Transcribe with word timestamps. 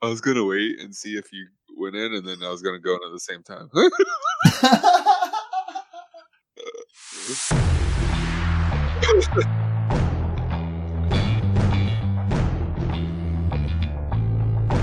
I 0.00 0.08
was 0.08 0.20
gonna 0.20 0.44
wait 0.44 0.78
and 0.80 0.94
see 0.94 1.16
if 1.16 1.32
you 1.32 1.48
went 1.76 1.96
in, 1.96 2.14
and 2.14 2.26
then 2.26 2.42
I 2.42 2.50
was 2.50 2.62
gonna 2.62 2.78
go 2.78 2.94
in 2.94 3.00
at 3.04 3.12
the 3.12 3.18
same 3.18 3.42
time. 3.42 3.68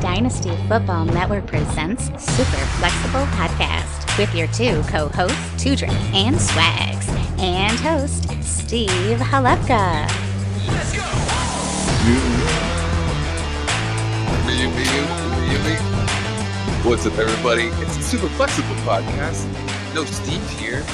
Dynasty 0.01 0.55
Football 0.67 1.05
Network 1.05 1.47
presents 1.47 2.05
Super 2.21 2.57
Flexible 2.77 3.25
Podcast 3.37 4.17
with 4.17 4.33
your 4.35 4.47
two 4.47 4.81
co-hosts, 4.89 5.63
Two 5.63 5.75
Drink 5.77 5.93
and 6.13 6.39
Swags, 6.39 7.07
and 7.39 7.77
host 7.79 8.27
Steve 8.43 9.17
Halepka. 9.19 10.05
What's 16.85 17.03
up, 17.07 17.17
everybody? 17.17 17.63
It's 17.81 17.97
a 17.97 18.03
super 18.03 18.29
flexible 18.29 18.75
podcast. 18.83 19.43
No 19.95 20.05
Steve 20.05 20.47
here 20.51 20.85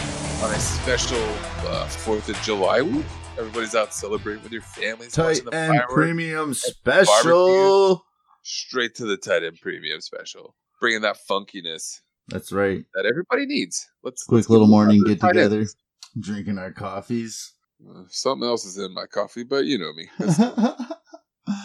on 0.42 0.50
a 0.50 0.58
special 0.58 1.22
uh, 1.68 1.86
Fourth 1.86 2.30
of 2.30 2.42
July 2.44 2.82
week. 2.82 3.04
Everybody's 3.38 3.76
out 3.76 3.94
celebrating 3.94 4.42
with 4.42 4.54
your 4.54 4.62
families, 4.62 5.12
Tight 5.12 5.44
watching 5.44 5.46
the 5.48 5.54
end 5.54 5.82
premium 5.90 6.54
special. 6.54 8.06
Straight 8.42 8.96
to 8.96 9.06
the 9.06 9.18
tight 9.18 9.44
end 9.44 9.60
premium 9.62 10.00
special, 10.00 10.56
bringing 10.80 11.02
that 11.02 11.18
funkiness 11.30 12.00
That's 12.30 12.54
right. 12.54 12.86
that 12.94 13.06
everybody 13.06 13.46
needs. 13.46 13.86
Let's 14.02 14.24
Quick 14.24 14.38
let's 14.38 14.50
little 14.50 14.68
morning 14.68 15.04
get 15.04 15.20
together, 15.20 15.58
ends. 15.60 15.76
drinking 16.18 16.58
our 16.58 16.72
coffees. 16.72 17.52
Uh, 17.86 18.04
something 18.08 18.48
else 18.48 18.64
is 18.64 18.78
in 18.78 18.94
my 18.94 19.08
coffee, 19.08 19.44
but 19.44 19.66
you 19.66 19.78
know 19.78 19.92
me. 19.92 20.08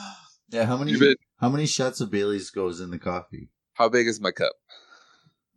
yeah, 0.50 0.64
how 0.64 0.76
many 0.76 0.96
how 1.36 1.48
many 1.48 1.66
shots 1.66 2.00
of 2.00 2.10
Bailey's 2.10 2.50
goes 2.50 2.80
in 2.80 2.90
the 2.90 2.98
coffee? 2.98 3.50
How 3.76 3.88
big 3.88 4.06
is 4.06 4.20
my 4.20 4.32
cup? 4.32 4.52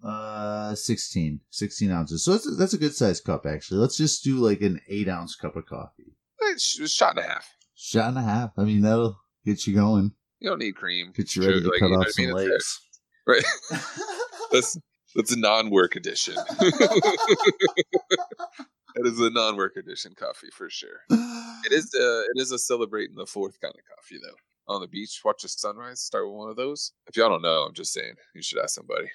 Uh, 0.03 0.75
16. 0.75 1.41
16 1.49 1.91
ounces. 1.91 2.23
So 2.23 2.31
that's 2.31 2.47
a, 2.47 2.51
that's 2.51 2.73
a 2.73 2.77
good 2.77 2.95
sized 2.95 3.23
cup, 3.23 3.45
actually. 3.45 3.79
Let's 3.79 3.97
just 3.97 4.23
do 4.23 4.37
like 4.37 4.61
an 4.61 4.81
eight 4.87 5.09
ounce 5.09 5.35
cup 5.35 5.55
of 5.55 5.65
coffee. 5.65 6.15
Eh, 6.41 6.55
sh- 6.57 6.79
a 6.79 6.87
shot 6.87 7.17
and 7.17 7.25
a 7.25 7.27
half. 7.27 7.55
Shot 7.75 8.09
and 8.09 8.17
a 8.17 8.21
half. 8.21 8.51
I 8.57 8.63
mean, 8.63 8.81
that'll 8.81 9.19
get 9.45 9.67
you 9.67 9.75
going. 9.75 10.13
You 10.39 10.49
don't 10.49 10.59
need 10.59 10.75
cream. 10.75 11.11
Get 11.15 11.35
you 11.35 11.45
ready 11.45 11.61
to 11.61 11.69
Like, 11.69 11.79
cut 11.79 11.91
off 11.91 12.07
I 12.07 12.11
some 12.11 12.25
mean? 12.25 12.33
Legs. 12.33 12.79
Right. 13.27 13.43
That's 14.51 14.77
that's 15.15 15.31
a 15.31 15.39
non-work 15.39 15.95
edition. 15.95 16.35
that 16.49 17.23
is 19.05 19.19
a 19.19 19.29
non-work 19.29 19.75
edition 19.77 20.13
coffee 20.17 20.49
for 20.53 20.69
sure. 20.69 21.01
It 21.09 21.71
is 21.71 21.85
uh, 21.95 22.23
it 22.35 22.41
is 22.41 22.51
a 22.51 22.59
celebrating 22.59 23.15
the 23.15 23.25
fourth 23.25 23.59
kind 23.61 23.73
of 23.75 23.81
coffee 23.95 24.19
though. 24.21 24.35
On 24.69 24.79
the 24.81 24.87
beach, 24.87 25.19
watch 25.25 25.41
the 25.41 25.49
sunrise. 25.49 25.99
Start 25.99 26.27
with 26.27 26.35
one 26.37 26.49
of 26.49 26.55
those. 26.55 26.91
If 27.07 27.17
y'all 27.17 27.27
don't 27.29 27.41
know, 27.41 27.63
I'm 27.63 27.73
just 27.73 27.91
saying 27.91 28.13
you 28.35 28.41
should 28.43 28.59
ask 28.59 28.75
somebody. 28.75 29.07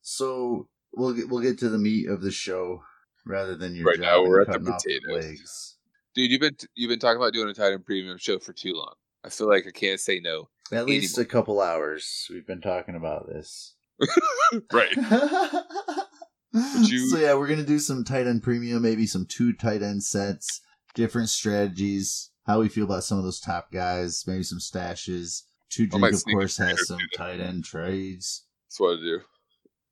So 0.00 0.66
we'll 0.94 1.12
get, 1.12 1.28
we'll 1.28 1.42
get 1.42 1.58
to 1.58 1.68
the 1.68 1.78
meat 1.78 2.08
of 2.08 2.22
the 2.22 2.30
show 2.30 2.82
rather 3.26 3.54
than 3.54 3.74
your 3.76 3.84
Right 3.84 4.00
now, 4.00 4.22
we're 4.22 4.40
at 4.40 4.46
the 4.50 4.58
potatoes. 4.60 5.76
Dude, 6.14 6.30
you've 6.30 6.40
been 6.40 6.56
you've 6.74 6.88
been 6.88 6.98
talking 6.98 7.18
about 7.20 7.32
doing 7.34 7.48
a 7.50 7.54
tight 7.54 7.72
end 7.72 7.84
premium 7.84 8.16
show 8.18 8.38
for 8.38 8.52
too 8.54 8.72
long. 8.72 8.94
I 9.24 9.28
feel 9.28 9.48
like 9.48 9.66
I 9.66 9.72
can't 9.72 10.00
say 10.00 10.20
no. 10.20 10.48
At 10.72 10.86
least 10.86 11.18
a 11.18 11.24
couple 11.24 11.60
hours. 11.60 12.26
We've 12.30 12.46
been 12.46 12.60
talking 12.62 12.94
about 12.96 13.26
this. 13.28 13.74
Right. 14.72 14.94
you- 16.82 17.08
So 17.08 17.18
yeah, 17.18 17.34
we're 17.34 17.48
gonna 17.48 17.64
do 17.64 17.78
some 17.78 18.04
tight 18.04 18.26
end 18.26 18.42
premium, 18.42 18.82
maybe 18.82 19.06
some 19.06 19.26
two 19.26 19.52
tight 19.52 19.82
end 19.82 20.02
sets, 20.02 20.60
different 20.94 21.28
strategies, 21.28 22.30
how 22.46 22.60
we 22.60 22.68
feel 22.68 22.84
about 22.84 23.04
some 23.04 23.18
of 23.18 23.24
those 23.24 23.40
top 23.40 23.72
guys, 23.72 24.24
maybe 24.26 24.42
some 24.42 24.58
stashes. 24.58 25.42
Two 25.70 25.86
drink, 25.86 26.14
of 26.14 26.24
course, 26.24 26.56
has 26.58 26.86
some 26.86 26.98
tight 27.16 27.40
end 27.40 27.64
trades. 27.64 28.44
That's 28.66 28.78
what 28.78 28.98
I 28.98 29.00
do. 29.00 29.20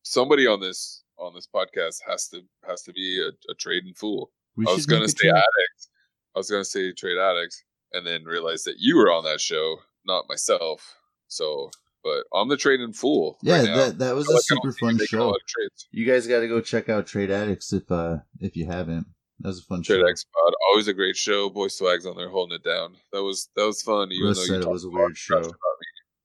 Somebody 0.03 0.47
on 0.47 0.61
this 0.61 1.03
on 1.19 1.34
this 1.34 1.48
podcast 1.53 1.97
has 2.06 2.28
to 2.28 2.42
has 2.69 2.83
to 2.83 2.92
be 2.92 3.20
a, 3.20 3.28
a 3.50 3.55
trading 3.55 3.95
fool. 3.95 4.30
We 4.56 4.67
I 4.69 4.73
was 4.73 4.86
gonna 4.86 5.08
say 5.08 5.14
trade. 5.20 5.30
addict. 5.30 5.89
I 6.35 6.39
was 6.39 6.51
gonna 6.51 6.64
say 6.64 6.92
trade 6.92 7.18
addicts, 7.18 7.64
and 7.92 8.07
then 8.07 8.24
realized 8.24 8.67
that 8.67 8.77
you 8.79 8.96
were 8.96 9.11
on 9.11 9.24
that 9.24 9.40
show, 9.40 9.79
not 10.05 10.29
myself. 10.29 10.96
So, 11.29 11.70
but 12.05 12.24
I'm 12.34 12.48
the 12.48 12.57
trading 12.57 12.92
fool. 12.92 13.39
Yeah, 13.42 13.58
right 13.58 13.67
that 13.74 13.98
that 13.98 14.14
was 14.14 14.29
a 14.29 14.34
like 14.34 14.42
super 14.42 14.73
fun 14.73 14.98
show. 15.07 15.27
lot 15.29 15.36
of 15.36 15.46
trades. 15.48 15.89
You 15.90 16.07
guys 16.07 16.27
got 16.27 16.40
to 16.40 16.48
go 16.48 16.61
check 16.61 16.89
out 16.89 17.07
Trade 17.07 17.30
Addicts 17.30 17.73
if 17.73 17.90
uh 17.90 18.19
if 18.40 18.57
you 18.57 18.67
haven't. 18.67 19.07
That 19.42 19.48
was 19.48 19.58
a 19.61 19.63
fun 19.63 19.83
Trade 19.83 20.01
show. 20.01 20.08
X 20.08 20.25
Pod, 20.25 20.55
always 20.69 20.89
a 20.89 20.95
great 20.95 21.17
show. 21.17 21.51
Boy 21.51 21.69
Swags 21.69 22.07
on 22.07 22.17
there 22.17 22.30
holding 22.30 22.55
it 22.55 22.64
down. 22.64 22.97
That 23.13 23.23
was 23.23 23.48
that 23.57 23.67
was 23.67 23.83
fun. 23.83 24.11
Even 24.13 24.29
Russ 24.29 24.39
though 24.39 24.45
said 24.45 24.63
it 24.63 24.69
was 24.69 24.85
a 24.85 24.91
weird 24.91 25.17
show. 25.17 25.53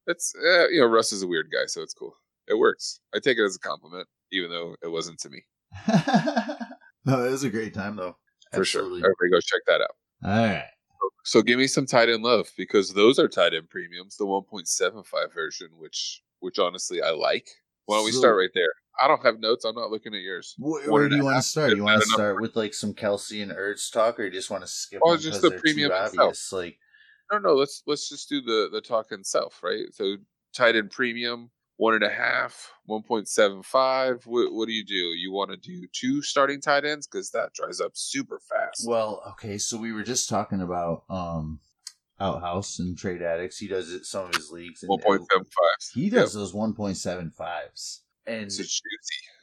It's 0.06 0.34
uh, 0.36 0.70
you 0.70 0.80
know 0.82 0.88
Russ 0.88 1.12
is 1.12 1.24
a 1.24 1.28
weird 1.28 1.50
guy, 1.52 1.66
so 1.66 1.82
it's 1.82 1.94
cool. 1.94 2.16
It 2.48 2.58
works. 2.58 3.00
I 3.14 3.20
take 3.20 3.38
it 3.38 3.44
as 3.44 3.56
a 3.56 3.60
compliment, 3.60 4.08
even 4.32 4.50
though 4.50 4.76
it 4.82 4.88
wasn't 4.88 5.20
to 5.20 5.30
me 5.30 5.44
no, 7.06 7.26
it 7.26 7.32
was 7.32 7.44
a 7.44 7.50
great 7.50 7.74
time 7.74 7.96
though. 7.96 8.16
for 8.54 8.62
Absolutely. 8.62 9.02
sure. 9.02 9.10
Everybody 9.10 9.32
go 9.32 9.40
check 9.40 9.62
that 9.68 9.82
out. 9.82 9.96
All 10.24 10.48
right. 10.48 10.66
So 11.24 11.42
give 11.42 11.60
me 11.60 11.68
some 11.68 11.86
tight 11.86 12.10
end 12.10 12.24
love 12.24 12.50
because 12.58 12.94
those 12.94 13.20
are 13.20 13.28
tight 13.28 13.54
end 13.54 13.70
premiums, 13.70 14.16
the 14.16 14.26
1.75 14.26 15.34
version, 15.34 15.68
which 15.78 16.22
which 16.40 16.60
honestly 16.60 17.02
I 17.02 17.12
like. 17.12 17.48
Why 17.86 17.98
don't 17.98 18.06
we 18.06 18.12
start 18.12 18.38
right 18.38 18.50
there? 18.54 18.72
I 19.00 19.08
don't 19.08 19.24
have 19.24 19.40
notes. 19.40 19.66
I'm 19.66 19.76
not 19.76 19.92
looking 19.92 20.14
at 20.14 20.22
yours. 20.22 20.56
Where, 20.58 20.92
where 20.92 21.10
do 21.10 21.16
you 21.16 21.24
want 21.24 21.38
to 21.38 21.42
start? 21.42 21.76
You 21.76 21.84
want 21.84 22.02
to 22.02 22.08
start 22.08 22.42
with 22.42 22.56
like 22.56 22.74
some 22.74 22.94
Kelce 22.94 23.42
and 23.42 23.52
Ertz 23.52 23.92
talk, 23.92 24.20
or 24.20 24.24
you 24.24 24.32
just 24.32 24.50
want 24.50 24.64
to 24.64 24.68
skip 24.68 25.02
Oh, 25.04 25.18
just 25.18 25.42
the 25.42 25.52
premium 25.52 25.92
itself. 25.92 26.52
Like, 26.52 26.80
No, 27.32 27.40
no. 27.40 27.54
Let's 27.54 27.84
let's 27.86 28.10
just 28.10 28.30
do 28.30 28.42
the 28.42 28.70
the 28.72 28.82
talk 28.82 29.12
itself, 29.12 29.62
right? 29.64 29.86
So 29.94 30.18
tight 30.56 30.76
end 30.76 30.92
premium, 30.92 31.52
one 31.76 31.94
and 31.94 32.04
a 32.04 32.10
half, 32.10 32.72
1.75. 32.90 34.26
What 34.26 34.54
what 34.54 34.68
do 34.68 34.74
you 34.74 34.86
do? 34.86 34.94
You 34.96 35.32
want 35.32 35.52
to 35.52 35.58
do 35.58 35.88
two 35.94 36.22
starting 36.22 36.62
tight 36.62 36.86
ends 36.86 37.08
because 37.08 37.32
that 37.32 37.54
dries 37.54 37.80
up 37.80 37.92
super 37.94 38.40
fast. 38.40 38.86
well, 38.88 39.22
okay. 39.32 39.58
So 39.58 39.78
we 39.78 39.92
were 39.94 40.04
just 40.04 40.30
talking 40.30 40.62
about 40.62 41.04
um 41.10 41.60
Outhouse 42.20 42.80
and 42.80 42.98
Trade 42.98 43.22
Addicts. 43.22 43.60
He 43.60 43.68
does 43.68 43.92
it 43.92 44.06
some 44.06 44.26
of 44.26 44.36
his 44.36 44.50
leagues. 44.50 44.84
1.75. 44.84 45.20
He 45.94 46.10
does 46.10 46.34
those 46.34 46.54
one 46.54 46.74
point 46.74 46.98
seven 46.98 47.30
fives, 47.30 48.02
and 48.28 48.52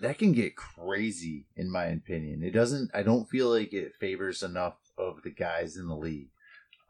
that 0.01 0.19
can 0.19 0.33
get 0.33 0.57
crazy 0.57 1.47
in 1.57 1.71
my 1.71 1.85
opinion. 1.87 2.43
It 2.43 2.51
doesn't. 2.51 2.91
I 2.95 3.03
don't 3.03 3.29
feel 3.29 3.49
like 3.51 3.73
it 3.73 3.95
favors 3.99 4.43
enough 4.43 4.77
of 4.99 5.23
the 5.23 5.31
guys 5.31 5.77
in 5.77 5.89
the 5.89 5.97
league. 5.97 6.31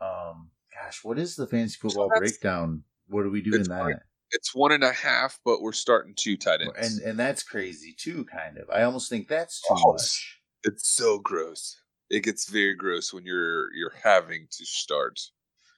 Um, 0.01 0.51
gosh, 0.75 1.05
what 1.05 1.19
is 1.19 1.37
the 1.37 1.47
fantasy 1.47 1.79
football 1.81 2.09
that's- 2.09 2.33
breakdown? 2.33 2.85
What 3.09 3.23
do 3.23 3.31
we 3.31 3.43
do 3.43 3.55
in 3.55 3.63
that? 3.65 4.01
It's 4.31 4.55
one 4.55 4.73
and 4.73 4.83
a 4.83 4.93
half, 4.93 5.39
but 5.45 5.61
we're 5.63 5.73
starting 5.73 6.15
two 6.17 6.37
tight 6.37 6.61
ends. 6.63 6.75
and 6.99 7.03
and 7.11 7.19
that's 7.19 7.43
crazy 7.45 7.95
too 7.97 8.25
kind 8.25 8.59
of 8.59 8.69
i 8.71 8.83
almost 8.83 9.09
think 9.09 9.29
that's 9.29 9.61
too 9.61 9.75
Oh, 9.79 9.93
much 9.93 10.41
it's 10.65 10.89
so 10.89 11.19
gross. 11.19 11.77
It 12.11 12.25
gets 12.25 12.49
very 12.51 12.75
gross 12.75 13.13
when 13.13 13.25
you're 13.25 13.73
you're 13.75 13.93
having 14.03 14.49
to 14.51 14.65
start, 14.67 15.21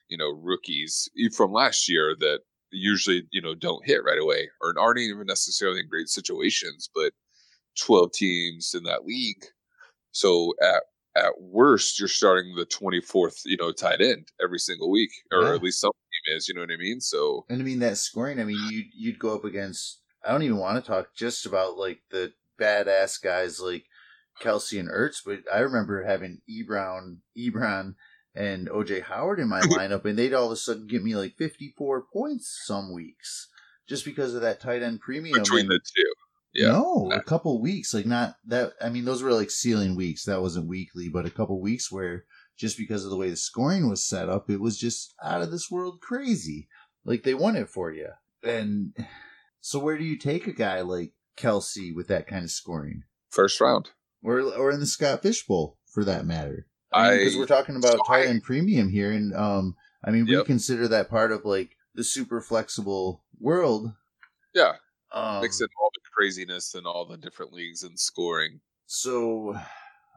you 0.08 0.16
know, 0.16 0.30
rookies 0.30 1.08
from 1.36 1.52
last 1.52 1.88
year 1.88 2.14
that 2.20 2.40
usually 2.70 3.26
you 3.32 3.40
know 3.42 3.54
don't 3.54 3.86
hit 3.86 4.04
right 4.04 4.18
away 4.20 4.48
or 4.60 4.74
aren't 4.78 4.98
even 5.00 5.26
necessarily 5.26 5.80
in 5.80 5.88
great 5.88 6.08
situations, 6.08 6.90
but 6.94 7.12
twelve 7.78 8.12
teams 8.12 8.74
in 8.74 8.84
that 8.84 9.04
league. 9.06 9.44
So 10.12 10.54
at 10.62 10.84
at 11.16 11.40
worst, 11.40 11.98
you're 11.98 12.08
starting 12.08 12.54
the 12.56 12.66
twenty 12.66 13.00
fourth, 13.00 13.42
you 13.46 13.56
know, 13.58 13.72
tight 13.72 14.00
end 14.00 14.32
every 14.42 14.58
single 14.60 14.90
week, 14.90 15.10
or 15.32 15.52
Yeah. 15.52 15.54
at 15.54 15.62
least 15.62 15.80
some 15.80 15.92
team 16.28 16.36
is. 16.36 16.48
You 16.48 16.54
know 16.54 16.62
what 16.62 16.72
I 16.72 16.76
mean? 16.76 17.00
So 17.00 17.46
and 17.48 17.60
i 17.60 17.64
mean 17.64 17.78
that 17.80 17.96
scoring 17.98 18.40
i 18.40 18.44
mean 18.44 18.58
you'd 18.58 18.86
you'd 18.94 19.18
go 19.18 19.34
up 19.34 19.44
against 19.44 20.00
i 20.24 20.30
don't 20.32 20.42
even 20.42 20.56
want 20.58 20.82
to 20.82 20.86
talk 20.86 21.14
just 21.14 21.46
about 21.46 21.76
like 21.76 22.00
the 22.10 22.32
badass 22.60 23.20
guys 23.22 23.60
like 23.60 23.84
kelce 24.40 24.78
and 24.78 24.88
ertz 24.88 25.22
but 25.24 25.40
i 25.52 25.60
remember 25.60 26.02
having 26.02 26.40
ebron 26.50 27.18
ebron 27.36 27.94
and 28.36 28.68
oj 28.68 29.02
howard 29.02 29.40
in 29.40 29.48
my 29.48 29.60
lineup 29.76 30.04
and 30.04 30.18
they'd 30.18 30.34
all 30.34 30.46
of 30.46 30.52
a 30.52 30.56
sudden 30.56 30.86
give 30.86 31.02
me 31.02 31.16
like 31.16 31.34
54 31.36 32.04
points 32.12 32.60
some 32.64 32.92
weeks 32.92 33.48
just 33.88 34.04
because 34.04 34.34
of 34.34 34.42
that 34.42 34.60
tight 34.60 34.82
end 34.82 35.00
premium 35.00 35.38
between 35.38 35.60
and- 35.62 35.70
the 35.70 35.78
two, 35.78 36.12
yeah, 36.52 36.72
No, 36.72 37.10
a 37.12 37.22
couple 37.22 37.60
weeks. 37.60 37.92
Like 37.94 38.06
not 38.06 38.36
that. 38.46 38.72
I 38.80 38.88
mean, 38.88 39.04
those 39.04 39.22
were 39.22 39.32
like 39.32 39.50
ceiling 39.50 39.94
weeks. 39.94 40.24
That 40.24 40.40
wasn't 40.40 40.68
weekly, 40.68 41.08
but 41.08 41.26
a 41.26 41.30
couple 41.30 41.60
weeks 41.60 41.92
where 41.92 42.24
just 42.56 42.78
because 42.78 43.04
of 43.04 43.10
the 43.10 43.16
way 43.16 43.28
the 43.30 43.36
scoring 43.36 43.88
was 43.90 44.02
set 44.02 44.28
up, 44.30 44.48
it 44.50 44.60
was 44.60 44.78
just 44.78 45.14
out 45.22 45.42
of 45.42 45.50
this 45.50 45.70
world 45.70 46.00
crazy. 46.00 46.66
Like 47.04 47.22
they 47.24 47.34
won 47.34 47.56
it 47.56 47.68
for 47.68 47.92
you. 47.92 48.08
And 48.42 48.94
so, 49.60 49.78
where 49.78 49.98
do 49.98 50.04
you 50.04 50.16
take 50.18 50.46
a 50.46 50.52
guy 50.52 50.80
like 50.80 51.12
Kelce 51.36 51.94
with 51.94 52.08
that 52.08 52.26
kind 52.26 52.44
of 52.44 52.50
scoring, 52.50 53.02
first 53.28 53.60
round. 53.60 53.90
or 54.22 54.40
or 54.40 54.70
in 54.72 54.80
the 54.80 54.86
Scott 54.86 55.22
Fish 55.22 55.46
Bowl 55.46 55.76
for 55.92 56.04
that 56.04 56.24
matter? 56.26 56.66
I- 56.96 57.18
because 57.18 57.36
we're 57.36 57.46
talking 57.46 57.76
about 57.76 57.98
so 58.06 58.14
end 58.14 58.42
premium 58.42 58.88
here, 58.88 59.12
and 59.12 59.34
um, 59.34 59.76
I 60.04 60.10
mean, 60.10 60.26
we 60.26 60.42
consider 60.44 60.88
that 60.88 61.08
part 61.10 61.32
of 61.32 61.44
like 61.44 61.76
the 61.94 62.04
super 62.04 62.40
flexible 62.40 63.22
world. 63.40 63.92
Yeah, 64.54 64.74
Um, 65.12 65.42
mix 65.42 65.60
in 65.60 65.68
all 65.80 65.90
the 65.94 66.00
craziness 66.14 66.74
and 66.74 66.86
all 66.86 67.04
the 67.06 67.16
different 67.16 67.52
leagues 67.52 67.82
and 67.82 67.98
scoring. 67.98 68.60
So, 68.86 69.58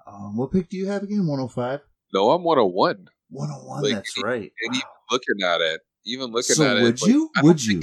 um, 0.08 0.38
what 0.38 0.52
pick 0.52 0.70
do 0.70 0.78
you 0.78 0.88
have 0.88 1.04
again? 1.04 1.26
105? 1.28 1.82
No, 2.14 2.32
I'm 2.32 2.44
101. 2.44 3.08
101, 3.30 3.84
Like, 3.84 3.94
that's 3.96 4.16
and- 4.18 4.24
right. 4.26 4.52
And 4.64 4.76
even 4.76 4.88
Wow. 4.88 4.94
looking 5.12 5.44
at 5.44 5.62
it, 5.62 5.82
even 6.06 6.32
looking 6.32 6.56
So 6.56 6.66
at 6.66 6.78
it, 6.78 6.82
would 6.84 7.02
like, 7.02 7.10
you? 7.10 7.30
Don't 7.36 7.44
Would 7.46 7.66
you? 7.66 7.82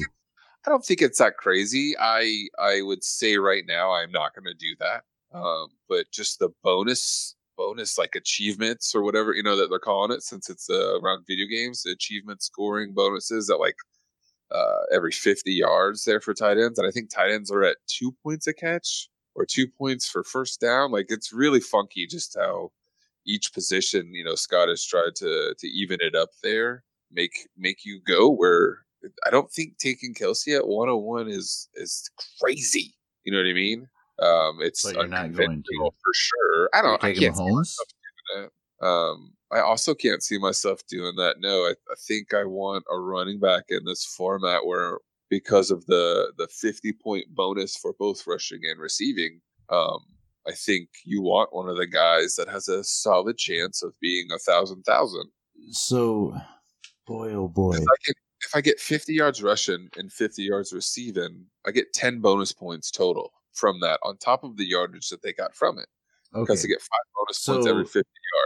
I 0.66 0.70
don't 0.70 0.84
think 0.84 1.00
it's 1.02 1.18
that 1.18 1.36
crazy. 1.36 1.94
I 1.98 2.48
I 2.58 2.82
would 2.82 3.04
say 3.04 3.36
right 3.36 3.64
now 3.66 3.92
I'm 3.92 4.10
not 4.10 4.34
going 4.34 4.46
to 4.46 4.54
do 4.54 4.74
that. 4.80 5.04
Um, 5.32 5.68
but 5.88 6.10
just 6.10 6.38
the 6.40 6.48
bonus 6.64 7.36
bonus 7.56 7.98
like 7.98 8.14
achievements 8.14 8.94
or 8.94 9.02
whatever 9.02 9.32
you 9.34 9.42
know 9.42 9.56
that 9.56 9.68
they're 9.70 9.78
calling 9.78 10.12
it 10.12 10.22
since 10.22 10.50
it's 10.50 10.68
uh, 10.70 10.98
around 11.00 11.24
video 11.26 11.46
games 11.46 11.84
achievement 11.86 12.42
scoring 12.42 12.92
bonuses 12.92 13.50
at 13.50 13.60
like 13.60 13.76
uh, 14.52 14.82
every 14.92 15.10
50 15.10 15.52
yards 15.52 16.04
there 16.04 16.20
for 16.20 16.34
tight 16.34 16.58
ends 16.58 16.78
and 16.78 16.86
i 16.86 16.90
think 16.90 17.10
tight 17.10 17.30
ends 17.30 17.50
are 17.50 17.64
at 17.64 17.78
two 17.86 18.12
points 18.22 18.46
a 18.46 18.54
catch 18.54 19.08
or 19.34 19.44
two 19.44 19.66
points 19.66 20.08
for 20.08 20.22
first 20.22 20.60
down 20.60 20.90
like 20.90 21.06
it's 21.08 21.32
really 21.32 21.60
funky 21.60 22.06
just 22.06 22.36
how 22.38 22.70
each 23.26 23.52
position 23.52 24.14
you 24.14 24.24
know 24.24 24.34
scott 24.34 24.68
has 24.68 24.84
tried 24.84 25.14
to 25.16 25.54
to 25.58 25.66
even 25.68 25.98
it 26.00 26.14
up 26.14 26.30
there 26.42 26.84
make 27.12 27.48
make 27.56 27.84
you 27.84 28.00
go 28.06 28.30
where 28.30 28.78
i 29.26 29.30
don't 29.30 29.50
think 29.50 29.76
taking 29.78 30.14
kelce 30.14 30.56
at 30.56 30.66
101 30.66 31.28
is 31.28 31.68
is 31.74 32.08
crazy 32.40 32.94
you 33.24 33.32
know 33.32 33.38
what 33.38 33.48
i 33.48 33.52
mean 33.52 33.88
um, 34.18 34.58
it's 34.60 34.82
But 34.82 34.94
you're 34.96 35.06
not 35.08 35.34
going 35.34 35.62
to. 35.62 35.76
for 35.78 36.12
sure. 36.14 36.70
I 36.72 36.82
don't. 36.82 37.02
I 37.04 37.12
can't 37.12 37.36
see 37.36 37.54
myself 37.54 37.88
doing 38.32 38.48
that. 38.80 38.86
Um, 38.86 39.32
I 39.52 39.60
also 39.60 39.94
can't 39.94 40.22
see 40.22 40.38
myself 40.38 40.80
doing 40.88 41.16
that. 41.16 41.36
No, 41.38 41.62
I, 41.66 41.70
I 41.90 41.94
think 42.06 42.34
I 42.34 42.44
want 42.44 42.84
a 42.90 42.98
running 42.98 43.38
back 43.38 43.64
in 43.68 43.84
this 43.84 44.04
format 44.04 44.66
where, 44.66 44.98
because 45.28 45.70
of 45.70 45.84
the 45.86 46.32
the 46.38 46.48
fifty 46.48 46.92
point 46.92 47.26
bonus 47.34 47.76
for 47.76 47.94
both 47.98 48.26
rushing 48.26 48.60
and 48.64 48.80
receiving, 48.80 49.40
um, 49.70 49.98
I 50.46 50.52
think 50.52 50.88
you 51.04 51.20
want 51.20 51.54
one 51.54 51.68
of 51.68 51.76
the 51.76 51.86
guys 51.86 52.36
that 52.36 52.48
has 52.48 52.68
a 52.68 52.84
solid 52.84 53.36
chance 53.36 53.82
of 53.82 53.92
being 54.00 54.28
a 54.34 54.38
thousand 54.38 54.82
thousand. 54.84 55.30
So, 55.70 56.34
boy, 57.06 57.32
oh 57.32 57.48
boy. 57.48 57.72
If 57.72 57.82
I 57.82 57.96
get 58.06 58.16
if 58.46 58.54
I 58.54 58.60
get 58.62 58.80
fifty 58.80 59.14
yards 59.14 59.42
rushing 59.42 59.88
and 59.96 60.12
fifty 60.12 60.44
yards 60.44 60.72
receiving, 60.72 61.46
I 61.66 61.70
get 61.70 61.92
ten 61.92 62.20
bonus 62.20 62.52
points 62.52 62.90
total 62.90 63.32
from 63.56 63.80
that 63.80 64.00
on 64.02 64.16
top 64.18 64.44
of 64.44 64.56
the 64.56 64.66
yardage 64.66 65.08
that 65.10 65.22
they 65.22 65.32
got 65.32 65.54
from 65.54 65.78
it. 65.78 65.88
Because 66.32 66.58
Okay. 66.60 66.62
they 66.62 66.74
get 66.74 66.82
five 66.82 67.00
bonus 67.16 67.44
points 67.46 67.66
every 67.66 67.84
50 67.84 67.98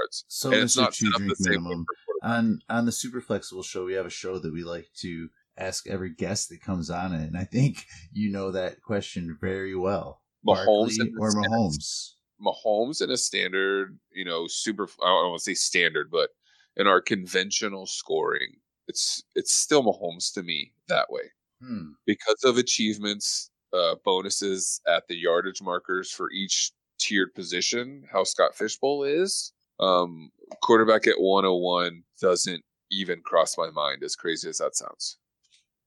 yards. 0.03 0.25
So, 0.29 0.53
and 0.53 0.63
it's 0.63 0.77
not 0.77 0.95
set 0.95 1.09
up 1.15 1.23
the 1.27 1.37
Minimum, 1.41 1.85
on 2.23 2.61
on 2.69 2.87
the 2.87 2.93
Super 2.93 3.21
Flexible 3.21 3.63
Show, 3.63 3.85
we 3.85 3.95
have 3.95 4.07
a 4.07 4.11
show 4.11 4.39
that 4.39 4.53
we 4.53 4.63
like 4.65 4.91
to 4.97 5.29
ask 5.57 5.87
every 5.89 6.11
guest 6.11 6.49
that 6.51 6.63
comes 6.63 6.91
on 6.91 7.13
it, 7.15 7.27
and 7.27 7.37
I 7.37 7.45
think 7.45 7.87
you 8.13 8.31
know 8.31 8.51
that 8.53 8.83
question 8.83 9.37
very 9.41 9.75
well. 9.75 10.23
Mahomes 10.47 10.97
Barkley 10.99 11.13
or 11.19 11.33
Mahomes? 11.33 12.13
Mahomes 12.41 13.03
in 13.03 13.11
a 13.11 13.17
standard, 13.17 13.99
you 14.13 14.25
know, 14.25 14.47
super. 14.47 14.85
I 15.03 15.07
don't 15.07 15.31
want 15.31 15.41
to 15.41 15.45
say 15.45 15.55
standard, 15.55 16.11
but 16.11 16.31
in 16.77 16.87
our 16.87 17.01
conventional 17.01 17.87
scoring, 17.87 18.57
it's 18.89 19.23
it's 19.35 19.53
still 19.53 19.83
Mahomes 19.83 20.33
to 20.35 20.43
me 20.43 20.73
that 20.89 21.11
way 21.11 21.33
Hmm. 21.61 21.93
because 22.07 22.43
of 22.45 22.57
achievements, 22.59 23.51
uh, 23.73 23.97
bonuses 24.05 24.81
at 24.89 25.07
the 25.09 25.17
yardage 25.17 25.63
markers 25.63 26.11
for 26.11 26.31
each 26.31 26.73
tiered 26.99 27.35
position. 27.35 28.05
How 28.11 28.25
Scott 28.25 28.55
Fishbowl 28.55 29.05
is, 29.05 29.53
um, 29.81 30.31
quarterback 30.63 31.07
at 31.07 31.21
101 31.21 32.03
doesn't 32.21 32.63
even 32.91 33.21
cross 33.23 33.57
my 33.57 33.71
mind. 33.71 34.03
As 34.03 34.17
crazy 34.17 34.49
as 34.49 34.59
that 34.59 34.77
sounds, 34.77 35.17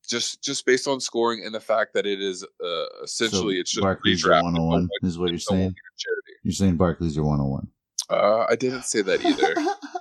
just 0.08 0.44
just 0.44 0.66
based 0.66 0.88
on 0.88 1.00
scoring 1.00 1.44
and 1.46 1.54
the 1.54 1.60
fact 1.60 1.94
that 1.94 2.06
it 2.06 2.22
is 2.22 2.44
uh, 2.44 2.86
essentially 3.04 3.56
so 3.56 3.60
it's 3.62 3.72
just 3.72 3.84
Barkley's 3.84 4.24
redraft. 4.24 4.42
are 4.42 4.44
101 4.44 4.90
is 5.04 5.18
what 5.18 5.28
you're 5.28 5.36
It's 5.36 5.52
no 5.52 5.58
longer 5.58 5.74
saying. 5.98 6.36
You're 6.44 6.52
saying 6.54 6.78
Barkley's 6.78 7.18
are 7.18 7.24
101. 7.24 7.68
Uh, 8.10 8.46
I 8.50 8.56
didn't 8.56 8.84
say 8.84 9.02
that 9.02 9.24
either. 9.24 9.56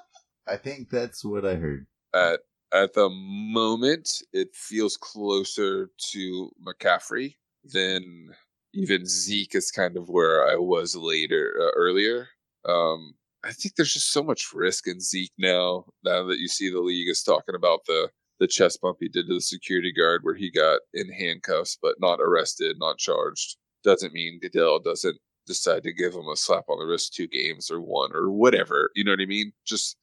I 0.48 0.56
think 0.56 0.90
that's 0.90 1.24
what 1.24 1.44
I 1.44 1.54
heard. 1.54 1.86
at 2.14 2.40
at 2.74 2.94
the 2.94 3.10
moment, 3.10 4.22
it 4.32 4.54
feels 4.54 4.96
closer 4.96 5.90
to 6.12 6.50
McCaffrey 6.66 7.36
than 7.64 8.30
even 8.74 9.06
Zeke 9.06 9.54
is 9.54 9.70
kind 9.70 9.96
of 9.96 10.08
where 10.08 10.48
I 10.48 10.56
was 10.56 10.96
later 10.96 11.54
uh, 11.60 11.70
earlier. 11.76 12.28
Um, 12.66 13.14
I 13.44 13.52
think 13.52 13.74
there's 13.74 13.94
just 13.94 14.12
so 14.12 14.22
much 14.22 14.52
risk 14.54 14.86
in 14.86 15.00
Zeke 15.00 15.32
now. 15.38 15.84
Now 16.04 16.24
that 16.24 16.38
you 16.38 16.48
see 16.48 16.70
the 16.70 16.80
league 16.80 17.08
is 17.08 17.22
talking 17.22 17.54
about 17.54 17.80
the 17.86 18.08
the 18.40 18.46
chest 18.48 18.80
bump 18.80 18.96
he 18.98 19.08
did 19.08 19.28
to 19.28 19.34
the 19.34 19.40
security 19.40 19.92
guard, 19.92 20.22
where 20.24 20.34
he 20.34 20.50
got 20.50 20.80
in 20.94 21.12
handcuffs 21.12 21.78
but 21.80 22.00
not 22.00 22.20
arrested, 22.20 22.76
not 22.78 22.98
charged, 22.98 23.56
doesn't 23.84 24.12
mean 24.12 24.40
Goodell 24.40 24.80
doesn't 24.80 25.18
decide 25.46 25.82
to 25.84 25.92
give 25.92 26.14
him 26.14 26.28
a 26.28 26.36
slap 26.36 26.64
on 26.68 26.78
the 26.78 26.86
wrist 26.86 27.14
two 27.14 27.26
games 27.28 27.70
or 27.70 27.80
one 27.80 28.10
or 28.14 28.30
whatever. 28.30 28.90
You 28.94 29.04
know 29.04 29.12
what 29.12 29.20
I 29.20 29.26
mean? 29.26 29.52
Just 29.64 29.96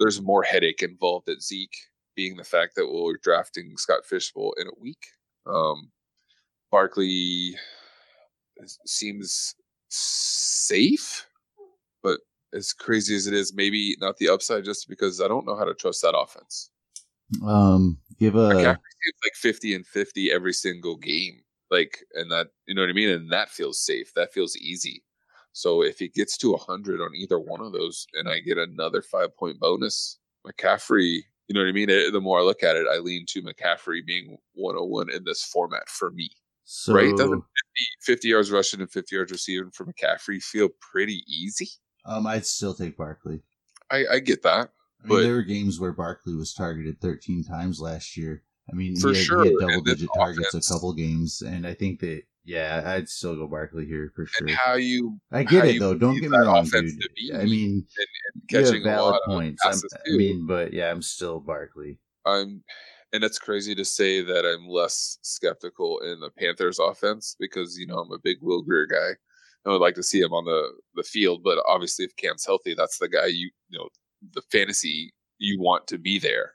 there's 0.00 0.20
more 0.22 0.42
headache 0.42 0.82
involved 0.82 1.28
at 1.28 1.42
Zeke, 1.42 1.76
being 2.16 2.36
the 2.36 2.44
fact 2.44 2.74
that 2.76 2.90
we're 2.90 3.16
drafting 3.22 3.76
Scott 3.76 4.04
Fishbowl 4.04 4.54
in 4.58 4.66
a 4.66 4.80
week. 4.80 5.06
Um, 5.46 5.90
Barkley 6.74 7.56
seems 8.84 9.54
safe, 9.90 11.24
but 12.02 12.18
as 12.52 12.72
crazy 12.72 13.14
as 13.14 13.28
it 13.28 13.32
is, 13.32 13.54
maybe 13.54 13.96
not 14.00 14.16
the 14.16 14.28
upside 14.28 14.64
just 14.64 14.88
because 14.88 15.20
I 15.20 15.28
don't 15.28 15.46
know 15.46 15.54
how 15.54 15.66
to 15.66 15.74
trust 15.74 16.02
that 16.02 16.18
offense. 16.18 16.70
Um, 17.46 17.98
give 18.18 18.34
a 18.34 18.38
McCaffrey 18.38 18.90
seems 19.04 19.20
like 19.24 19.34
50 19.36 19.74
and 19.76 19.86
50 19.86 20.32
every 20.32 20.52
single 20.52 20.96
game. 20.96 21.42
Like, 21.70 22.04
and 22.14 22.28
that, 22.32 22.48
you 22.66 22.74
know 22.74 22.82
what 22.82 22.90
I 22.90 22.94
mean? 22.94 23.10
And 23.10 23.30
that 23.30 23.50
feels 23.50 23.78
safe. 23.78 24.12
That 24.14 24.32
feels 24.32 24.56
easy. 24.56 25.04
So 25.52 25.84
if 25.84 26.00
he 26.00 26.08
gets 26.08 26.36
to 26.38 26.50
100 26.50 27.00
on 27.00 27.14
either 27.14 27.38
one 27.38 27.60
of 27.60 27.72
those 27.72 28.04
and 28.14 28.28
I 28.28 28.40
get 28.40 28.58
another 28.58 29.00
five 29.00 29.36
point 29.36 29.60
bonus, 29.60 30.18
McCaffrey, 30.44 31.20
you 31.46 31.54
know 31.54 31.60
what 31.60 31.68
I 31.68 31.72
mean? 31.72 31.88
Eh, 31.88 32.10
The 32.10 32.20
more 32.20 32.40
I 32.40 32.42
look 32.42 32.64
at 32.64 32.74
it, 32.74 32.88
I 32.92 32.98
lean 32.98 33.26
to 33.28 33.42
McCaffrey 33.42 34.04
being 34.04 34.38
101 34.54 35.10
in 35.10 35.22
this 35.22 35.44
format 35.44 35.88
for 35.88 36.10
me, 36.10 36.30
so 36.64 36.94
right? 36.94 37.10
Doesn't 37.16 37.30
50, 37.30 37.44
50 38.02 38.28
yards 38.28 38.50
rushing 38.50 38.80
and 38.80 38.90
50 38.90 39.14
yards 39.16 39.32
receiving 39.32 39.70
for 39.70 39.84
McCaffrey 39.86 40.42
feel 40.42 40.68
pretty 40.80 41.22
easy? 41.28 41.68
um, 42.06 42.26
I'd 42.26 42.46
still 42.46 42.74
take 42.74 42.96
Barkley. 42.96 43.40
I, 43.90 44.04
I 44.12 44.18
get 44.18 44.42
that. 44.42 44.70
I 45.02 45.06
mean, 45.06 45.16
But- 45.18 45.22
there 45.22 45.34
were 45.34 45.42
games 45.42 45.78
where 45.80 45.92
Barkley 45.92 46.34
was 46.34 46.52
targeted 46.54 47.00
13 47.00 47.44
times 47.44 47.80
last 47.80 48.16
year. 48.16 48.42
I 48.70 48.74
mean, 48.74 48.96
For 48.96 49.10
he 49.10 49.16
had, 49.16 49.24
sure, 49.26 49.44
he 49.44 49.50
had 49.50 49.58
double 49.60 49.82
digit 49.82 50.08
targets 50.16 50.48
offense- 50.48 50.70
a 50.70 50.74
couple 50.74 50.92
games, 50.94 51.42
and 51.42 51.66
I 51.66 51.74
think 51.74 52.00
that 52.00 52.22
yeah, 52.46 52.82
I'd 52.84 53.08
still 53.08 53.36
go 53.36 53.46
Barkley 53.46 53.86
here 53.86 54.12
for 54.14 54.26
sure. 54.26 54.46
And 54.48 54.56
how 54.56 54.74
you 54.74 55.18
I 55.32 55.44
get 55.44 55.64
it 55.64 55.80
though. 55.80 55.94
Don't 55.94 56.20
get 56.20 56.30
me 56.30 56.36
wrong, 56.36 56.64
dude. 56.66 56.90
I 57.34 57.44
mean, 57.44 57.86
and, 57.96 58.06
and 58.58 58.66
you 58.68 58.74
have 58.74 58.82
valid 58.82 59.20
points. 59.26 59.62
I 59.64 59.74
mean, 60.08 60.46
but 60.46 60.72
yeah, 60.74 60.90
I'm 60.90 61.00
still 61.00 61.40
Barkley. 61.40 61.98
I'm, 62.26 62.62
and 63.14 63.22
it's 63.22 63.38
crazy 63.38 63.76
to 63.76 63.84
say 63.84 64.20
that 64.22 64.44
I'm 64.44 64.68
less 64.68 65.18
skeptical 65.22 66.00
in 66.00 66.18
the 66.18 66.30
Panthers 66.36 66.80
offense 66.80 67.36
because 67.38 67.78
you 67.78 67.86
know 67.86 67.98
I'm 67.98 68.12
a 68.12 68.18
big 68.18 68.38
Will 68.42 68.60
Grier 68.62 68.86
guy. 68.86 69.10
I 69.64 69.70
would 69.70 69.80
like 69.80 69.94
to 69.94 70.02
see 70.02 70.20
him 70.20 70.32
on 70.34 70.44
the 70.44 70.72
the 70.96 71.04
field, 71.04 71.42
but 71.44 71.62
obviously 71.66 72.04
if 72.04 72.14
Cam's 72.16 72.44
healthy, 72.44 72.74
that's 72.76 72.98
the 72.98 73.08
guy 73.08 73.26
you 73.26 73.50
you 73.70 73.78
know 73.78 73.88
the 74.32 74.42
fantasy 74.50 75.14
you 75.38 75.60
want 75.60 75.86
to 75.86 75.98
be 75.98 76.18
there. 76.18 76.54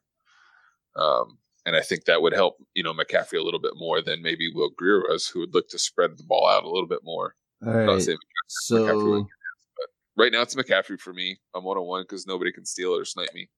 Um, 0.95 1.37
and 1.65 1.75
I 1.75 1.81
think 1.81 2.05
that 2.05 2.21
would 2.21 2.33
help 2.33 2.57
you 2.75 2.83
know 2.83 2.93
McCaffrey 2.93 3.39
a 3.39 3.43
little 3.43 3.61
bit 3.61 3.73
more 3.77 4.01
than 4.01 4.21
maybe 4.21 4.51
Will 4.53 4.69
Grier 4.77 4.99
was, 5.07 5.27
who 5.27 5.39
would 5.39 5.53
look 5.53 5.69
to 5.69 5.79
spread 5.79 6.17
the 6.17 6.23
ball 6.25 6.47
out 6.47 6.63
a 6.65 6.69
little 6.69 6.87
bit 6.87 7.03
more. 7.03 7.35
All 7.65 7.73
right, 7.73 7.85
so 8.49 8.77
McCaffrey 8.85 9.25
right 10.17 10.31
now 10.33 10.41
it's 10.41 10.55
McCaffrey 10.55 10.99
for 10.99 11.13
me. 11.13 11.39
I'm 11.55 11.63
one 11.63 11.77
on 11.77 11.85
one 11.87 12.03
because 12.03 12.27
nobody 12.27 12.51
can 12.51 12.65
steal 12.65 12.93
or 12.93 13.05
snipe 13.05 13.33
me. 13.33 13.49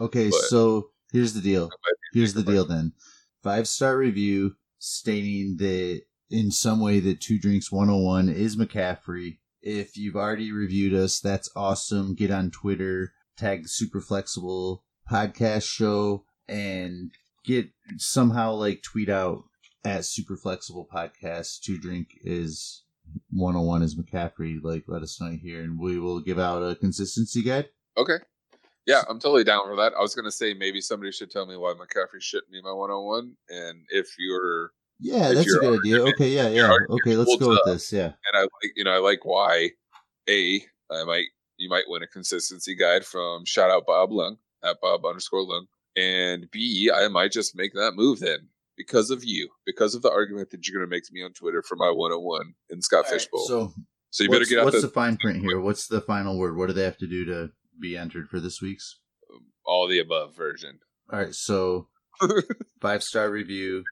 okay, 0.00 0.30
but- 0.30 0.40
so 0.40 0.88
here's 1.12 1.34
the 1.34 1.40
deal. 1.40 1.68
That 1.68 1.78
might 1.84 2.12
be 2.12 2.18
Here's 2.20 2.34
the 2.34 2.42
deal 2.42 2.64
then. 2.64 2.92
Five 3.42 3.68
star 3.68 3.96
review 3.96 4.56
stating 4.78 5.56
that 5.58 6.02
in 6.30 6.50
some 6.50 6.80
way 6.80 7.00
that 7.00 7.20
Two 7.20 7.38
Drinks 7.38 7.70
101 7.70 8.28
is 8.28 8.56
McCaffrey. 8.56 9.38
If 9.62 9.96
you've 9.96 10.16
already 10.16 10.52
reviewed 10.52 10.94
us, 10.94 11.20
that's 11.20 11.50
awesome. 11.56 12.14
Get 12.14 12.30
on 12.30 12.50
Twitter, 12.50 13.12
tag 13.36 13.68
Super 13.68 14.00
Flexible 14.00 14.84
podcast 15.10 15.64
show, 15.64 16.24
and 16.48 17.10
get 17.44 17.68
somehow 17.96 18.52
like 18.52 18.82
tweet 18.82 19.08
out 19.08 19.44
at 19.84 20.04
Super 20.04 20.36
Flexible 20.36 20.88
Podcast. 20.92 21.60
Two 21.60 21.78
Drink 21.78 22.08
is 22.22 22.84
101 23.30 23.82
is 23.82 23.94
McCaffrey. 23.94 24.58
Like, 24.62 24.84
let 24.88 25.02
us 25.02 25.20
know 25.20 25.36
here, 25.40 25.62
and 25.62 25.78
we 25.78 25.98
will 25.98 26.20
give 26.20 26.38
out 26.38 26.62
a 26.62 26.74
consistency 26.74 27.42
guide. 27.42 27.68
Okay. 27.96 28.18
Yeah, 28.86 29.02
I'm 29.08 29.18
totally 29.18 29.44
down 29.44 29.62
for 29.66 29.76
that. 29.76 29.94
I 29.94 30.00
was 30.00 30.14
gonna 30.14 30.30
say 30.30 30.54
maybe 30.54 30.80
somebody 30.80 31.10
should 31.12 31.30
tell 31.30 31.46
me 31.46 31.56
why 31.56 31.74
McCaffrey 31.74 32.20
shouldn't 32.20 32.52
be 32.52 32.62
my 32.62 32.72
one 32.72 32.90
on 32.90 33.04
one, 33.04 33.36
and 33.48 33.84
if 33.90 34.14
you're 34.18 34.70
Yeah, 35.00 35.28
If 35.30 35.34
that's 35.34 35.46
a 35.46 35.50
your 35.50 35.60
good 35.60 35.80
idea. 35.80 36.02
Okay, 36.12 36.28
yeah, 36.28 36.48
yeah. 36.48 36.72
Okay, 36.90 37.16
let's 37.16 37.36
go 37.36 37.48
with 37.50 37.58
up, 37.58 37.64
this. 37.66 37.92
Yeah. 37.92 38.12
and 38.32 38.34
I 38.34 38.40
like 38.40 38.72
you 38.76 38.84
know 38.84 38.92
I 38.92 38.98
like 38.98 39.24
why 39.24 39.70
a 40.28 40.62
I 40.90 41.04
might 41.04 41.26
you 41.56 41.68
might 41.68 41.84
win 41.88 42.02
a 42.02 42.06
consistency 42.06 42.74
guide 42.74 43.04
from 43.04 43.44
shout 43.44 43.70
out 43.70 43.86
Bob 43.86 44.12
Lung 44.12 44.36
at 44.64 44.76
Bob 44.80 45.04
underscore 45.04 45.42
Lung, 45.42 45.66
and 45.96 46.48
B 46.50 46.90
I 46.94 47.08
might 47.08 47.32
just 47.32 47.56
make 47.56 47.72
that 47.74 47.92
move 47.96 48.20
then 48.20 48.48
because 48.76 49.10
of 49.10 49.24
you 49.24 49.48
because 49.64 49.94
of 49.94 50.02
the 50.02 50.10
argument 50.10 50.50
that 50.50 50.66
you're 50.66 50.80
gonna 50.80 50.88
make 50.88 51.04
to 51.04 51.12
me 51.12 51.24
on 51.24 51.32
Twitter 51.32 51.62
for 51.62 51.74
my 51.76 51.90
one 51.90 52.12
on 52.12 52.22
one 52.22 52.54
in 52.70 52.80
Scott 52.82 53.08
Fishbowl. 53.08 53.46
So, 53.46 53.72
So, 54.10 54.24
you 54.24 54.30
better 54.30 54.44
get 54.44 54.60
out 54.60 54.66
what's 54.66 54.80
the, 54.80 54.86
the 54.86 54.92
fine 54.92 55.16
print 55.16 55.40
here? 55.44 55.60
What's 55.60 55.88
the 55.88 56.00
final 56.00 56.38
word? 56.38 56.56
What 56.56 56.68
do 56.68 56.72
they 56.72 56.84
have 56.84 56.98
to 56.98 57.06
do 57.06 57.24
to 57.24 57.50
be 57.80 57.96
entered 57.96 58.28
for 58.28 58.40
this 58.40 58.60
week's? 58.60 58.98
all 59.66 59.88
the 59.88 59.98
above 59.98 60.34
version. 60.34 60.78
All 61.12 61.18
right, 61.18 61.34
so 61.34 61.88
five 62.80 63.02
star 63.02 63.30
review, 63.30 63.84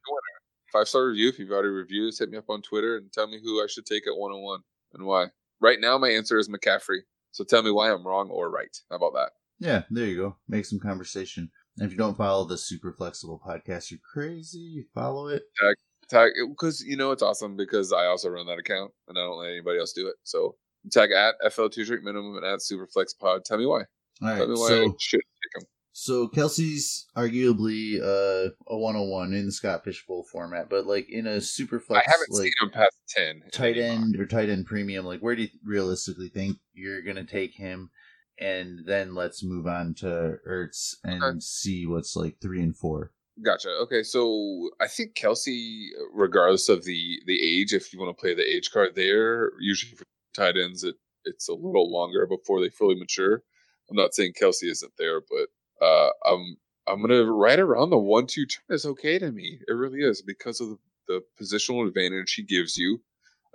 five 0.72 0.88
star 0.88 1.06
review. 1.08 1.28
If 1.28 1.38
you've 1.38 1.50
already 1.50 1.68
reviewed 1.68 2.08
this, 2.08 2.18
hit 2.18 2.30
me 2.30 2.38
up 2.38 2.48
on 2.48 2.62
Twitter 2.62 2.96
and 2.96 3.12
tell 3.12 3.26
me 3.26 3.40
who 3.42 3.62
I 3.62 3.66
should 3.68 3.86
take 3.86 4.06
at 4.06 4.16
one 4.16 4.32
on 4.32 4.42
one 4.42 4.60
and 4.94 5.04
why. 5.04 5.26
Right 5.60 5.80
now, 5.80 5.98
my 5.98 6.08
answer 6.08 6.38
is 6.38 6.48
McCaffrey. 6.48 7.00
So 7.32 7.44
tell 7.44 7.62
me 7.62 7.70
why 7.70 7.90
I'm 7.90 8.06
wrong 8.06 8.30
or 8.30 8.50
right. 8.50 8.76
How 8.90 8.96
about 8.96 9.14
that? 9.14 9.30
Yeah, 9.58 9.82
there 9.90 10.06
you 10.06 10.16
go. 10.16 10.36
Make 10.48 10.66
some 10.66 10.80
conversation. 10.80 11.50
And 11.78 11.86
if 11.86 11.92
you 11.92 11.98
don't 11.98 12.16
follow 12.16 12.44
the 12.44 12.58
Super 12.58 12.92
Flexible 12.92 13.40
podcast, 13.44 13.90
you're 13.90 14.00
crazy. 14.12 14.86
Follow 14.94 15.28
it. 15.28 15.42
Tag, 15.60 15.74
tag 16.08 16.30
because 16.48 16.80
you 16.80 16.96
know 16.96 17.10
it's 17.10 17.22
awesome 17.22 17.56
because 17.56 17.92
I 17.92 18.06
also 18.06 18.28
run 18.28 18.46
that 18.46 18.58
account 18.58 18.92
and 19.08 19.18
I 19.18 19.22
don't 19.22 19.38
let 19.38 19.50
anybody 19.50 19.78
else 19.78 19.92
do 19.92 20.06
it. 20.08 20.14
So 20.22 20.56
tag 20.90 21.10
at 21.12 21.34
FL2 21.52 21.86
Drink 21.86 22.04
Minimum 22.04 22.36
and 22.36 22.44
at 22.46 22.60
Superflex 22.60 23.18
Pod. 23.18 23.44
Tell 23.44 23.58
me 23.58 23.66
why. 23.66 23.80
All 24.22 24.28
right. 24.28 24.38
Tell 24.38 24.48
me 24.48 24.54
why 24.54 24.66
I 24.66 24.68
So, 24.68 24.96
should 25.00 25.20
take 25.20 25.62
him. 25.62 25.68
so 25.92 26.28
Kelce's 26.28 27.06
arguably 27.16 28.00
uh, 28.00 28.50
a 28.68 28.76
101 28.76 29.32
in 29.34 29.46
the 29.46 29.52
Scott 29.52 29.84
Fishbowl 29.84 30.24
format, 30.30 30.68
but 30.68 30.86
like 30.86 31.08
in 31.10 31.26
a 31.26 31.40
super 31.40 31.82
I 31.90 32.02
haven't 32.04 32.30
like 32.30 32.42
seen 32.44 32.52
him 32.62 32.70
past 32.70 32.96
ten. 33.08 33.42
tight 33.52 33.76
end 33.78 34.16
or 34.18 34.26
tight 34.26 34.48
end 34.48 34.66
premium, 34.66 35.04
like 35.04 35.20
where 35.20 35.36
do 35.36 35.42
you 35.42 35.48
realistically 35.64 36.28
think 36.28 36.56
you're 36.72 37.02
going 37.02 37.16
to 37.16 37.24
take 37.24 37.54
him? 37.54 37.90
And 38.40 38.80
then 38.84 39.14
let's 39.14 39.44
move 39.44 39.66
on 39.68 39.94
to 39.98 40.38
Ertz 40.48 40.94
and 41.04 41.22
Okay. 41.22 41.36
see 41.40 41.86
what's 41.86 42.16
like 42.16 42.36
three 42.42 42.60
and 42.62 42.76
four. 42.76 43.12
Gotcha. 43.44 43.68
Okay, 43.82 44.02
so 44.02 44.70
I 44.80 44.86
think 44.88 45.14
Kelce, 45.14 45.86
regardless 46.12 46.68
of 46.68 46.84
the 46.84 47.20
the 47.26 47.40
age, 47.40 47.72
if 47.72 47.92
you 47.92 47.98
want 48.00 48.16
to 48.16 48.20
play 48.20 48.34
the 48.34 48.42
age 48.42 48.70
card 48.72 48.94
there, 48.96 49.52
usually 49.60 49.96
for 49.96 50.04
tight 50.34 50.56
ends, 50.56 50.84
it 50.84 50.96
it's 51.24 51.48
a 51.48 51.54
little 51.54 51.90
longer 51.90 52.26
before 52.26 52.60
they 52.60 52.68
fully 52.68 52.96
mature. 52.96 53.42
I'm 53.90 53.96
not 53.96 54.14
saying 54.14 54.32
Kelce 54.40 54.64
isn't 54.70 54.92
there, 54.98 55.20
but 55.20 55.84
uh, 55.86 56.10
I'm 56.26 56.56
I'm 56.86 57.00
gonna 57.00 57.24
right 57.24 57.58
around 57.58 57.90
the 57.90 57.98
one 57.98 58.26
two 58.26 58.46
turn 58.46 58.74
is 58.76 58.84
okay 58.86 59.18
to 59.18 59.32
me. 59.32 59.58
It 59.68 59.72
really 59.72 60.00
is 60.00 60.20
because 60.22 60.60
of 60.60 60.68
the, 60.68 60.78
the 61.08 61.20
positional 61.42 61.86
advantage 61.86 62.34
he 62.34 62.42
gives 62.42 62.76
you. 62.76 63.00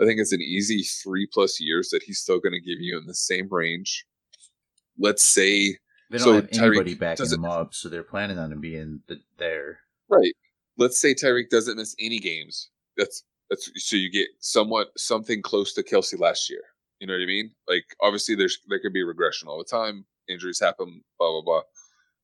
I 0.02 0.06
think 0.06 0.20
it's 0.20 0.32
an 0.32 0.42
easy 0.42 0.82
three 0.84 1.28
plus 1.32 1.60
years 1.60 1.90
that 1.90 2.04
he's 2.04 2.20
still 2.20 2.40
going 2.40 2.54
to 2.54 2.60
give 2.62 2.80
you 2.80 2.98
in 2.98 3.06
the 3.06 3.14
same 3.14 3.48
range. 3.52 4.06
Let's 4.98 5.24
say 5.24 5.78
They 6.10 6.18
don't 6.18 6.22
So 6.22 6.34
have 6.36 6.50
Tyreek 6.50 6.68
anybody 6.68 6.96
backing 6.96 7.24
doesn't- 7.24 7.40
him 7.40 7.46
up, 7.46 7.74
so 7.74 7.90
they're 7.90 8.04
planning 8.04 8.38
on 8.40 8.52
him 8.52 8.62
being 8.62 9.02
the, 9.08 9.20
there. 9.38 9.80
Right. 10.08 10.34
Let's 10.78 11.00
say 11.02 11.14
Tyreek 11.14 11.50
doesn't 11.50 11.76
miss 11.78 11.96
any 12.00 12.20
games. 12.20 12.70
That's 12.98 13.24
that's 13.50 13.70
so 13.76 13.96
you 13.98 14.10
get 14.12 14.28
somewhat 14.40 14.90
something 14.98 15.42
close 15.42 15.74
to 15.74 15.84
Kelce 15.84 16.18
last 16.20 16.50
year. 16.50 16.62
You 17.00 17.08
know 17.08 17.14
what 17.14 17.22
I 17.24 17.26
mean? 17.28 17.52
Like 17.68 17.86
obviously 18.02 18.36
there's 18.36 18.58
there 18.68 18.80
could 18.80 18.94
be 18.94 19.04
regression 19.04 19.48
all 19.48 19.58
the 19.58 19.64
time. 19.64 20.06
Injuries 20.28 20.60
happen, 20.60 21.02
blah 21.18 21.30
blah 21.32 21.42
blah. 21.42 21.62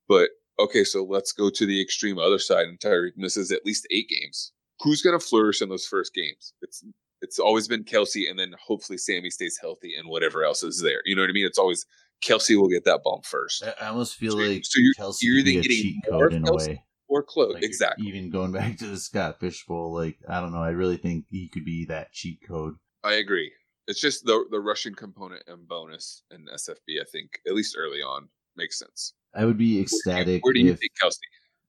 But 0.08 0.30
okay, 0.60 0.84
so 0.84 1.04
let's 1.04 1.32
go 1.32 1.50
to 1.50 1.66
the 1.66 1.82
extreme 1.82 2.18
other 2.20 2.40
side 2.40 2.68
and 2.68 2.80
Tyreek 2.80 3.14
misses 3.18 3.52
at 3.52 3.66
least 3.66 3.88
eight 3.92 4.10
games. 4.10 4.52
Who's 4.82 5.02
gonna 5.02 5.20
flourish 5.20 5.62
in 5.62 5.70
those 5.70 5.86
first 5.86 6.14
games? 6.14 6.54
It's 6.62 6.84
it's 7.22 7.40
always 7.40 7.68
been 7.68 7.84
Kelce 7.86 8.30
and 8.30 8.38
then 8.38 8.54
hopefully 8.68 8.98
Sammy 8.98 9.30
stays 9.30 9.58
healthy 9.60 9.94
and 9.98 10.10
whatever 10.10 10.44
else 10.44 10.62
is 10.64 10.82
there. 10.82 11.02
You 11.06 11.16
know 11.16 11.22
what 11.24 11.30
I 11.30 11.34
mean? 11.34 11.46
It's 11.46 11.58
always 11.58 11.86
Kelce 12.24 12.56
will 12.60 12.70
get 12.70 12.84
that 12.86 13.02
bump 13.04 13.26
first. 13.26 13.64
I 13.82 13.88
almost 13.88 14.16
feel 14.16 14.34
So- 14.34 14.38
like 14.38 14.64
so 14.66 14.80
you're- 14.80 14.94
Kelce 15.00 15.18
you're 15.22 15.36
either 15.38 15.62
getting 15.62 16.02
more 16.12 16.22
code 16.30 16.34
in 16.34 16.48
a 16.48 16.54
way. 16.54 16.84
Or 17.08 17.22
close. 17.24 17.54
Like, 17.54 17.64
exactly. 17.64 18.08
Even 18.08 18.30
going 18.32 18.52
back 18.60 18.78
to 18.80 18.88
the 18.88 18.98
Scott 18.98 19.40
Fishbowl, 19.40 19.94
like 19.94 20.18
I 20.28 20.42
don't 20.42 20.52
know, 20.52 20.62
I 20.62 20.70
really 20.72 20.98
think 20.98 21.26
he 21.30 21.48
could 21.50 21.64
be 21.64 21.86
that 21.86 22.12
cheat 22.12 22.40
code. 22.48 22.76
I 23.04 23.14
agree. 23.14 23.52
It's 23.88 24.00
just 24.00 24.26
the 24.26 24.46
the 24.52 24.60
Russian 24.60 24.96
component 24.96 25.44
and 25.48 25.68
bonus 25.68 26.24
in 26.32 26.46
SFB. 26.54 27.00
I 27.02 27.06
think 27.12 27.40
at 27.48 27.54
least 27.54 27.76
early 27.78 28.02
on 28.02 28.28
makes 28.56 28.80
sense. 28.80 29.14
I 29.34 29.46
would 29.46 29.58
be 29.58 29.66
Where 29.66 29.72
do 29.74 29.78
you- 29.78 29.82
ecstatic. 29.84 30.44
Where 30.46 30.54
do 30.54 30.60
you 30.62 30.72
if, 30.72 30.80
think 30.80 30.94
Kelce? 31.02 31.18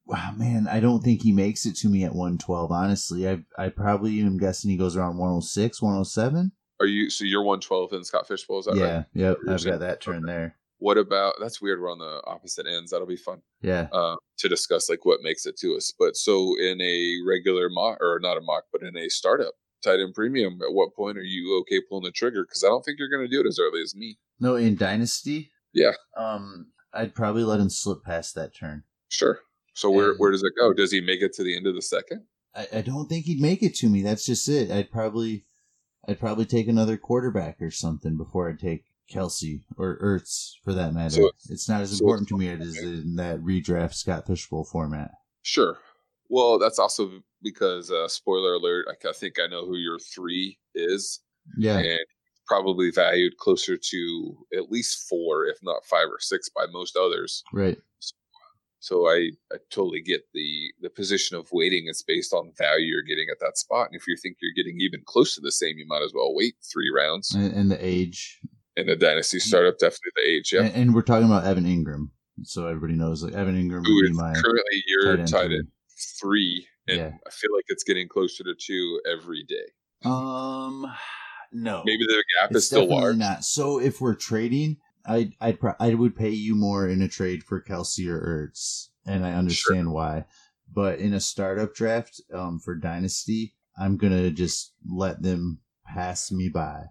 Wow, 0.05 0.31
man, 0.37 0.67
I 0.69 0.79
don't 0.79 1.03
think 1.03 1.21
he 1.21 1.33
makes 1.33 1.65
it 1.65 1.75
to 1.77 1.89
me 1.89 2.05
at 2.05 2.15
112. 2.15 2.71
Honestly, 2.71 3.29
I 3.29 3.43
I 3.57 3.69
probably 3.69 4.19
am 4.21 4.37
guessing 4.37 4.71
he 4.71 4.77
goes 4.77 4.95
around 4.95 5.17
106, 5.17 5.81
107. 5.81 6.51
Are 6.79 6.85
you 6.85 7.09
so 7.09 7.25
you're 7.25 7.43
112 7.43 7.93
in 7.93 8.03
Scott 8.03 8.27
Fishbowl? 8.27 8.59
Is 8.59 8.65
that 8.67 8.75
Yeah, 8.77 8.95
right? 8.97 9.05
yep, 9.13 9.37
I've 9.49 9.65
got 9.65 9.79
that 9.81 9.99
turn 10.01 10.23
there. 10.25 10.55
What 10.79 10.97
about 10.97 11.35
that's 11.41 11.59
weird. 11.61 11.81
We're 11.81 11.91
on 11.91 11.97
the 11.97 12.21
opposite 12.25 12.67
ends. 12.67 12.91
That'll 12.91 13.07
be 13.07 13.17
fun 13.17 13.41
Yeah, 13.61 13.87
uh, 13.91 14.15
to 14.37 14.47
discuss 14.47 14.89
like 14.89 15.03
what 15.05 15.21
makes 15.23 15.45
it 15.47 15.57
to 15.59 15.75
us. 15.75 15.91
But 15.97 16.15
so 16.15 16.55
in 16.59 16.79
a 16.79 17.17
regular 17.27 17.67
mock 17.69 17.97
or 17.99 18.19
not 18.21 18.37
a 18.37 18.41
mock, 18.41 18.65
but 18.71 18.83
in 18.83 18.95
a 18.95 19.09
startup 19.09 19.55
tight 19.83 19.99
end 19.99 20.13
premium, 20.13 20.59
at 20.61 20.73
what 20.73 20.95
point 20.95 21.17
are 21.17 21.23
you 21.23 21.57
okay 21.61 21.81
pulling 21.87 22.03
the 22.05 22.11
trigger? 22.11 22.43
Because 22.43 22.63
I 22.63 22.67
don't 22.67 22.83
think 22.83 22.99
you're 22.99 23.09
going 23.09 23.27
to 23.27 23.31
do 23.31 23.39
it 23.41 23.47
as 23.47 23.59
early 23.59 23.81
as 23.81 23.95
me. 23.95 24.17
no, 24.39 24.55
in 24.55 24.75
Dynasty, 24.75 25.51
Yeah, 25.73 25.93
um, 26.15 26.67
I'd 26.93 27.13
probably 27.15 27.43
let 27.43 27.59
him 27.59 27.69
slip 27.69 28.03
past 28.03 28.35
that 28.35 28.55
turn. 28.55 28.83
sure. 29.09 29.39
So 29.73 29.91
where 29.91 30.09
And- 30.11 30.19
where 30.19 30.31
does 30.31 30.41
it 30.43 30.53
go? 30.59 30.73
Does 30.73 30.91
he 30.91 31.01
make 31.01 31.21
it 31.21 31.33
to 31.33 31.43
the 31.43 31.55
end 31.55 31.67
of 31.67 31.75
the 31.75 31.81
second? 31.83 32.23
I, 32.55 32.67
I 32.73 32.81
don't 32.81 33.07
think 33.07 33.25
he'd 33.25 33.39
make 33.41 33.61
it 33.61 33.75
to 33.75 33.87
me. 33.89 34.01
That's 34.01 34.25
just 34.25 34.49
it. 34.49 34.71
I'd 34.71 34.89
probably, 34.91 35.45
I'd 36.07 36.19
probably 36.19 36.45
take 36.45 36.67
another 36.67 36.97
quarterback 36.97 37.61
or 37.61 37.69
something 37.69 38.17
before 38.17 38.49
I'd 38.49 38.59
take 38.59 38.85
Kelce 39.11 39.61
or 39.77 39.99
Ertz 39.99 40.53
for 40.63 40.73
that 40.73 40.93
matter. 40.95 41.11
So- 41.21 41.31
it's 41.49 41.69
not 41.69 41.81
as 41.81 41.95
so 41.95 42.03
important 42.03 42.27
to 42.29 42.37
me 42.37 42.49
as 42.49 42.75
in 42.77 43.15
that 43.17 43.39
redraft 43.41 43.93
Scott 43.93 44.25
Fishbowl 44.25 44.63
format. 44.65 45.11
Sure. 45.43 45.77
Well, 46.29 46.59
that's 46.59 46.79
also 46.79 47.21
because 47.41 47.91
uh, 47.91 48.07
spoiler 48.07 48.53
alert. 48.53 48.87
I, 48.89 49.07
I 49.07 49.13
think 49.13 49.39
I 49.39 49.47
know 49.47 49.65
who 49.65 49.77
your 49.77 49.99
three 49.99 50.57
is, 50.75 51.19
Yeah, 51.57 51.77
and 51.77 51.99
probably 52.47 52.91
valued 52.91 53.37
closer 53.37 53.77
to 53.77 54.37
at 54.55 54.71
least 54.71 55.07
four, 55.09 55.45
if 55.45 55.57
not 55.63 55.85
five 55.85 56.07
or 56.07 56.19
six, 56.19 56.49
by 56.49 56.65
most 56.71 56.95
others. 56.97 57.43
right. 57.53 57.77
So 58.79 59.09
I, 59.09 59.31
I 59.51 59.57
totally 59.71 60.01
get 60.01 60.21
the 60.33 60.71
the 60.81 60.89
position 60.89 61.35
of 61.35 61.49
waiting 61.51 61.85
It's 61.87 62.03
based 62.03 62.31
on 62.31 62.53
value 62.57 62.85
you're 62.85 63.01
getting 63.01 63.27
at 63.31 63.39
that 63.39 63.57
spot. 63.57 63.87
And 63.87 63.95
if 63.99 64.07
you 64.07 64.15
think 64.21 64.37
you're 64.39 64.53
getting 64.55 64.79
even 64.79 65.01
close 65.05 65.33
to 65.35 65.41
the 65.41 65.51
same, 65.51 65.77
you 65.77 65.85
might 65.87 66.03
as 66.03 66.13
well 66.13 66.33
wait 66.35 66.55
three 66.71 66.89
rounds. 66.95 67.33
And, 67.33 67.51
and 67.53 67.71
the 67.71 67.83
age, 67.83 68.39
And 68.77 68.87
the 68.87 68.95
dynasty 68.95 69.39
startup, 69.39 69.79
definitely 69.79 70.11
the 70.15 70.29
age. 70.29 70.53
Yeah, 70.53 70.61
and, 70.61 70.75
and 70.75 70.95
we're 70.95 71.01
talking 71.01 71.25
about 71.25 71.45
Evan 71.45 71.65
Engram, 71.65 72.11
so 72.43 72.67
everybody 72.67 72.93
knows 72.93 73.23
like 73.23 73.33
Evan 73.33 73.55
Engram 73.55 73.79
would 73.79 74.09
be 74.09 74.13
my 74.13 74.33
currently 74.33 74.83
your 74.85 75.17
tight 75.17 75.19
end. 75.19 75.27
tight 75.27 75.51
end 75.51 75.67
three, 76.19 76.67
and 76.87 76.97
Yeah. 76.97 77.11
I 77.25 77.29
feel 77.29 77.49
like 77.55 77.65
it's 77.69 77.83
getting 77.83 78.07
closer 78.07 78.43
to 78.43 78.55
two 78.59 79.01
every 79.11 79.43
day. 79.43 79.65
Um, 80.05 80.85
no, 81.51 81.81
Maybe 81.85 82.05
the 82.05 82.23
gap 82.39 82.51
it's 82.51 82.59
is 82.59 82.65
still 82.67 82.81
definitely 82.81 83.03
large. 83.03 83.17
not. 83.17 83.43
So 83.43 83.79
if 83.79 83.99
we're 84.01 84.15
trading, 84.15 84.77
I'd 85.05 85.33
I'd 85.39 85.59
pro- 85.59 85.75
I 85.79 85.93
would 85.93 86.15
pay 86.15 86.29
you 86.29 86.55
more 86.55 86.87
in 86.87 87.01
a 87.01 87.07
trade 87.07 87.43
for 87.43 87.61
Kelce 87.61 88.07
or 88.09 88.19
Ertz, 88.51 88.87
and 89.05 89.25
I 89.25 89.33
understand 89.33 89.91
why. 89.91 90.25
But 90.71 90.99
in 90.99 91.13
a 91.13 91.19
startup 91.21 91.73
draft, 91.73 92.21
um, 92.33 92.59
for 92.59 92.75
Dynasty, 92.75 93.55
I'm 93.77 93.95
gonna 93.97 94.29
just 94.31 94.73
let 94.85 95.21
them 95.21 95.59
pass 95.85 96.31
me 96.31 96.49
by. 96.49 96.87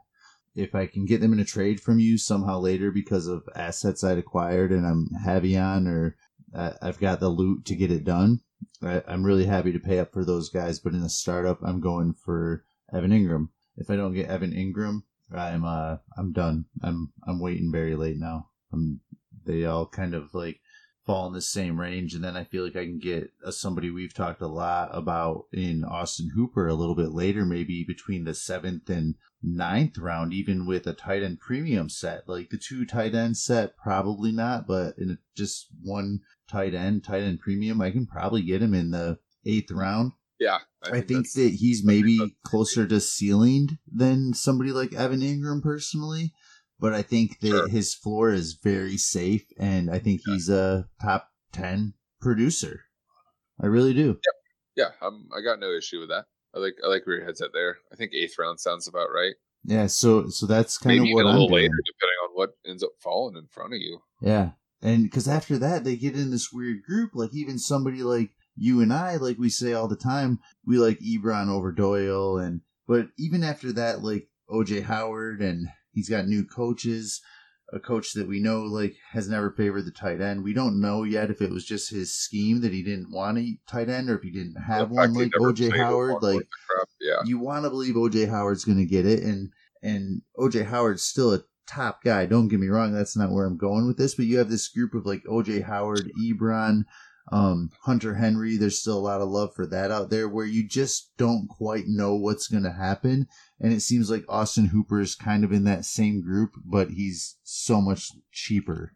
If 0.55 0.75
I 0.75 0.87
can 0.87 1.05
get 1.05 1.21
them 1.21 1.35
in 1.35 1.41
a 1.41 1.45
trade 1.45 1.81
from 1.81 1.99
you 1.99 2.17
somehow 2.17 2.59
later 2.61 2.91
because 2.91 3.27
of 3.27 3.47
assets 3.55 4.03
I'd 4.03 4.17
acquired 4.17 4.73
and 4.73 4.87
I'm 4.87 5.11
heavy 5.23 5.59
on, 5.59 5.87
or 5.87 6.17
uh, 6.55 6.73
I've 6.81 6.99
got 6.99 7.21
the 7.21 7.29
loot 7.29 7.67
to 7.67 7.75
get 7.77 7.91
it 7.93 8.05
done, 8.05 8.41
I, 8.83 9.03
I'm 9.07 9.25
really 9.25 9.47
happy 9.47 9.73
to 9.73 9.79
pay 9.79 9.99
up 9.99 10.13
for 10.13 10.25
those 10.25 10.49
guys. 10.49 10.79
But 10.79 10.95
in 10.95 11.03
a 11.03 11.09
startup, 11.09 11.59
I'm 11.63 11.81
going 11.81 12.15
for 12.15 12.65
Evan 12.93 13.11
Engram. 13.11 13.49
If 13.77 13.91
I 13.91 13.97
don't 13.97 14.15
get 14.15 14.29
Evan 14.29 14.53
Engram, 14.53 15.03
I'm 15.35 15.65
uh 15.65 15.97
I'm 16.17 16.33
done. 16.33 16.67
I'm 16.83 17.13
I'm 17.27 17.41
waiting 17.41 17.73
very 17.73 17.97
late 17.97 18.17
now. 18.19 18.49
I'm 18.73 19.01
they 19.45 19.65
all 19.65 19.87
kind 19.87 20.15
of 20.15 20.35
like 20.35 20.61
fall 21.07 21.29
in 21.29 21.33
the 21.33 21.41
same 21.41 21.79
range, 21.81 22.15
and 22.15 22.25
then 22.25 22.37
I 22.37 22.43
feel 22.45 22.65
like 22.65 22.75
I 22.77 22.85
can 22.85 22.99
get 22.99 23.31
uh, 23.45 23.53
somebody 23.53 23.91
we've 23.91 24.13
talked 24.13 24.43
a 24.43 24.49
lot 24.49 24.91
about 24.93 25.45
in 25.53 25.85
Austin 25.85 26.31
Hooper 26.35 26.67
a 26.67 26.75
little 26.75 26.97
bit 26.97 27.13
later, 27.13 27.45
maybe 27.47 27.85
between 27.85 28.25
the 28.25 28.35
seventh 28.35 28.91
and 28.91 29.15
ninth 29.43 29.97
round, 29.99 30.35
even 30.35 30.67
with 30.67 30.87
a 30.87 30.93
tight 30.93 31.23
end 31.23 31.39
premium 31.39 31.89
set. 31.89 32.29
Like 32.29 32.51
the 32.51 32.59
two 32.59 32.85
tight 32.85 33.15
end 33.15 33.37
set, 33.37 33.77
probably 33.77 34.33
not, 34.33 34.67
but 34.67 34.99
in 34.99 35.11
a, 35.13 35.19
just 35.37 35.69
one 35.81 36.21
tight 36.51 36.75
end, 36.75 37.05
tight 37.05 37.23
end 37.23 37.39
premium, 37.41 37.81
I 37.81 37.93
can 37.93 38.07
probably 38.07 38.43
get 38.43 38.61
him 38.63 38.75
in 38.75 38.91
the 38.91 39.19
eighth 39.47 39.71
round. 39.71 40.13
Yeah, 40.39 40.59
I 40.83 41.01
think, 41.01 41.09
that's- 41.09 41.33
that 41.35 41.55
he's 41.55 41.85
maybe 41.85 42.37
closer 42.43 42.87
to 42.87 42.97
ceilinged 42.97 43.79
than 43.91 44.35
somebody 44.35 44.71
like 44.73 44.93
Evan 44.93 45.21
Engram 45.21 45.63
personally, 45.63 46.33
but 46.79 46.93
I 46.93 47.03
think 47.03 47.41
that 47.41 47.49
Sure. 47.49 47.69
his 47.69 47.95
floor 47.95 48.31
is 48.33 48.55
very 48.63 48.97
safe, 48.97 49.47
and 49.59 49.91
I 49.91 49.99
think 49.99 50.21
he's 50.25 50.49
a 50.49 50.89
top 51.01 51.29
ten 51.53 51.95
producer. 52.21 52.83
I 53.61 53.67
really 53.67 53.95
do. 53.95 54.19
yeah, 54.77 54.91
I'm, 55.01 55.29
I 55.37 55.41
got 55.41 55.59
no 55.61 55.73
issue 55.73 56.01
with 56.01 56.11
that. 56.11 56.25
I 56.55 56.59
like 56.59 56.75
I 56.85 56.89
like 56.89 57.07
where 57.07 57.17
your 57.17 57.25
head's 57.25 57.41
at 57.41 57.53
there. 57.53 57.79
I 57.93 57.97
think 57.97 58.13
eighth 58.15 58.39
round 58.39 58.61
sounds 58.61 58.87
about 58.89 59.09
right. 59.15 59.35
Yeah, 59.65 59.87
so 59.87 60.29
so 60.29 60.47
that's 60.47 60.79
kind 60.79 60.99
Maybe 61.01 61.13
of 61.13 61.15
what 61.17 61.25
a 61.27 61.29
I'm 61.29 61.35
little 61.35 61.49
doing. 61.49 61.63
later, 61.63 61.75
depending 61.87 62.19
on 62.25 62.31
what 62.35 62.51
ends 62.67 62.83
up 62.83 62.93
falling 63.03 63.37
in 63.37 63.47
front 63.49 63.73
of 63.75 63.81
you. 63.81 64.01
Yeah, 64.21 64.51
and 64.83 65.05
because 65.05 65.27
after 65.29 65.59
that 65.59 65.85
they 65.85 65.97
get 65.97 66.15
in 66.15 66.31
this 66.31 66.53
weird 66.53 66.83
group, 66.83 67.11
like 67.15 67.35
even 67.35 67.59
somebody 67.59 68.03
like 68.03 68.31
you 68.57 68.81
and 68.81 68.93
I, 68.93 69.17
like 69.17 69.39
we 69.39 69.49
say 69.51 69.73
all 69.73 69.89
the 69.89 69.97
time, 69.97 70.39
we 70.65 70.79
like 70.79 70.99
Ebron 71.01 71.49
over 71.49 71.73
Doyle, 71.73 72.39
and 72.39 72.61
but 72.87 73.09
even 73.19 73.43
after 73.43 73.73
that, 73.73 74.03
like 74.03 74.29
OJ 74.51 74.85
Howard, 74.85 75.41
and 75.43 75.69
he's 75.97 76.09
got 76.09 76.29
new 76.29 76.45
coaches. 76.45 77.21
a 77.73 77.81
coach 77.81 78.13
that 78.13 78.29
we 78.29 78.39
know 78.39 78.63
like 78.63 78.95
has 79.11 79.29
never 79.29 79.51
favored 79.51 79.85
the 79.85 79.91
tight 79.91 80.21
end. 80.21 80.45
We 80.45 80.53
don't 80.53 80.81
know 80.81 81.03
yet 81.03 81.31
if 81.31 81.43
it 81.43 81.51
was 81.51 81.65
just 81.65 81.91
his 81.91 82.15
scheme 82.15 82.61
that 82.61 82.73
he 82.73 82.85
didn't 82.85 83.11
want 83.11 83.39
a 83.39 83.59
tight 83.67 83.89
end 83.89 84.09
or 84.09 84.17
if 84.17 84.23
he 84.23 84.31
didn't 84.31 84.63
have 84.63 84.93
one 84.93 85.15
like 85.15 85.33
OJ 85.33 85.77
Howard. 85.77 86.23
Like 86.23 86.47
yeah. 87.01 87.23
you 87.25 87.41
want 87.41 87.65
to 87.65 87.71
believe 87.71 87.97
OJ 87.97 88.29
Howard's 88.29 88.65
going 88.65 88.79
to 88.79 88.85
get 88.85 89.05
it 89.05 89.25
and 89.25 89.51
and 89.83 90.23
OJ 90.39 90.67
Howard's 90.67 91.03
still 91.03 91.35
a 91.35 91.43
top 91.67 92.05
guy. 92.05 92.27
Don't 92.27 92.49
get 92.49 92.61
me 92.61 92.69
wrong, 92.69 92.93
that's 92.93 93.17
not 93.17 93.33
where 93.33 93.47
I'm 93.47 93.57
going 93.57 93.87
with 93.87 93.97
this, 93.97 94.15
but 94.15 94.27
you 94.27 94.39
have 94.39 94.51
this 94.51 94.69
group 94.69 94.95
of 94.95 95.05
like 95.05 95.25
OJ 95.25 95.65
Howard, 95.65 96.11
Ebron, 96.23 96.85
um, 97.33 97.71
Hunter 97.83 98.15
Henry. 98.15 98.57
There's 98.57 98.81
still 98.81 98.99
a 98.99 99.01
lot 99.01 99.21
of 99.21 99.29
love 99.29 99.55
for 99.55 99.67
that 99.67 99.91
out 99.91 100.11
there 100.11 100.29
where 100.29 100.47
you 100.47 100.67
just 100.67 101.17
don't 101.17 101.49
quite 101.49 101.85
know 101.87 102.15
what's 102.15 102.49
going 102.49 102.63
to 102.65 102.73
happen. 102.73 103.27
And 103.61 103.73
it 103.73 103.81
seems 103.81 104.11
like 104.11 104.25
Austin 104.29 104.67
Hooper 104.67 105.01
is 105.01 105.15
kind 105.15 105.45
of 105.45 105.53
in 105.53 105.65
that 105.65 105.85
same 105.85 106.23
group, 106.23 106.51
but 106.65 106.91
he's 106.91 107.37
so 107.43 107.81
much 107.81 108.11
cheaper. 108.33 108.93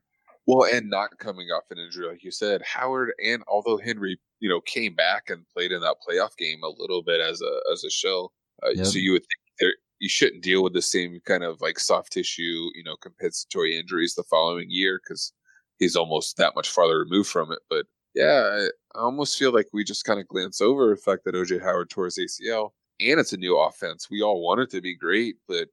Well, 0.46 0.68
and 0.72 0.90
not 0.90 1.18
coming 1.18 1.48
off 1.48 1.64
an 1.70 1.78
injury, 1.78 2.08
like 2.08 2.24
you 2.24 2.30
said, 2.30 2.62
Howard, 2.62 3.12
and 3.24 3.42
although 3.46 3.78
Henry, 3.78 4.18
you 4.40 4.48
know, 4.48 4.60
came 4.60 4.94
back 4.94 5.30
and 5.30 5.46
played 5.54 5.70
in 5.70 5.80
that 5.82 5.96
playoff 6.06 6.36
game 6.36 6.62
a 6.64 6.80
little 6.80 7.02
bit 7.02 7.20
as 7.20 7.40
a 7.40 7.72
as 7.72 7.84
a 7.84 7.90
show, 7.90 8.32
uh, 8.64 8.70
yep. 8.70 8.86
so 8.86 8.98
you 8.98 9.12
would 9.12 9.22
think 9.22 9.40
there 9.60 9.72
you 10.00 10.08
shouldn't 10.08 10.42
deal 10.42 10.64
with 10.64 10.72
the 10.72 10.82
same 10.82 11.20
kind 11.24 11.44
of 11.44 11.60
like 11.60 11.78
soft 11.78 12.12
tissue, 12.12 12.70
you 12.74 12.82
know, 12.84 12.96
compensatory 12.96 13.78
injuries 13.78 14.14
the 14.14 14.24
following 14.24 14.66
year 14.70 15.00
because 15.04 15.32
he's 15.78 15.94
almost 15.94 16.36
that 16.38 16.54
much 16.56 16.68
farther 16.68 16.98
removed 16.98 17.28
from 17.28 17.52
it. 17.52 17.60
But 17.68 17.86
yeah, 18.14 18.68
I, 18.94 18.98
I 18.98 19.02
almost 19.02 19.38
feel 19.38 19.52
like 19.52 19.68
we 19.72 19.84
just 19.84 20.04
kind 20.04 20.20
of 20.20 20.28
glance 20.28 20.60
over 20.60 20.90
the 20.90 20.96
fact 20.96 21.24
that 21.24 21.34
OJ 21.34 21.62
Howard 21.62 21.90
tore 21.90 22.06
his 22.06 22.18
ACL 22.18 22.70
and 23.00 23.18
it's 23.18 23.32
a 23.32 23.36
new 23.36 23.58
offense. 23.58 24.08
We 24.10 24.22
all 24.22 24.42
want 24.42 24.60
it 24.60 24.70
to 24.70 24.80
be 24.80 24.94
great, 24.94 25.36
but 25.48 25.68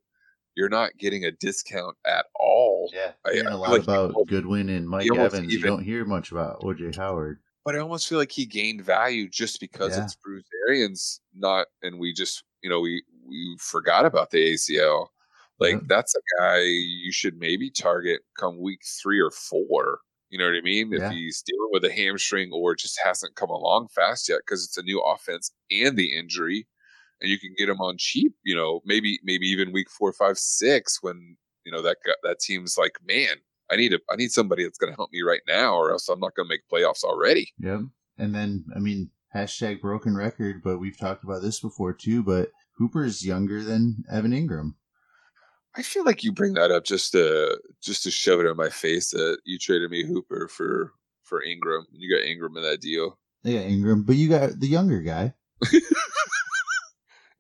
you're 0.56 0.70
not 0.70 0.98
getting 0.98 1.26
a 1.26 1.32
discount 1.32 1.96
at 2.06 2.26
all. 2.40 2.90
Yeah, 2.94 3.12
a 3.26 3.56
lot 3.56 3.70
like 3.70 3.84
about 3.84 4.12
almost, 4.12 4.30
Goodwin 4.30 4.70
and 4.70 4.88
Mike 4.88 5.08
Evans. 5.14 5.36
Even, 5.36 5.50
you 5.50 5.62
don't 5.62 5.84
hear 5.84 6.06
much 6.06 6.32
about 6.32 6.62
OJ 6.62 6.96
Howard. 6.96 7.40
But 7.66 7.76
I 7.76 7.80
almost 7.80 8.08
feel 8.08 8.18
like 8.18 8.32
he 8.32 8.46
gained 8.46 8.82
value 8.82 9.28
just 9.30 9.60
because 9.60 9.98
yeah. 9.98 10.06
it's 10.06 10.16
Bruce 10.16 10.46
Arians, 10.68 11.20
not, 11.36 11.68
and 11.84 12.00
we 12.00 12.14
just, 12.14 12.44
you 12.64 12.70
know, 12.70 12.80
we 12.80 13.04
we 13.28 13.58
forgot 13.60 14.06
about 14.06 14.32
the 14.32 14.54
ACL. 14.54 15.08
Like 15.60 15.74
yeah. 15.74 15.80
that's 15.88 16.16
a 16.16 16.22
guy 16.40 16.62
you 16.62 17.12
should 17.12 17.38
maybe 17.38 17.70
target 17.70 18.22
come 18.40 18.62
week 18.62 18.82
three 19.02 19.20
or 19.20 19.32
four. 19.32 20.00
You 20.30 20.38
know 20.38 20.46
what 20.46 20.58
I 20.58 20.62
mean? 20.62 20.92
If 20.94 21.12
he's 21.12 21.42
dealing 21.42 21.70
with 21.72 21.86
a 21.86 21.92
hamstring 21.92 22.52
or 22.52 22.76
just 22.76 23.00
hasn't 23.04 23.36
come 23.36 23.50
along 23.50 23.88
fast 23.96 24.28
yet 24.28 24.40
because 24.46 24.66
it's 24.66 24.78
a 24.78 24.84
new 24.84 25.00
offense 25.02 25.52
and 25.72 25.98
the 25.98 26.18
injury, 26.18 26.68
and 27.22 27.30
you 27.30 27.40
can 27.40 27.54
get 27.58 27.70
him 27.70 27.80
on 27.80 27.96
cheap. 27.98 28.34
You 28.44 28.56
know, 28.56 28.82
maybe 28.86 29.20
maybe 29.24 29.48
even 29.48 29.72
week 29.72 29.90
four, 29.90 30.12
five, 30.12 30.38
six 30.38 31.00
when 31.02 31.38
you 31.66 31.72
know 31.72 31.82
that 31.82 31.98
that 32.24 32.40
team's 32.40 32.78
like, 32.78 32.98
man, 33.06 33.38
I 33.72 33.76
need 33.78 33.94
a 33.94 34.00
I 34.10 34.16
need 34.16 34.32
somebody 34.32 34.64
that's 34.64 34.78
going 34.78 34.92
to 34.92 34.98
help 34.98 35.12
me 35.12 35.22
right 35.22 35.42
now, 35.48 35.76
or 35.76 35.92
else 35.92 36.10
I'm 36.10 36.20
not 36.20 36.36
going 36.36 36.48
to 36.48 36.54
make 36.54 36.68
playoffs 36.72 37.04
already. 37.04 37.54
Yeah, 37.60 37.82
and 38.18 38.36
then 38.36 38.66
I 38.76 38.80
mean 38.80 39.12
hashtag 39.34 39.82
broken 39.82 40.16
record, 40.16 40.62
but 40.64 40.80
we've 40.80 40.98
talked 40.98 41.24
about 41.24 41.42
this 41.42 41.60
before 41.60 41.94
too. 41.94 42.24
But 42.24 42.50
Hooper's 42.78 43.26
younger 43.26 43.64
than 43.64 44.04
Evan 44.12 44.32
Engram. 44.32 44.74
I 45.78 45.84
feel 45.84 46.04
like 46.04 46.24
you 46.24 46.32
bring 46.32 46.54
that 46.54 46.72
up 46.72 46.86
just 46.86 47.12
to 47.12 47.60
just 47.82 48.04
to 48.04 48.12
shove 48.12 48.40
it 48.40 48.48
in 48.48 48.58
my 48.58 48.70
face 48.70 49.12
that 49.12 49.38
you 49.46 49.60
traded 49.60 49.92
me 49.92 50.04
Hooper 50.04 50.48
for 50.48 50.94
for 51.22 51.44
Engram. 51.44 51.84
You 51.92 52.16
got 52.16 52.26
Engram 52.26 52.58
in 52.58 52.64
that 52.64 52.82
deal. 52.82 53.20
Yeah, 53.44 53.62
Engram, 53.62 54.06
but 54.06 54.16
you 54.16 54.28
got 54.28 54.60
the 54.60 54.68
younger 54.68 55.02
guy. 55.02 55.36
and 55.72 55.82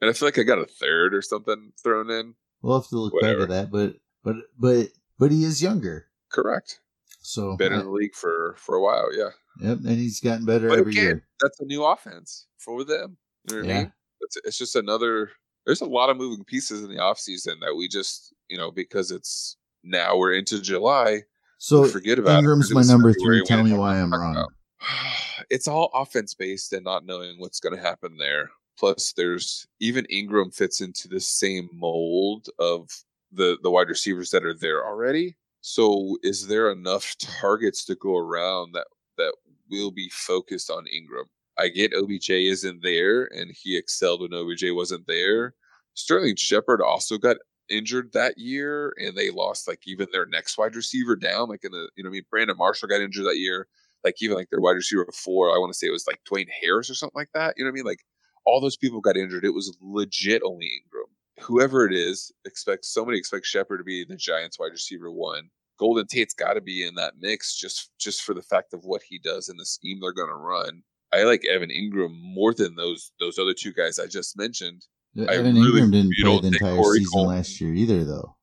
I 0.09 0.13
feel 0.13 0.27
like 0.27 0.37
I 0.37 0.43
got 0.43 0.59
a 0.59 0.65
third 0.65 1.15
or 1.15 1.23
something 1.23 1.71
thrown 1.81 2.11
in. 2.11 2.35
We'll 2.61 2.79
have 2.79 2.89
to 2.89 2.99
look 2.99 3.13
Whatever. 3.13 3.47
back 3.47 3.49
at 3.57 3.71
that, 3.71 3.71
but 3.71 3.95
but 4.23 4.35
but 4.59 4.89
but 5.17 5.31
he 5.31 5.43
is 5.43 5.61
younger. 5.61 6.05
Correct. 6.31 6.79
So 7.21 7.57
been 7.57 7.73
in 7.73 7.79
the 7.79 7.89
league 7.89 8.15
for 8.15 8.55
for 8.59 8.75
a 8.75 8.81
while, 8.81 9.09
yeah. 9.17 9.29
Yep, 9.61 9.79
and 9.79 9.97
he's 9.97 10.19
gotten 10.19 10.45
better 10.45 10.69
but 10.69 10.79
every 10.79 10.91
again, 10.91 11.03
year. 11.03 11.27
That's 11.41 11.59
a 11.59 11.65
new 11.65 11.83
offense 11.83 12.45
for 12.59 12.83
them. 12.83 13.17
You 13.49 13.55
know 13.55 13.61
what 13.61 13.67
yeah. 13.67 13.75
I 13.75 13.79
mean? 13.79 13.93
It's 14.21 14.37
it's 14.43 14.57
just 14.59 14.75
another 14.75 15.31
there's 15.67 15.81
a 15.81 15.85
lot 15.85 16.09
of 16.09 16.17
moving 16.17 16.45
pieces 16.45 16.81
in 16.81 16.89
the 16.89 16.97
off 16.97 17.19
season 17.19 17.59
that 17.59 17.75
we 17.75 17.87
just 17.87 18.33
you 18.49 18.57
know 18.57 18.71
because 18.71 19.11
it's 19.11 19.57
now 19.83 20.17
we're 20.17 20.33
into 20.33 20.59
July. 20.59 21.21
So 21.59 21.85
forget 21.85 22.17
about 22.17 22.43
Engram's 22.43 22.73
my 22.73 22.81
number 22.81 23.13
three. 23.13 23.43
Tell 23.45 23.63
me 23.63 23.73
why 23.73 23.99
I'm 23.99 24.11
wrong. 24.11 24.35
About. 24.35 24.51
It's 25.49 25.67
all 25.67 25.91
offense 25.93 26.33
based 26.33 26.73
and 26.73 26.83
not 26.83 27.05
knowing 27.05 27.35
what's 27.37 27.61
going 27.61 27.73
to 27.73 27.81
happen 27.81 28.17
there. 28.17 28.49
Plus, 28.77 29.13
there's 29.13 29.65
even 29.79 30.05
Engram 30.11 30.53
fits 30.53 30.81
into 30.81 31.07
the 31.07 31.21
same 31.21 31.69
mold 31.71 32.47
of 32.59 32.89
the 33.31 33.57
the 33.63 33.71
wide 33.71 33.87
receivers 33.87 34.31
that 34.31 34.43
are 34.43 34.53
there 34.53 34.85
already. 34.85 35.37
So, 35.61 36.17
is 36.21 36.47
there 36.47 36.69
enough 36.69 37.15
targets 37.19 37.85
to 37.85 37.95
go 37.95 38.17
around 38.17 38.73
that 38.73 38.87
that 39.17 39.33
will 39.69 39.91
be 39.91 40.09
focused 40.09 40.69
on 40.69 40.85
Engram? 40.85 41.29
I 41.59 41.69
get 41.69 41.93
OBJ 41.93 42.29
isn't 42.29 42.83
there, 42.83 43.25
and 43.25 43.51
he 43.51 43.77
excelled 43.77 44.21
when 44.21 44.33
OBJ 44.33 44.65
wasn't 44.71 45.07
there. 45.07 45.55
Sterling 45.93 46.35
Shepard 46.35 46.81
also 46.81 47.17
got 47.17 47.37
injured 47.69 48.13
that 48.13 48.37
year, 48.37 48.93
and 48.97 49.17
they 49.17 49.29
lost 49.29 49.67
like 49.67 49.81
even 49.85 50.07
their 50.11 50.25
next 50.25 50.57
wide 50.57 50.75
receiver 50.75 51.15
down. 51.15 51.49
Like 51.49 51.63
in 51.63 51.71
the 51.71 51.89
you 51.95 52.03
know, 52.03 52.09
I 52.09 52.13
mean, 52.13 52.23
Brandon 52.29 52.57
Marshall 52.57 52.89
got 52.89 53.01
injured 53.01 53.25
that 53.25 53.37
year. 53.37 53.67
Like 54.03 54.15
even 54.21 54.37
like 54.37 54.49
their 54.49 54.61
wide 54.61 54.71
receiver 54.75 55.07
four, 55.13 55.53
I 55.53 55.57
want 55.57 55.73
to 55.73 55.77
say 55.77 55.87
it 55.87 55.91
was 55.91 56.07
like 56.07 56.21
Dwayne 56.31 56.47
Harris 56.61 56.89
or 56.89 56.95
something 56.95 57.19
like 57.19 57.31
that. 57.33 57.55
You 57.57 57.63
know 57.63 57.69
what 57.69 57.75
I 57.75 57.77
mean? 57.77 57.85
Like 57.85 58.01
all 58.45 58.61
those 58.61 58.77
people 58.77 59.01
got 59.01 59.17
injured. 59.17 59.43
It 59.43 59.53
was 59.53 59.75
legit 59.81 60.41
only 60.43 60.67
Engram. 60.67 61.43
Whoever 61.43 61.85
it 61.85 61.93
is, 61.93 62.31
expect 62.45 62.85
somebody 62.85 63.17
expects 63.17 63.49
Shepard 63.49 63.79
to 63.79 63.83
be 63.83 64.05
the 64.05 64.15
Giants 64.15 64.59
wide 64.59 64.71
receiver 64.71 65.11
one. 65.11 65.49
Golden 65.77 66.07
Tate's 66.07 66.33
got 66.33 66.53
to 66.53 66.61
be 66.61 66.85
in 66.85 66.95
that 66.95 67.13
mix 67.19 67.55
just 67.55 67.91
just 67.99 68.23
for 68.23 68.33
the 68.33 68.41
fact 68.41 68.73
of 68.73 68.85
what 68.85 69.01
he 69.03 69.19
does 69.19 69.49
in 69.49 69.57
the 69.57 69.65
scheme 69.65 69.99
they're 69.99 70.11
going 70.11 70.29
to 70.29 70.35
run. 70.35 70.83
I 71.13 71.23
like 71.23 71.45
Evan 71.45 71.69
Engram 71.69 72.19
more 72.21 72.53
than 72.53 72.75
those 72.75 73.11
those 73.19 73.39
other 73.39 73.53
two 73.53 73.73
guys 73.73 73.99
I 73.99 74.07
just 74.07 74.37
mentioned. 74.37 74.85
Evan 75.17 75.55
really, 75.55 75.81
Engram 75.81 75.91
didn't 75.91 76.13
play 76.21 76.39
the 76.41 76.47
entire 76.47 76.75
Corey 76.75 76.99
season 76.99 77.11
Coleman, 77.13 77.35
last 77.37 77.61
year 77.61 77.73
either, 77.73 78.03
though. 78.03 78.35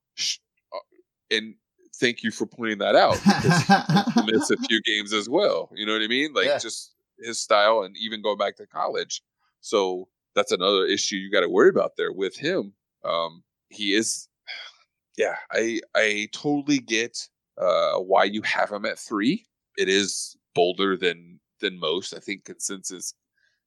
Uh, 0.72 0.78
and 1.30 1.54
thank 2.00 2.22
you 2.22 2.30
for 2.30 2.46
pointing 2.46 2.78
that 2.78 2.96
out 2.96 3.14
because 3.22 4.14
he 4.14 4.22
missed 4.32 4.50
a 4.50 4.56
few 4.68 4.80
games 4.82 5.12
as 5.12 5.28
well. 5.28 5.70
You 5.74 5.86
know 5.86 5.92
what 5.92 6.02
I 6.02 6.08
mean? 6.08 6.32
Like 6.32 6.46
yeah. 6.46 6.58
just 6.58 6.94
his 7.20 7.38
style, 7.38 7.82
and 7.82 7.94
even 7.98 8.22
going 8.22 8.38
back 8.38 8.56
to 8.56 8.66
college. 8.66 9.22
So 9.60 10.08
that's 10.34 10.52
another 10.52 10.86
issue 10.86 11.16
you 11.16 11.30
got 11.30 11.40
to 11.40 11.48
worry 11.48 11.68
about 11.68 11.92
there 11.96 12.12
with 12.12 12.36
him. 12.36 12.72
Um, 13.04 13.42
he 13.68 13.94
is, 13.94 14.28
yeah, 15.16 15.36
I 15.52 15.80
I 15.94 16.28
totally 16.32 16.78
get 16.78 17.18
uh, 17.60 17.98
why 17.98 18.24
you 18.24 18.42
have 18.42 18.70
him 18.70 18.84
at 18.84 18.98
three. 18.98 19.46
It 19.76 19.88
is 19.88 20.36
bolder 20.54 20.96
than 20.96 21.40
than 21.64 21.80
most. 21.80 22.14
I 22.14 22.20
think 22.20 22.44
consensus 22.44 23.14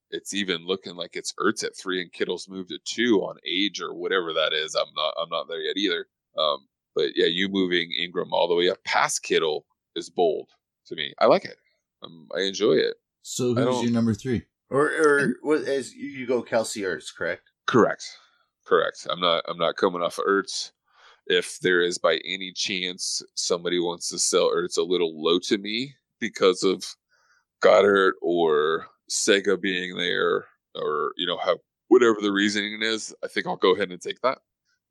it's 0.09 0.33
even 0.33 0.65
looking 0.65 0.95
like 0.95 1.15
it's 1.15 1.33
Ertz 1.39 1.63
at 1.63 1.75
three 1.75 2.01
and 2.01 2.11
Kittle's 2.11 2.47
moved 2.47 2.69
to 2.69 2.79
two 2.85 3.19
on 3.19 3.37
age 3.45 3.81
or 3.81 3.93
whatever 3.93 4.33
that 4.33 4.53
is. 4.53 4.75
I'm 4.75 4.93
not 4.95 5.13
I'm 5.21 5.29
not 5.29 5.47
there 5.47 5.59
yet 5.59 5.77
either. 5.77 6.07
Um, 6.37 6.67
but 6.95 7.09
yeah, 7.15 7.25
you 7.25 7.49
moving 7.49 7.91
Engram 7.99 8.31
all 8.31 8.47
the 8.47 8.55
way 8.55 8.69
up 8.69 8.83
past 8.83 9.23
Kittle 9.23 9.65
is 9.95 10.09
bold 10.09 10.49
to 10.87 10.95
me. 10.95 11.13
I 11.19 11.25
like 11.25 11.45
it. 11.45 11.57
Um, 12.03 12.27
I 12.35 12.41
enjoy 12.41 12.73
it. 12.73 12.95
So 13.21 13.53
who's 13.53 13.83
your 13.83 13.91
number 13.91 14.13
three? 14.13 14.43
Or 14.69 14.87
or 14.87 15.33
what 15.41 15.61
as 15.61 15.93
you 15.93 16.25
go 16.25 16.43
Kelce 16.43 16.83
Ertz, 16.83 17.13
correct? 17.15 17.43
Correct. 17.65 18.03
Correct. 18.65 19.07
I'm 19.09 19.19
not 19.19 19.43
I'm 19.47 19.57
not 19.57 19.77
coming 19.77 20.01
off 20.01 20.19
of 20.19 20.25
Ertz. 20.25 20.71
If 21.29 21.59
there 21.59 21.81
is 21.81 21.97
by 21.97 22.19
any 22.25 22.53
chance 22.53 23.21
somebody 23.35 23.79
wants 23.79 24.09
to 24.09 24.19
sell 24.19 24.49
Ertz 24.49 24.77
a 24.77 24.83
little 24.83 25.21
low 25.21 25.39
to 25.39 25.57
me 25.57 25.95
because 26.19 26.63
of 26.63 26.83
Goedert 27.63 28.13
or 28.21 28.87
Sega 29.09 29.59
being 29.59 29.97
there, 29.97 30.45
or 30.75 31.13
you 31.17 31.25
know, 31.25 31.37
have 31.37 31.57
whatever 31.87 32.17
the 32.21 32.31
reasoning 32.31 32.81
is, 32.81 33.13
I 33.23 33.27
think 33.27 33.47
I'll 33.47 33.55
go 33.55 33.75
ahead 33.75 33.91
and 33.91 34.01
take 34.01 34.21
that. 34.21 34.39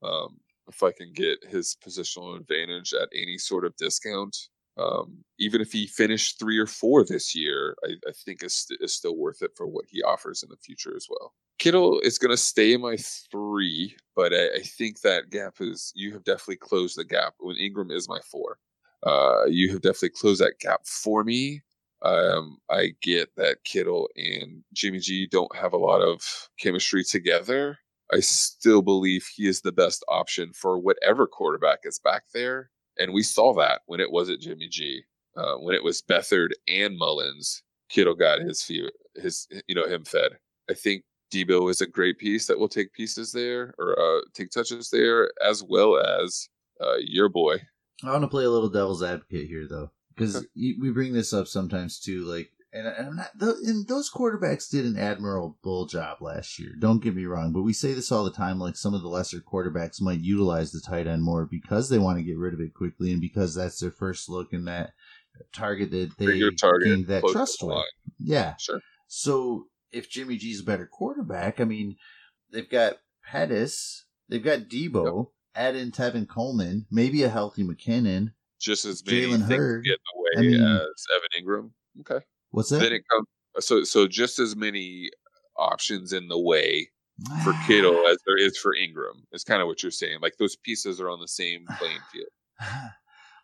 Um, 0.02 0.38
if 0.68 0.82
I 0.82 0.92
can 0.92 1.12
get 1.12 1.44
his 1.44 1.76
positional 1.84 2.36
advantage 2.36 2.92
at 2.92 3.08
any 3.14 3.38
sort 3.38 3.64
of 3.64 3.76
discount, 3.76 4.36
um, 4.78 5.24
even 5.38 5.60
if 5.60 5.72
he 5.72 5.86
finished 5.86 6.38
three 6.38 6.58
or 6.58 6.66
four 6.66 7.04
this 7.04 7.34
year, 7.34 7.76
I, 7.84 7.92
I 8.08 8.12
think 8.24 8.42
is, 8.42 8.66
is 8.80 8.92
still 8.92 9.16
worth 9.16 9.42
it 9.42 9.52
for 9.56 9.66
what 9.66 9.86
he 9.88 10.02
offers 10.02 10.42
in 10.42 10.50
the 10.50 10.56
future 10.56 10.94
as 10.96 11.06
well. 11.08 11.32
Kittle 11.58 12.00
is 12.00 12.18
going 12.18 12.30
to 12.30 12.36
stay 12.36 12.76
my 12.76 12.96
three, 13.30 13.96
but 14.14 14.34
I, 14.34 14.56
I, 14.56 14.60
think 14.60 15.00
that 15.00 15.30
gap 15.30 15.54
is 15.60 15.92
you 15.94 16.12
have 16.12 16.24
definitely 16.24 16.56
closed 16.56 16.98
the 16.98 17.04
gap. 17.04 17.34
When 17.38 17.56
Engram 17.56 17.90
is 17.90 18.08
my 18.08 18.20
four, 18.30 18.58
uh, 19.04 19.46
you 19.46 19.70
have 19.70 19.80
definitely 19.80 20.10
closed 20.10 20.42
that 20.42 20.58
gap 20.60 20.86
for 20.86 21.24
me. 21.24 21.62
Um, 22.02 22.58
I 22.70 22.92
get 23.02 23.30
that 23.36 23.64
Kittle 23.64 24.08
and 24.16 24.62
Jimmy 24.72 24.98
G 24.98 25.26
don't 25.26 25.54
have 25.56 25.72
a 25.72 25.78
lot 25.78 26.00
of 26.00 26.22
chemistry 26.58 27.02
together. 27.04 27.78
I 28.12 28.20
still 28.20 28.82
believe 28.82 29.26
he 29.34 29.48
is 29.48 29.62
the 29.62 29.72
best 29.72 30.04
option 30.08 30.52
for 30.52 30.78
whatever 30.78 31.26
quarterback 31.26 31.80
is 31.84 31.98
back 31.98 32.24
there. 32.32 32.70
And 32.98 33.12
we 33.12 33.22
saw 33.22 33.54
that 33.54 33.80
when 33.86 34.00
it 34.00 34.12
wasn't 34.12 34.40
Jimmy 34.40 34.68
G. 34.68 35.02
Uh, 35.36 35.56
when 35.56 35.74
it 35.74 35.84
was 35.84 36.02
Beathard 36.02 36.50
and 36.66 36.96
Mullens, 36.98 37.62
Kittle 37.90 38.14
got 38.14 38.40
his 38.40 38.62
few, 38.62 38.90
his 39.16 39.46
you 39.66 39.74
know 39.74 39.86
him 39.86 40.04
fed. 40.04 40.38
I 40.70 40.74
think 40.74 41.04
Deebo 41.30 41.70
is 41.70 41.80
a 41.80 41.86
great 41.86 42.18
piece 42.18 42.46
that 42.46 42.58
will 42.58 42.68
take 42.68 42.92
pieces 42.94 43.32
there 43.32 43.74
or 43.78 43.98
uh, 43.98 44.22
take 44.32 44.50
touches 44.50 44.88
there, 44.90 45.30
as 45.44 45.62
well 45.62 45.98
as 45.98 46.48
uh, 46.80 46.96
your 47.00 47.28
boy 47.28 47.60
I 48.04 48.10
want 48.10 48.22
to 48.22 48.28
play 48.28 48.44
a 48.44 48.50
little 48.50 48.68
devil's 48.68 49.02
advocate 49.02 49.48
here, 49.48 49.66
though, 49.68 49.90
because 50.16 50.36
Okay. 50.36 50.74
we 50.80 50.90
bring 50.90 51.12
this 51.12 51.32
up 51.32 51.46
sometimes 51.46 52.00
too. 52.00 52.24
Like, 52.24 52.50
and, 52.72 52.86
and 52.86 53.06
I'm 53.08 53.16
not, 53.16 53.30
and 53.64 53.86
those 53.88 54.10
quarterbacks 54.10 54.68
did 54.70 54.84
an 54.84 54.98
admirable 54.98 55.86
job 55.86 56.18
last 56.20 56.58
year. 56.58 56.74
Don't 56.78 57.02
get 57.02 57.14
me 57.14 57.24
wrong, 57.24 57.52
but 57.52 57.62
we 57.62 57.72
say 57.72 57.92
this 57.94 58.10
all 58.12 58.24
the 58.24 58.30
time. 58.30 58.58
Like, 58.58 58.76
some 58.76 58.92
of 58.94 59.02
the 59.02 59.08
lesser 59.08 59.40
quarterbacks 59.40 60.00
might 60.00 60.20
utilize 60.20 60.72
the 60.72 60.80
tight 60.80 61.06
end 61.06 61.22
more 61.22 61.46
because 61.46 61.88
they 61.88 61.98
want 61.98 62.18
to 62.18 62.24
get 62.24 62.36
rid 62.36 62.52
of 62.54 62.60
it 62.60 62.74
quickly, 62.74 63.12
and 63.12 63.20
because 63.20 63.54
that's 63.54 63.78
their 63.80 63.90
first 63.90 64.28
look 64.28 64.52
in 64.52 64.64
that 64.66 64.92
target 65.54 65.90
that 65.90 66.16
they 66.18 66.40
target, 66.58 66.88
gained 66.88 67.06
that 67.06 67.22
trust 67.30 67.62
with. 67.62 67.70
line. 67.76 67.84
Yeah. 68.18 68.56
Sure. 68.58 68.80
So 69.06 69.66
if 69.92 70.10
Jimmy 70.10 70.36
G's 70.36 70.60
a 70.60 70.64
better 70.64 70.86
quarterback, 70.86 71.60
I 71.60 71.64
mean, 71.64 71.96
they've 72.52 72.68
got 72.68 72.94
Pettis, 73.24 74.04
they've 74.28 74.42
got 74.44 74.68
Deebo, 74.68 75.28
add 75.54 75.76
in 75.76 75.92
Tevin 75.92 76.28
Coleman, 76.28 76.86
maybe 76.90 77.22
a 77.22 77.28
healthy 77.28 77.64
McKinnon. 77.64 78.32
Just 78.60 78.84
as 78.84 79.04
many 79.04 79.22
Jalen 79.26 79.42
Hurd. 79.42 79.84
get 79.84 79.92
in 79.92 79.98
the 80.04 80.38
I 80.38 80.40
way 80.42 80.48
mean- 80.48 80.62
as 80.62 81.06
Evan 81.16 81.46
Engram. 81.46 81.70
Okay. 82.00 82.24
What's 82.50 82.70
that? 82.70 82.80
Then 82.80 82.92
it 82.92 83.02
comes 83.12 83.26
so 83.66 83.84
so 83.84 84.06
just 84.06 84.38
as 84.38 84.54
many 84.56 85.10
options 85.56 86.12
in 86.12 86.28
the 86.28 86.38
way 86.38 86.90
for 87.44 87.54
Kittle 87.66 88.06
as 88.10 88.18
there 88.26 88.38
is 88.38 88.56
for 88.58 88.74
Engram 88.74 89.22
is 89.32 89.44
kind 89.44 89.62
of 89.62 89.68
what 89.68 89.82
you're 89.82 89.90
saying. 89.92 90.18
Like 90.20 90.36
those 90.38 90.56
pieces 90.56 91.00
are 91.00 91.08
on 91.10 91.20
the 91.20 91.28
same 91.28 91.64
playing 91.78 91.98
field. 92.12 92.26
I 92.60 92.90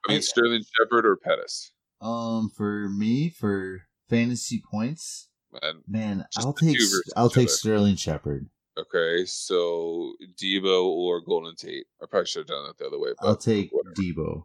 mean 0.09 0.18
I- 0.18 0.20
Sterling 0.20 0.62
Shepard 0.79 1.07
or 1.07 1.16
Pettis. 1.16 1.72
um, 2.01 2.51
for 2.57 2.88
me, 2.88 3.31
for 3.31 3.83
fantasy 4.09 4.62
points, 4.70 5.29
And 5.62 5.81
man, 5.87 6.27
I'll 6.38 6.53
take 6.53 6.77
I'll 7.16 7.31
take. 7.31 7.48
Sterling 7.51 7.96
Shepard. 7.96 8.48
okay, 8.79 9.25
so 9.27 10.14
Deebo 10.42 10.85
or 10.85 11.20
Golden 11.20 11.55
Tate. 11.57 11.87
I 12.03 12.07
probably 12.07 12.27
should 12.27 12.40
have 12.40 12.46
done 12.48 12.68
it 12.70 12.79
the 12.79 12.87
other 12.87 12.98
way. 12.98 13.11
But 13.20 13.27
I'll 13.29 13.37
take 13.37 13.70
whatever. 13.72 13.94
Deebo. 13.94 14.44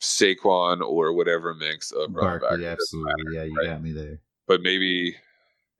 Saquon 0.00 0.80
or 0.80 1.12
whatever 1.12 1.54
mix 1.54 1.92
of 1.92 2.12
running 2.14 2.40
back. 2.40 2.40
Barkley, 2.40 2.48
It 2.48 2.60
doesn't 2.62 2.72
absolutely. 2.72 3.12
matter, 3.24 3.32
yeah, 3.34 3.44
you 3.44 3.56
right? 3.56 3.66
got 3.74 3.82
me 3.82 3.92
there. 3.92 4.20
But 4.46 4.62
maybe, 4.62 5.16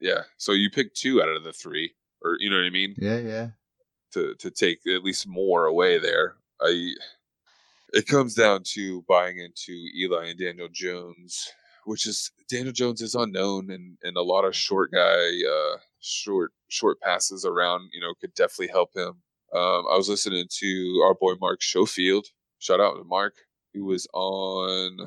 yeah. 0.01 0.23
So 0.37 0.53
you 0.53 0.71
pick 0.71 0.95
two 0.95 1.23
out 1.23 1.29
of 1.29 1.43
the 1.45 1.53
three, 1.53 1.93
or 2.23 2.37
you 2.39 2.51
know 2.51 2.57
what 2.57 2.67
I 2.67 2.71
mean? 2.71 2.95
Yeah, 2.99 3.19
yeah. 3.19 3.49
to 4.13 4.35
to 4.37 4.51
take 4.51 4.81
at 4.87 5.03
least 5.05 5.27
more 5.27 5.67
away 5.67 5.99
there. 5.99 6.37
I 6.61 6.93
it 7.93 8.07
comes 8.07 8.35
down 8.35 8.63
to 8.75 9.03
buying 9.09 9.39
into 9.39 9.73
Eli 9.97 10.29
and 10.29 10.39
Daniel 10.39 10.69
Jones, 10.71 11.51
which 11.87 12.07
is 12.07 12.31
Daniel 12.49 12.73
Jones 12.73 13.01
is 13.03 13.15
unknown 13.15 13.71
and 13.71 13.97
and 14.03 14.17
a 14.17 14.23
lot 14.23 14.45
of 14.45 14.55
short 14.55 14.91
guy 14.93 15.29
uh 15.51 15.79
short 16.01 16.53
short 16.69 17.01
passes 17.01 17.45
around, 17.45 17.89
you 17.93 18.01
know, 18.01 18.15
could 18.21 18.35
definitely 18.35 18.69
help 18.69 18.95
him. 18.95 19.23
Um 19.53 19.85
I 19.91 19.97
was 19.97 20.09
listening 20.09 20.47
to 20.59 21.03
our 21.05 21.15
boy 21.15 21.35
Mark 21.41 21.63
Schofield. 21.63 22.27
Shout 22.61 22.81
out 22.81 22.95
to 22.97 23.05
Mark, 23.05 23.35
who 23.75 23.85
was 23.85 24.07
on 24.13 24.99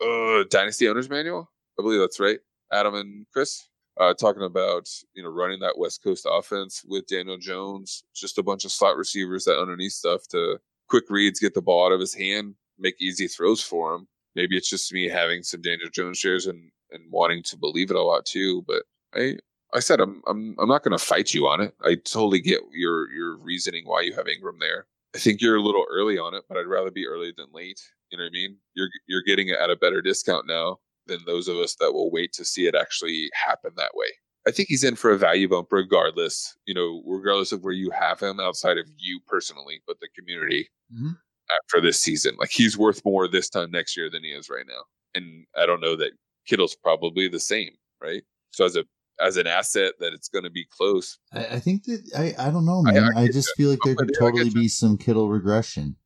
uh 0.00 0.44
Dynasty 0.50 0.88
Owners 0.88 1.10
Manual. 1.10 1.50
I 1.78 1.82
believe 1.82 2.00
that's 2.00 2.20
right. 2.20 2.38
Adam 2.72 2.94
and 2.94 3.26
Chris 3.32 3.68
uh, 3.98 4.14
talking 4.14 4.42
about 4.42 4.88
you 5.14 5.22
know 5.22 5.30
running 5.30 5.60
that 5.60 5.78
West 5.78 6.02
Coast 6.02 6.26
offense 6.28 6.84
with 6.86 7.06
Daniel 7.06 7.38
Jones, 7.38 8.04
just 8.14 8.38
a 8.38 8.42
bunch 8.42 8.64
of 8.64 8.72
slot 8.72 8.96
receivers 8.96 9.44
that 9.44 9.60
underneath 9.60 9.92
stuff 9.92 10.26
to 10.28 10.58
quick 10.88 11.04
reads, 11.08 11.40
get 11.40 11.54
the 11.54 11.62
ball 11.62 11.86
out 11.86 11.92
of 11.92 12.00
his 12.00 12.14
hand, 12.14 12.54
make 12.78 13.00
easy 13.00 13.28
throws 13.28 13.60
for 13.60 13.94
him. 13.94 14.08
Maybe 14.34 14.56
it's 14.56 14.68
just 14.68 14.92
me 14.92 15.08
having 15.08 15.42
some 15.42 15.62
Daniel 15.62 15.88
Jones 15.90 16.18
shares 16.18 16.46
and 16.46 16.70
and 16.90 17.10
wanting 17.10 17.42
to 17.44 17.56
believe 17.56 17.90
it 17.90 17.96
a 17.96 18.02
lot 18.02 18.26
too. 18.26 18.62
But 18.66 18.82
I 19.14 19.38
I 19.72 19.80
said 19.80 20.00
I'm 20.00 20.22
I'm 20.26 20.56
I'm 20.58 20.68
not 20.68 20.82
going 20.82 20.96
to 20.96 21.04
fight 21.04 21.32
you 21.32 21.46
on 21.46 21.60
it. 21.60 21.74
I 21.82 21.94
totally 21.94 22.40
get 22.40 22.60
your 22.72 23.10
your 23.12 23.36
reasoning 23.36 23.84
why 23.86 24.02
you 24.02 24.14
have 24.14 24.26
Engram 24.26 24.58
there. 24.60 24.86
I 25.14 25.18
think 25.18 25.40
you're 25.40 25.56
a 25.56 25.62
little 25.62 25.86
early 25.92 26.18
on 26.18 26.34
it, 26.34 26.42
but 26.48 26.58
I'd 26.58 26.66
rather 26.66 26.90
be 26.90 27.06
early 27.06 27.32
than 27.36 27.46
late. 27.52 27.80
You 28.10 28.18
know 28.18 28.24
what 28.24 28.28
I 28.30 28.32
mean? 28.32 28.56
You're 28.74 28.88
you're 29.08 29.22
getting 29.26 29.48
it 29.48 29.58
at 29.58 29.70
a 29.70 29.76
better 29.76 30.00
discount 30.02 30.46
now 30.46 30.78
than 31.06 31.18
those 31.26 31.48
of 31.48 31.56
us 31.56 31.74
that 31.80 31.92
will 31.92 32.10
wait 32.10 32.32
to 32.34 32.44
see 32.44 32.66
it 32.66 32.74
actually 32.74 33.30
happen 33.34 33.72
that 33.76 33.92
way. 33.94 34.06
I 34.46 34.50
think 34.50 34.68
he's 34.68 34.84
in 34.84 34.96
for 34.96 35.10
a 35.10 35.18
value 35.18 35.48
bump 35.48 35.68
regardless, 35.70 36.56
you 36.66 36.74
know, 36.74 37.02
regardless 37.06 37.52
of 37.52 37.62
where 37.64 37.72
you 37.72 37.90
have 37.90 38.20
him 38.20 38.40
outside 38.40 38.78
of 38.78 38.86
you 38.96 39.20
personally, 39.26 39.82
but 39.86 40.00
the 40.00 40.08
community 40.18 40.68
Mhm. 40.94 41.16
after 41.62 41.80
this 41.80 42.00
season. 42.00 42.36
Like 42.38 42.50
he's 42.50 42.76
worth 42.76 43.02
more 43.04 43.26
this 43.28 43.48
time 43.48 43.70
next 43.70 43.96
year 43.96 44.10
than 44.10 44.22
he 44.22 44.30
is 44.30 44.48
right 44.50 44.66
now. 44.66 44.82
And 45.14 45.46
I 45.56 45.66
don't 45.66 45.80
know 45.80 45.96
that 45.96 46.12
Kittle's 46.46 46.74
probably 46.76 47.28
the 47.28 47.40
same, 47.40 47.70
right? 48.02 48.22
So 48.50 48.64
as 48.64 48.76
a 48.76 48.84
as 49.20 49.36
an 49.36 49.46
asset 49.46 49.92
that 50.00 50.12
it's 50.12 50.28
going 50.28 50.42
to 50.44 50.50
be 50.50 50.66
close. 50.76 51.18
I, 51.32 51.46
I 51.46 51.60
think 51.60 51.84
that 51.84 52.02
I, 52.16 52.48
I 52.48 52.50
don't 52.50 52.64
know, 52.66 52.82
I- 52.86 52.92
man. 52.92 53.04
I 53.16 53.20
I, 53.20 53.24
get 53.26 53.34
just 53.34 53.52
feel 53.56 53.70
like 53.70 53.78
there 53.84 53.94
could 53.94 54.08
with 54.08 54.16
you. 54.20 54.26
I 54.26 54.30
get 54.30 54.36
totally 54.38 54.50
be 54.62 54.68
some 54.68 54.98
Kittle 54.98 55.28
regression. 55.28 55.96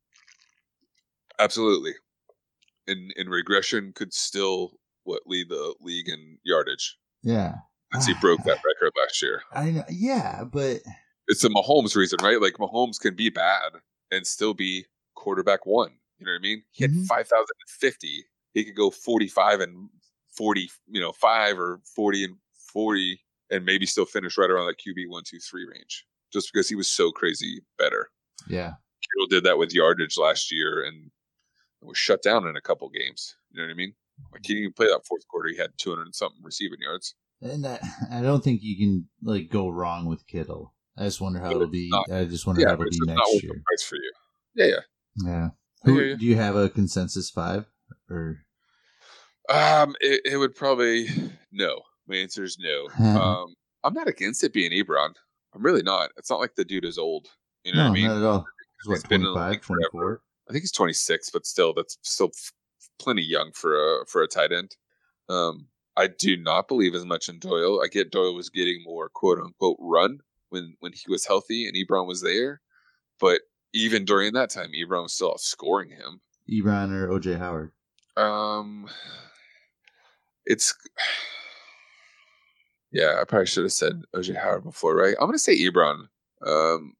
Absolutely. 1.39 1.93
And 2.87 3.13
and 3.17 3.31
regression 3.31 3.93
could 3.95 4.13
still 4.15 4.73
what 5.05 5.23
lead 5.27 5.49
the 5.49 5.75
league 5.81 6.09
in 6.09 6.39
yardage. 6.45 6.97
Yeah. 7.23 7.55
He 8.07 8.15
broke 8.21 8.43
that 8.45 8.59
record 8.65 8.93
last 9.03 9.23
year. 9.23 9.43
I 9.53 9.71
know. 9.71 9.85
Yeah, 9.91 10.45
but 10.45 10.81
it's 11.27 11.45
a 11.45 11.49
Mahomes 11.49 11.97
reason, 11.97 12.19
right? 12.23 12.41
Like 12.41 12.55
Mahomes 12.55 12.99
can 13.01 13.15
be 13.15 13.31
bad 13.31 13.73
and 14.11 14.27
still 14.27 14.55
be 14.55 14.87
quarterback 15.15 15.67
one. 15.67 15.93
You 16.19 16.27
know 16.27 16.33
what 16.33 16.39
I 16.39 16.43
mean? 16.43 16.63
He 16.73 16.85
had 16.85 16.93
Mhm. 16.93 17.07
5,050. 17.07 18.25
He 18.55 18.65
could 18.65 18.75
go 18.75 18.91
45 18.91 19.61
and 19.61 19.89
40, 20.37 20.71
you 20.89 21.01
know, 21.01 21.13
five 21.13 21.59
or 21.59 21.81
40 21.95 22.25
and 22.25 22.37
40 22.73 23.21
and 23.51 23.65
maybe 23.65 23.87
still 23.87 24.05
finish 24.07 24.37
right 24.39 24.51
around 24.51 24.67
that 24.67 24.79
QB 24.79 25.09
one, 25.09 25.23
two, 25.25 25.39
three 25.39 25.67
range 25.67 26.05
just 26.33 26.51
because 26.53 26.69
he 26.69 26.75
was 26.75 26.91
so 26.91 27.11
crazy 27.11 27.61
better. 27.79 28.09
yeah. 28.49 28.73
Kittle 29.01 29.27
did 29.31 29.45
that 29.45 29.57
with 29.59 29.73
yardage 29.73 30.17
last 30.19 30.51
year 30.53 30.83
and 30.83 31.11
was 31.83 31.99
shut 31.99 32.23
down 32.23 32.47
in 32.47 32.57
a 32.57 32.61
couple 32.61 32.89
games. 32.89 33.37
You 33.51 33.61
know 33.61 33.67
what 33.67 33.73
I 33.73 33.77
mean? 33.77 33.95
Like 34.33 34.43
he 34.45 34.55
didn't 34.55 34.63
even 34.65 34.73
play 34.75 34.87
that 34.87 35.07
fourth 35.07 35.27
quarter. 35.29 35.49
He 35.49 35.57
had 35.57 35.71
200 35.79 36.15
something 36.15 36.41
receiving 36.43 36.79
yards. 36.81 37.15
And 37.41 37.67
I, 37.67 37.79
I 38.11 38.21
don't 38.21 38.43
think 38.43 38.61
you 38.63 38.77
can 38.77 39.09
like 39.23 39.51
go 39.51 39.69
wrong 39.69 40.07
with 40.07 40.27
Kittle. 40.27 40.75
I 40.97 41.05
just 41.05 41.21
wonder 41.21 41.39
how 41.39 41.47
But 41.49 41.57
it'll 41.57 41.69
be. 41.69 41.89
not- 41.91 42.11
I 42.11 42.25
just 42.25 42.47
wonder 42.47 42.61
Yeah, 42.63 42.69
how 42.69 42.75
it'll 42.75 42.87
be 42.91 42.99
next 43.07 43.43
year. 43.43 43.53
price 43.67 43.83
for 43.83 43.97
you. 43.97 44.13
Yeah, 44.55 44.67
yeah. 44.67 44.81
Yeah. 45.25 45.49
Who, 45.85 46.01
you. 46.01 46.17
do 46.17 46.27
you 46.27 46.37
have 46.37 46.57
a 46.57 46.69
consensus 46.69 47.31
five 47.31 47.67
or? 48.11 48.41
Um, 49.49 49.95
it, 50.01 50.23
it 50.25 50.37
would 50.37 50.55
probably 50.55 51.07
no. 51.53 51.83
My 52.09 52.17
answer 52.17 52.43
is 52.43 52.59
no. 52.59 52.89
um, 53.21 53.55
I'm 53.85 53.95
not 53.95 54.09
against 54.09 54.43
it 54.43 54.53
being 54.53 54.73
Ebron. 54.73 55.15
I'm 55.55 55.63
really 55.63 55.83
not. 55.83 56.11
It's 56.17 56.31
not 56.31 56.41
like 56.41 56.57
the 56.57 56.65
dude 56.65 56.85
is 56.85 56.99
old. 56.99 57.29
You 57.65 57.73
know 57.73 57.79
no, 57.79 57.85
what 57.85 57.91
I 57.91 57.95
mean? 57.95 58.07
not 58.09 58.17
at 58.19 58.23
all. 58.25 58.47
He's 58.83 58.89
what 59.03 59.09
been 59.09 59.21
in 59.23 59.27
the 59.27 59.33
25, 59.33 59.51
league 59.51 59.63
forever. 59.65 59.89
24? 59.93 60.23
I 60.49 60.53
think 60.53 60.63
he's 60.63 60.73
26, 60.73 61.31
but 61.31 61.47
still, 61.47 61.75
that's 61.75 61.99
still 62.03 62.31
f- 62.35 62.53
plenty 62.99 63.23
young 63.23 63.53
for 63.53 63.75
a 63.75 64.07
for 64.07 64.23
a 64.23 64.29
tight 64.29 64.53
end. 64.53 64.77
Um, 65.29 65.67
I 65.97 66.07
do 66.07 66.37
not 66.37 66.69
believe 66.69 66.95
as 66.95 67.05
much 67.05 67.29
in 67.29 67.39
Doyle. 67.39 67.83
I 67.85 67.89
get 67.89 68.11
Doyle 68.11 68.35
was 68.35 68.49
getting 68.49 68.83
more 68.85 69.09
quote 69.09 69.39
unquote 69.39 69.77
run 69.81 70.21
when 70.49 70.75
when 70.81 70.93
he 70.93 71.11
was 71.11 71.27
healthy 71.27 71.67
and 71.67 71.77
Ebron 71.77 72.07
was 72.07 72.23
there, 72.23 72.61
but 73.21 73.43
even 73.75 74.05
during 74.05 74.33
that 74.33 74.51
time, 74.51 74.71
Ebron 74.73 75.03
was 75.03 75.13
still 75.13 75.35
outscoring 75.35 75.91
him. 75.91 76.21
Ebron 76.51 76.93
or 76.93 77.09
OJ 77.09 77.39
Howard? 77.39 77.73
Um, 78.17 78.89
it's 80.47 80.75
yeah. 82.91 83.19
I 83.21 83.25
probably 83.25 83.47
should 83.47 83.65
have 83.65 83.73
said 83.73 84.03
OJ 84.15 84.37
Howard 84.37 84.65
before, 84.65 84.97
right? 84.97 85.15
I'm 85.21 85.27
gonna 85.27 85.39
say 85.39 85.59
Ebron. 85.59 86.09
Um, 86.47 86.95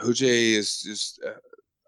OJ 0.00 0.52
is 0.54 0.82
just. 0.82 1.20
Uh, 1.26 1.32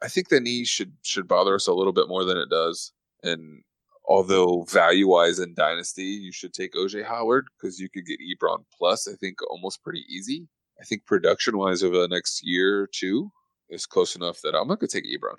I 0.03 0.09
think 0.09 0.29
the 0.29 0.41
knee 0.41 0.65
should 0.65 0.93
should 1.03 1.29
bother 1.29 1.55
us 1.55 1.67
a 1.67 1.75
little 1.75 1.93
bit 1.93 2.09
more 2.09 2.25
than 2.25 2.39
it 2.39 2.49
does, 2.51 2.93
and 3.23 3.63
although 4.11 4.63
value 4.63 5.09
wise 5.09 5.39
in 5.39 5.55
dynasty, 5.55 6.03
you 6.03 6.33
should 6.33 6.53
take 6.53 6.75
OJ 6.75 7.05
Howard 7.05 7.47
because 7.57 7.79
you 7.79 7.89
could 7.89 8.07
get 8.07 8.19
Ebron 8.21 8.65
plus. 8.77 9.07
I 9.07 9.15
think 9.15 9.39
almost 9.51 9.83
pretty 9.83 10.05
easy. 10.09 10.49
I 10.81 10.85
think 10.85 11.07
production 11.07 11.59
wise 11.59 11.83
over 11.83 11.99
the 11.99 12.09
next 12.09 12.41
year 12.43 12.83
or 12.83 12.89
two 12.93 13.31
is 13.69 13.87
close 13.87 14.17
enough 14.17 14.41
that 14.43 14.55
I'm 14.55 14.69
not 14.69 14.81
gonna 14.81 14.89
take 14.89 15.05
Ebron. 15.05 15.37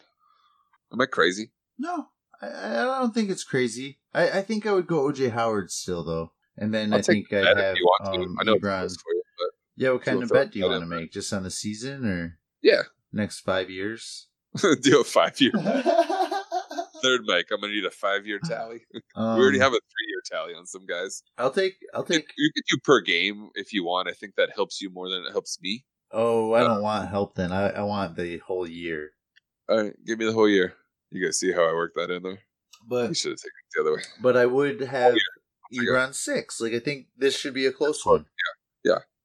Am 0.93 1.01
I 1.01 1.05
crazy? 1.05 1.51
No, 1.77 2.07
I, 2.41 2.47
I 2.47 2.99
don't 2.99 3.13
think 3.13 3.29
it's 3.29 3.43
crazy. 3.43 3.99
I, 4.13 4.39
I 4.39 4.41
think 4.41 4.65
I 4.65 4.73
would 4.73 4.87
go 4.87 5.11
OJ 5.11 5.31
Howard 5.31 5.71
still 5.71 6.03
though, 6.03 6.31
and 6.57 6.73
then 6.73 6.93
i 6.93 6.97
I'll 6.97 7.03
take 7.03 7.29
think 7.29 7.33
I'd 7.33 7.57
have 7.57 7.73
if 7.73 7.79
you 7.79 7.85
want 7.85 8.15
to. 8.15 8.21
um, 8.21 8.37
I 8.39 8.43
know 8.43 8.55
Ebron. 8.55 8.89
you, 8.89 9.23
but 9.37 9.49
Yeah, 9.75 9.91
what 9.91 10.03
kind 10.03 10.23
of 10.23 10.29
bet 10.29 10.51
do 10.51 10.59
you 10.59 10.65
want 10.65 10.81
to 10.81 10.85
make? 10.87 11.11
Just 11.11 11.33
on 11.33 11.43
the 11.43 11.51
season 11.51 12.05
or 12.05 12.37
yeah, 12.61 12.83
next 13.11 13.39
five 13.39 13.69
years? 13.69 14.27
do 14.81 15.01
a 15.01 15.03
five 15.03 15.39
year 15.41 15.51
third 17.01 17.21
mic. 17.25 17.47
I'm 17.51 17.61
gonna 17.61 17.73
need 17.73 17.85
a 17.85 17.91
five 17.91 18.25
year 18.27 18.39
tally. 18.43 18.81
um, 19.15 19.35
we 19.37 19.43
already 19.43 19.59
have 19.59 19.71
a 19.73 19.79
three 19.79 20.07
year 20.07 20.21
tally 20.25 20.53
on 20.53 20.65
some 20.65 20.85
guys. 20.85 21.23
I'll 21.37 21.51
take. 21.51 21.75
I'll 21.93 22.03
take. 22.03 22.31
you 22.37 22.51
could 22.55 22.63
do 22.69 22.77
per 22.83 23.01
game 23.01 23.49
if 23.55 23.73
you 23.73 23.83
want. 23.83 24.07
I 24.07 24.13
think 24.13 24.35
that 24.35 24.49
helps 24.55 24.81
you 24.81 24.89
more 24.89 25.09
than 25.09 25.25
it 25.25 25.31
helps 25.31 25.59
me. 25.61 25.85
Oh, 26.11 26.53
I 26.53 26.61
don't 26.61 26.81
want 26.81 27.09
help 27.09 27.35
then. 27.35 27.51
I, 27.51 27.69
I 27.69 27.81
want 27.83 28.15
the 28.17 28.37
whole 28.39 28.67
year. 28.67 29.11
All 29.69 29.81
right, 29.83 29.93
give 30.05 30.19
me 30.19 30.25
the 30.25 30.33
whole 30.33 30.49
year. 30.49 30.73
You 31.11 31.23
guys 31.25 31.39
see 31.39 31.51
how 31.53 31.63
I 31.63 31.73
work 31.73 31.93
that 31.95 32.11
in 32.11 32.23
there? 32.23 32.39
But 32.87 33.09
You 33.09 33.13
should 33.15 33.31
have 33.31 33.39
taken 33.39 33.51
it 33.51 33.75
the 33.75 33.81
other 33.81 33.95
way. 33.95 34.01
but 34.21 34.35
I 34.37 34.45
would 34.45 34.81
have. 34.81 35.15
Ebron 35.73 36.13
six. 36.13 36.59
Like 36.59 36.73
I 36.73 36.79
think 36.79 37.07
this 37.17 37.37
should 37.37 37.53
be 37.53 37.65
a 37.65 37.71
close 37.71 38.05
one. 38.05 38.25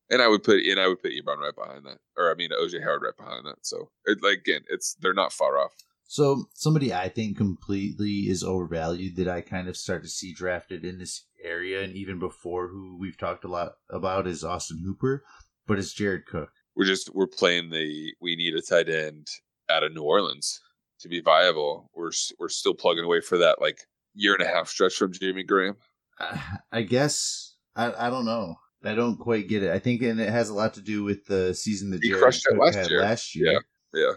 And 0.09 0.23
I 0.23 0.29
would 0.29 0.45
put 0.45 0.61
and 0.61 0.79
I 0.79 0.87
would 0.87 1.03
put 1.03 1.13
Ebron 1.13 1.39
right 1.39 1.55
behind 1.55 1.85
that, 1.87 1.99
or 2.17 2.31
I 2.31 2.35
mean 2.35 2.51
OJ 2.51 2.83
Howard 2.83 3.03
right 3.03 3.17
behind 3.17 3.47
that. 3.47 3.59
So 3.67 3.91
it, 4.05 4.23
like 4.23 4.39
again, 4.39 4.63
it's 4.69 4.95
they're 5.01 5.13
not 5.13 5.33
far 5.33 5.59
off. 5.59 5.73
So 6.09 6.45
somebody 6.55 6.95
I 6.95 7.09
think 7.09 7.37
completely 7.37 8.29
is 8.29 8.45
overvalued 8.45 9.17
that 9.17 9.29
I 9.29 9.41
kind 9.41 9.69
of 9.69 9.77
start 9.77 10.05
to 10.05 10.09
see 10.09 10.33
drafted 10.33 10.85
in 10.85 10.99
this 10.99 11.25
area, 11.43 11.83
and 11.83 11.95
even 11.95 12.21
before 12.21 12.69
who 12.69 12.97
we've 12.99 13.19
talked 13.19 13.45
a 13.45 13.49
lot 13.49 13.73
about 13.91 14.29
is 14.29 14.45
Austin 14.45 14.81
Hooper, 14.85 15.25
but 15.67 15.79
it's 15.79 15.93
Jared 15.93 16.27
Cook. 16.27 16.51
We're 16.77 16.85
just 16.85 17.13
we're 17.15 17.27
playing 17.27 17.71
the 17.71 18.15
we 18.21 18.37
need 18.37 18.55
a 18.55 18.63
tight 18.63 18.89
end 18.89 19.27
out 19.69 19.83
of 19.83 19.93
New 19.93 20.03
Orleans 20.03 20.61
to 21.01 21.09
be 21.09 21.21
viable. 21.21 21.91
We're 21.95 22.13
we're 22.39 22.49
still 22.49 22.75
plugging 22.75 23.05
away 23.05 23.21
for 23.21 23.39
that 23.39 23.61
like 23.61 23.81
year 24.15 24.35
and 24.35 24.43
a 24.43 24.49
half 24.49 24.69
stretch 24.69 24.95
from 24.95 25.13
Jimmy 25.13 25.43
Graham. 25.43 25.77
I, 26.21 26.41
I 26.71 26.83
guess 26.83 27.57
I 27.75 28.07
I 28.07 28.11
don't 28.11 28.25
know. 28.25 28.57
I 28.89 28.95
don't 28.95 29.19
quite 29.19 29.49
get 29.49 29.63
it. 29.63 29.71
I 29.73 29.79
think 29.79 30.03
and 30.03 30.21
it 30.21 30.29
has 30.31 30.49
a 30.49 30.55
lot 30.55 30.75
to 30.75 30.81
do 30.81 31.05
with 31.05 31.27
the 31.27 31.55
season 31.55 31.91
that 31.91 32.03
He 32.03 32.09
Jared 32.11 32.23
crushed 32.23 32.47
it 32.47 32.57
last 32.59 32.91
year. 32.91 33.01
last 33.01 33.35
year. 33.35 33.53
Yeah. 33.53 34.01
Yeah. 34.01 34.13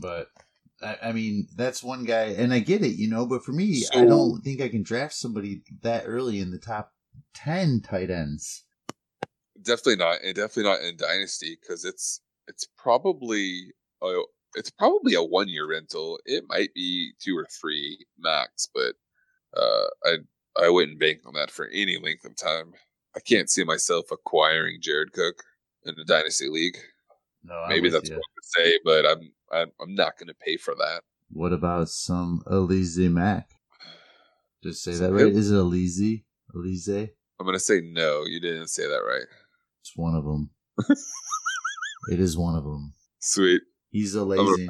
But 0.00 0.28
I, 0.82 1.10
I 1.10 1.12
mean, 1.12 1.48
that's 1.56 1.82
one 1.82 2.04
guy, 2.04 2.34
and 2.38 2.52
I 2.52 2.58
get 2.60 2.82
it, 2.82 2.96
you 2.96 3.08
know. 3.08 3.26
But 3.26 3.44
for 3.44 3.52
me, 3.52 3.84
I 3.94 4.04
don't 4.04 4.40
think 4.42 4.60
I 4.60 4.68
can 4.68 4.82
draft 4.82 5.14
somebody 5.14 5.62
that 5.82 6.04
early 6.06 6.40
in 6.40 6.50
the 6.50 6.58
top 6.58 6.92
ten 7.34 7.80
tight 7.80 8.10
ends. 8.10 8.64
definitely 9.62 9.96
not 9.96 10.18
and 10.22 10.34
definitely 10.34 10.64
not 10.70 10.80
in 10.82 10.96
dynasty 10.96 11.56
because 11.60 11.84
it's 11.84 12.20
it's 12.48 12.66
probably 12.76 13.72
a, 14.02 14.20
it's 14.56 14.70
probably 14.70 15.14
a 15.14 15.22
one 15.22 15.48
year 15.48 15.68
rental 15.68 16.18
it 16.26 16.44
might 16.48 16.72
be 16.74 17.12
two 17.20 17.36
or 17.36 17.46
three 17.60 18.04
max 18.18 18.68
but 18.74 18.94
uh 19.56 19.86
i 20.04 20.16
i 20.64 20.68
wouldn't 20.68 20.98
bank 20.98 21.20
on 21.26 21.34
that 21.34 21.50
for 21.50 21.68
any 21.68 21.96
length 21.98 22.24
of 22.24 22.34
time 22.36 22.72
i 23.16 23.20
can't 23.20 23.50
see 23.50 23.64
myself 23.64 24.06
acquiring 24.10 24.78
jared 24.80 25.12
cook 25.12 25.42
in 25.84 25.94
the 25.96 26.04
dynasty 26.04 26.48
league 26.48 26.76
No, 27.44 27.54
I'm 27.54 27.68
maybe 27.70 27.88
that's 27.90 28.08
what 28.10 28.16
to 28.18 28.42
say 28.62 28.78
but 28.84 29.06
i'm 29.06 29.32
i'm, 29.52 29.70
I'm 29.80 29.94
not 29.94 30.18
going 30.18 30.28
to 30.28 30.34
pay 30.34 30.56
for 30.56 30.74
that 30.76 31.02
What 31.30 31.52
about 31.52 31.88
some 31.88 32.42
Alizé 32.46 33.10
Mack? 33.10 33.48
Just 34.62 34.82
say 34.84 34.92
Is 34.92 35.00
that 35.00 35.12
right? 35.12 35.26
Is 35.32 35.50
it 35.50 35.56
Elise? 35.58 36.20
Elise? 36.54 36.88
i'm 36.88 37.46
going 37.46 37.54
to 37.54 37.60
say 37.60 37.80
no 37.80 38.24
you 38.26 38.38
didn't 38.40 38.68
say 38.68 38.86
that 38.86 39.02
right 39.06 39.26
It's 39.80 39.92
one 39.96 40.14
of 40.14 40.24
them. 40.24 40.50
it 42.12 42.20
is 42.20 42.36
one 42.38 42.54
of 42.54 42.64
them. 42.64 42.92
sweet 43.20 43.62
He's 43.90 44.14
a 44.14 44.24
lazy. 44.24 44.68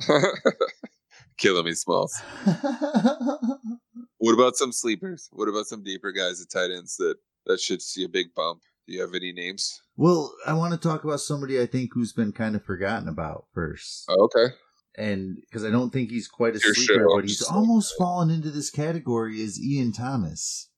killing 1.38 1.64
me 1.64 1.72
smalls 1.74 2.20
What 4.18 4.34
about 4.34 4.56
some 4.56 4.72
sleepers? 4.72 5.28
What 5.32 5.48
about 5.48 5.66
some 5.66 5.82
deeper 5.82 6.12
guys 6.12 6.40
at 6.42 6.50
tight 6.50 6.70
ends 6.70 6.96
that 6.96 7.16
that 7.46 7.60
should 7.60 7.82
see 7.82 8.04
a 8.04 8.08
big 8.08 8.34
bump? 8.34 8.60
Do 8.86 8.94
you 8.94 9.00
have 9.00 9.14
any 9.14 9.32
names? 9.32 9.80
well, 9.96 10.32
I 10.46 10.54
want 10.54 10.72
to 10.72 10.78
talk 10.88 11.04
about 11.04 11.20
somebody 11.20 11.60
I 11.60 11.66
think 11.66 11.90
who's 11.92 12.12
been 12.12 12.32
kind 12.32 12.56
of 12.56 12.64
forgotten 12.64 13.06
about 13.08 13.46
first. 13.52 14.04
Oh, 14.08 14.24
okay. 14.24 14.54
and 14.96 15.36
because 15.42 15.64
I 15.64 15.70
don't 15.70 15.90
think 15.90 16.10
he's 16.10 16.26
quite 16.28 16.56
a 16.56 16.60
Your 16.64 16.74
sleeper, 16.74 17.04
show. 17.04 17.16
but 17.16 17.24
he's 17.24 17.42
almost 17.42 17.94
fallen 17.98 18.30
into 18.30 18.50
this 18.50 18.70
category 18.70 19.40
is 19.40 19.60
Ian 19.62 19.92
Thomas. 19.92 20.70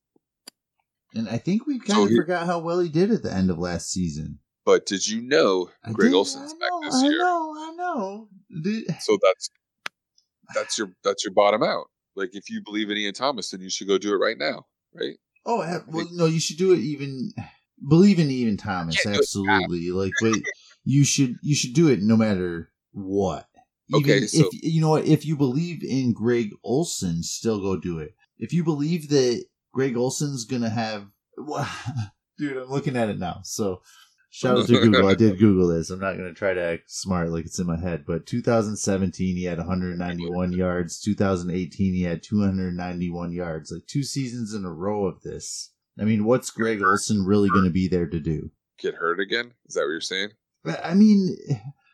And 1.15 1.29
I 1.29 1.39
think 1.39 1.67
we 1.67 1.79
kind 1.79 1.97
So 1.99 2.03
of 2.05 2.11
he- 2.11 2.17
forgot 2.17 2.47
how 2.47 2.59
well 2.61 2.81
he 2.81 2.89
did 2.89 3.11
at 3.11 3.23
the 3.23 3.33
end 3.33 3.51
of 3.51 3.59
last 3.59 3.91
season. 3.91 4.39
But 4.65 4.87
did 4.87 5.07
you 5.09 5.21
know 5.23 5.71
I 5.85 5.93
Greg 5.93 6.11
did- 6.11 6.17
Olsen's 6.17 6.55
back 6.55 6.69
this 6.83 6.95
I 6.97 7.05
year? 7.09 7.19
know, 7.19 7.55
I 7.57 7.75
know. 7.77 8.29
Did- 8.63 8.85
So 9.01 9.19
that's 9.23 9.51
that's 10.55 10.79
your 10.79 10.93
that's 11.05 11.25
your 11.25 11.33
bottom 11.33 11.63
out. 11.63 11.87
Like 12.21 12.35
if 12.35 12.51
you 12.51 12.63
believe 12.63 12.91
in 12.91 12.99
Ian 12.99 13.15
Thomas, 13.15 13.51
then 13.51 13.63
you 13.63 13.71
should 13.71 13.89
go 13.89 13.97
do 13.97 14.13
it 14.13 14.19
right 14.19 14.37
now, 14.37 14.67
right? 14.95 15.17
Oh, 15.47 15.63
ha- 15.63 15.85
well, 15.89 16.07
no, 16.13 16.27
you 16.27 16.39
should 16.39 16.59
do 16.59 16.73
it. 16.73 16.81
Even 16.81 17.33
believe 17.89 18.19
in 18.19 18.31
Ian 18.31 18.59
Thomas, 18.59 18.97
can't 18.97 19.07
do 19.07 19.13
it 19.15 19.19
absolutely. 19.21 19.91
Like, 19.91 20.13
but 20.21 20.35
you 20.85 21.03
should 21.05 21.37
you 21.43 21.55
should 21.55 21.73
do 21.73 21.89
it 21.89 22.01
no 22.03 22.17
matter 22.19 22.71
what. 22.93 23.47
Even 23.89 24.03
Okay, 24.19 24.27
so- 24.27 24.39
if 24.53 24.63
you 24.63 24.83
know 24.83 24.91
what, 24.91 25.07
if 25.07 25.25
you 25.25 25.35
believe 25.35 25.83
in 25.83 26.13
Greg 26.13 26.51
Olsen, 26.63 27.23
still 27.23 27.59
go 27.59 27.81
do 27.81 27.99
it. 27.99 28.15
If 28.39 28.53
you 28.53 28.65
believe 28.65 29.09
that 29.09 29.45
Greg 29.73 29.97
Olsen's 29.97 30.45
gonna 30.45 30.69
have, 30.69 31.07
dude, 32.39 32.57
I'm 32.59 32.69
looking 32.69 32.97
at 32.97 33.09
it 33.09 33.19
now. 33.19 33.41
So 33.45 33.81
shout 34.31 34.59
out 34.59 34.67
to 34.69 34.81
Google. 34.81 35.09
I 35.09 35.15
did 35.15 35.39
Google 35.39 35.69
this. 35.69 35.91
I'm 35.91 36.01
not 36.01 36.17
gonna 36.17 36.33
try 36.33 36.55
to 36.55 36.63
act 36.63 36.91
smart 36.91 37.31
like 37.31 37.45
it's 37.45 37.59
in 37.59 37.67
my 37.67 37.79
head. 37.79 38.05
But 38.07 38.27
2017, 38.27 39.37
he 39.37 39.45
had 39.45 39.59
191 39.59 40.53
yards. 40.53 41.01
2018, 41.01 41.95
he 41.95 42.03
had 42.03 42.23
291 42.23 43.33
yards. 43.33 43.71
Like 43.73 43.87
two 43.87 44.03
seasons 44.03 44.55
in 44.55 44.65
a 44.65 44.73
row 44.73 45.07
of 45.07 45.23
this. 45.23 45.73
I 46.01 46.05
mean, 46.05 46.25
what's 46.25 46.51
Greg 46.51 46.83
Olsen 46.83 47.25
really 47.27 47.49
going 47.51 47.65
to 47.65 47.71
be 47.71 47.89
there 47.89 48.07
to 48.07 48.21
do? 48.21 48.51
Get 48.79 48.95
hurt 48.95 49.21
again? 49.21 49.53
Is 49.67 49.75
that 49.75 49.83
what 49.83 49.91
you're 49.91 50.01
saying? 50.01 50.31
I 50.83 50.95
mean, 50.95 51.37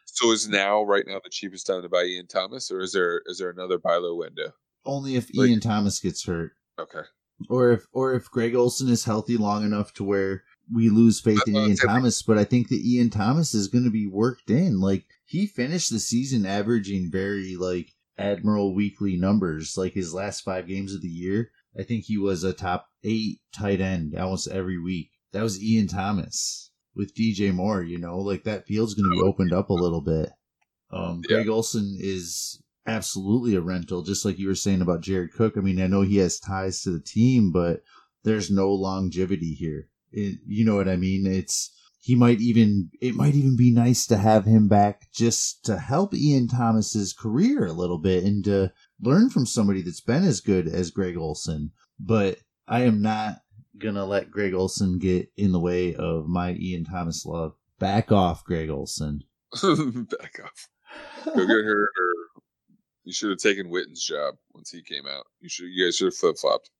So 0.04 0.30
is 0.32 0.48
now 0.48 0.82
right 0.84 1.04
now 1.06 1.20
the 1.22 1.30
cheapest 1.30 1.66
time 1.66 1.82
to 1.82 1.88
buy 1.88 2.04
Ian 2.04 2.26
Thomas, 2.26 2.70
or 2.70 2.80
is 2.80 2.92
there 2.92 3.22
is 3.26 3.38
there 3.38 3.50
another 3.50 3.78
buy 3.78 3.96
low 3.96 4.16
window? 4.16 4.52
only 4.84 5.16
if 5.16 5.28
Like- 5.34 5.48
Ian 5.50 5.60
Thomas 5.60 5.98
gets 5.98 6.24
hurt, 6.26 6.52
Okay. 6.78 7.02
or 7.48 7.72
if 7.72 7.86
or 7.92 8.14
if 8.14 8.30
Greg 8.30 8.54
Olsen 8.54 8.88
is 8.88 9.04
healthy 9.04 9.36
long 9.36 9.64
enough 9.64 9.92
to 9.94 10.04
where 10.04 10.44
we 10.72 10.88
lose 10.88 11.20
faith 11.20 11.42
in 11.46 11.56
Ian. 11.56 11.76
Thomas. 11.76 12.22
But 12.22 12.38
I 12.38 12.44
think 12.44 12.68
that 12.68 12.82
Ian 12.84 13.10
Thomas 13.10 13.54
is 13.54 13.68
going 13.68 13.84
to 13.84 13.90
be 13.90 14.06
worked 14.06 14.50
in. 14.50 14.80
Like 14.80 15.04
he 15.24 15.46
finished 15.46 15.90
the 15.90 16.00
season 16.00 16.46
averaging 16.46 17.10
very 17.10 17.56
like 17.56 17.92
admiral 18.18 18.74
weekly 18.74 19.16
numbers. 19.16 19.76
Like 19.76 19.92
his 19.92 20.14
last 20.14 20.40
five 20.42 20.66
games 20.66 20.94
of 20.94 21.02
the 21.02 21.08
year, 21.08 21.50
I 21.78 21.82
think 21.82 22.04
he 22.04 22.18
was 22.18 22.44
a 22.44 22.52
top 22.52 22.88
eight 23.04 23.40
tight 23.54 23.80
end 23.80 24.16
almost 24.16 24.48
every 24.48 24.78
week. 24.78 25.10
That 25.32 25.42
was 25.42 25.62
Ian 25.62 25.86
Thomas 25.88 26.70
with 26.94 27.14
DJ 27.14 27.52
Moore. 27.52 27.82
You 27.82 27.98
know, 27.98 28.18
like 28.18 28.44
that 28.44 28.66
field's 28.66 28.94
going 28.94 29.10
to 29.10 29.16
be 29.16 29.26
opened 29.26 29.52
up 29.52 29.70
a 29.70 29.74
little 29.74 30.00
bit. 30.00 30.30
Um, 30.90 31.22
Yeah. 31.28 31.36
Greg 31.36 31.48
Olsen 31.48 31.96
is 32.00 32.62
absolutely 32.86 33.54
a 33.56 33.60
rental, 33.60 34.02
just 34.02 34.24
like 34.24 34.38
you 34.38 34.48
were 34.48 34.54
saying 34.54 34.80
about 34.80 35.00
Jared 35.00 35.32
Cook. 35.32 35.54
I 35.56 35.60
mean, 35.60 35.80
I 35.80 35.88
know 35.88 36.02
he 36.02 36.18
has 36.18 36.38
ties 36.38 36.82
to 36.82 36.90
the 36.90 37.00
team, 37.00 37.50
but 37.52 37.82
there's 38.22 38.50
no 38.50 38.70
longevity 38.72 39.52
here. 39.52 39.88
It, 40.16 40.38
you 40.46 40.64
know 40.64 40.76
what 40.76 40.88
I 40.88 40.96
mean? 40.96 41.26
It's 41.26 41.70
he 42.00 42.14
might 42.14 42.40
even 42.40 42.88
it 43.02 43.14
might 43.14 43.34
even 43.34 43.54
be 43.54 43.70
nice 43.70 44.06
to 44.06 44.16
have 44.16 44.46
him 44.46 44.66
back 44.66 45.12
just 45.12 45.64
to 45.66 45.76
help 45.76 46.14
Ian 46.14 46.48
Thomas's 46.48 47.12
career 47.12 47.66
a 47.66 47.72
little 47.72 47.98
bit 47.98 48.24
and 48.24 48.42
to 48.44 48.72
learn 49.00 49.28
from 49.28 49.44
somebody 49.44 49.82
that's 49.82 50.00
been 50.00 50.24
as 50.24 50.40
good 50.40 50.68
as 50.68 50.90
Greg 50.90 51.18
Olsen. 51.18 51.72
But 52.00 52.38
I 52.66 52.82
am 52.84 53.02
not 53.02 53.42
gonna 53.76 54.06
let 54.06 54.30
Greg 54.30 54.54
Olsen 54.54 54.98
get 54.98 55.30
in 55.36 55.52
the 55.52 55.60
way 55.60 55.94
of 55.94 56.26
my 56.26 56.54
Ian 56.54 56.84
Thomas 56.84 57.26
love. 57.26 57.52
Back 57.78 58.10
off, 58.10 58.42
Greg 58.44 58.70
Olsen. 58.70 59.24
Back 59.62 60.40
off. 60.42 60.68
Go 61.26 61.34
get 61.34 61.48
hurt, 61.48 61.90
or 61.98 62.42
you 63.04 63.12
should 63.12 63.30
have 63.30 63.38
taken 63.38 63.68
Witten's 63.68 64.02
job 64.02 64.36
once 64.54 64.70
he 64.70 64.80
came 64.80 65.06
out. 65.06 65.26
You 65.40 65.50
should. 65.50 65.66
You 65.66 65.86
guys 65.86 65.96
should 65.96 66.06
have 66.06 66.16
flip 66.16 66.38
flopped. 66.38 66.70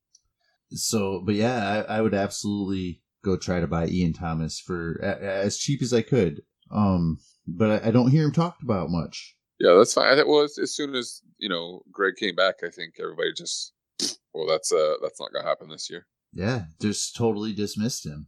So, 0.71 1.21
but 1.25 1.35
yeah, 1.35 1.85
I, 1.89 1.97
I 1.97 2.01
would 2.01 2.15
absolutely 2.15 3.03
go 3.25 3.37
try 3.37 3.61
to 3.61 3.67
buy 3.67 3.87
Ian 3.87 4.13
Thomas 4.13 4.61
for 4.61 4.97
a, 5.03 5.23
as 5.23 5.59
cheap 5.59 5.83
as 5.83 5.93
I 5.93 6.03
could. 6.03 6.43
Um, 6.71 7.19
but 7.47 7.85
I, 7.85 7.89
I 7.89 7.91
don't 7.91 8.11
hear 8.11 8.25
him 8.25 8.33
talked 8.33 8.63
about 8.63 8.91
much. 8.91 9.37
Yeah, 9.59 9.75
that's 9.75 9.95
fine. 9.95 10.13
I 10.13 10.17
think 10.17 10.29
well, 10.29 10.43
as, 10.43 10.59
as 10.59 10.75
soon 10.75 10.95
as 10.95 11.23
you 11.39 11.49
know 11.49 11.83
Greg 11.91 12.17
came 12.17 12.35
back, 12.35 12.57
I 12.65 12.71
think 12.71 12.95
everybody 13.01 13.33
just 13.33 13.73
well, 14.35 14.47
that's 14.47 14.73
uh 14.73 14.95
that's 15.03 15.21
not 15.21 15.33
gonna 15.33 15.47
happen 15.47 15.69
this 15.69 15.89
year. 15.91 16.07
Yeah, 16.33 16.65
just 16.81 17.17
totally 17.17 17.55
dismissed 17.55 18.05
him. 18.05 18.27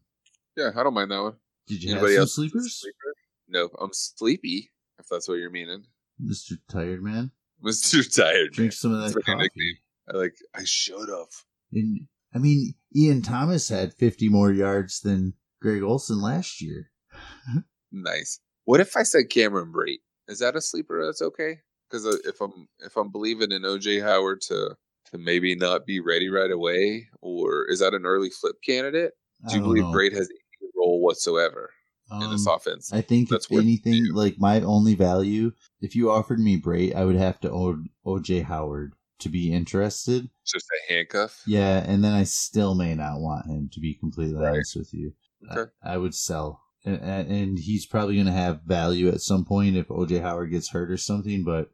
Yeah, 0.56 0.70
I 0.74 0.82
don't 0.82 0.94
mind 0.94 1.10
that 1.10 1.22
one. 1.22 1.36
Did 1.66 1.82
you 1.82 1.92
Anybody 1.92 2.14
have 2.14 2.20
some 2.20 2.22
else? 2.22 2.34
sleepers, 2.34 2.80
Sleeper? 2.80 3.14
No, 3.48 3.68
I'm 3.78 3.92
sleepy. 3.92 4.70
If 4.98 5.06
that's 5.10 5.28
what 5.28 5.34
you're 5.34 5.50
meaning, 5.50 5.84
Mister 6.18 6.56
Tired 6.70 7.02
Man? 7.02 7.30
Mister 7.62 8.02
Tired. 8.02 8.52
Drink 8.52 8.68
man. 8.68 8.72
some 8.72 8.94
of 8.94 9.00
that 9.00 9.14
That's 9.14 9.26
coffee. 9.26 9.78
I 10.12 10.16
like. 10.16 10.34
I 10.54 10.62
should 10.64 11.08
have. 11.08 11.28
And 11.72 12.06
I 12.34 12.38
mean, 12.38 12.74
Ian 12.94 13.22
Thomas 13.22 13.68
had 13.68 13.94
50 13.94 14.28
more 14.28 14.52
yards 14.52 15.00
than 15.00 15.34
Greg 15.60 15.82
Olsen 15.82 16.20
last 16.20 16.60
year. 16.60 16.90
Nice. 17.90 18.40
What 18.64 18.80
if 18.80 18.96
I 18.96 19.02
said 19.02 19.30
Cameron 19.30 19.72
Brate? 19.72 20.00
Is 20.28 20.40
that 20.40 20.56
a 20.56 20.60
sleeper? 20.60 21.04
That's 21.04 21.22
okay. 21.22 21.60
Because 21.90 22.04
if 22.26 22.40
I'm 22.40 22.68
if 22.80 22.96
I'm 22.96 23.10
believing 23.10 23.50
in 23.50 23.62
OJ 23.62 24.02
Howard 24.02 24.42
to 24.42 24.76
to 25.10 25.18
maybe 25.18 25.54
not 25.54 25.86
be 25.86 26.00
ready 26.00 26.28
right 26.28 26.50
away, 26.50 27.08
or 27.22 27.64
is 27.66 27.78
that 27.78 27.94
an 27.94 28.04
early 28.04 28.28
flip 28.28 28.56
candidate? 28.62 29.12
Do 29.48 29.56
you 29.56 29.62
believe 29.62 29.84
know. 29.84 29.92
Brate 29.92 30.12
has 30.12 30.28
any 30.28 30.70
role 30.76 31.00
whatsoever 31.00 31.70
in 32.12 32.30
this 32.30 32.46
Um, 32.46 32.54
offense? 32.54 32.92
I 32.92 33.00
think 33.00 33.30
That's 33.30 33.46
if 33.50 33.58
anything, 33.58 34.12
like 34.12 34.36
my 34.38 34.60
only 34.60 34.94
value, 34.94 35.52
if 35.80 35.96
you 35.96 36.10
offered 36.10 36.40
me 36.40 36.60
Brate, 36.60 36.94
I 36.94 37.06
would 37.06 37.16
have 37.16 37.40
to 37.40 37.50
own 37.50 37.88
OJ 38.04 38.42
Howard 38.42 38.92
to 39.20 39.28
be 39.28 39.52
interested. 39.52 40.28
Just 40.46 40.66
a 40.66 40.92
handcuff. 40.92 41.42
Yeah, 41.46 41.78
and 41.86 42.02
then 42.04 42.12
I 42.12 42.24
still 42.24 42.74
may 42.74 42.94
not 42.94 43.20
want 43.20 43.46
him 43.46 43.68
to 43.72 43.80
be 43.80 43.94
completely 43.94 44.34
Right. 44.36 44.50
honest 44.50 44.76
with 44.76 44.92
you. 44.92 45.12
Okay. 45.50 45.70
I, 45.82 45.94
I 45.94 45.96
would 45.98 46.14
sell, 46.14 46.62
and, 46.84 47.00
and 47.30 47.58
he's 47.58 47.86
probably 47.86 48.14
going 48.14 48.26
to 48.26 48.32
have 48.32 48.62
value 48.62 49.08
at 49.08 49.20
some 49.20 49.44
point 49.44 49.76
if 49.76 49.88
OJ 49.88 50.20
Howard 50.22 50.50
gets 50.50 50.70
hurt 50.70 50.90
or 50.90 50.96
something. 50.96 51.44
But 51.44 51.70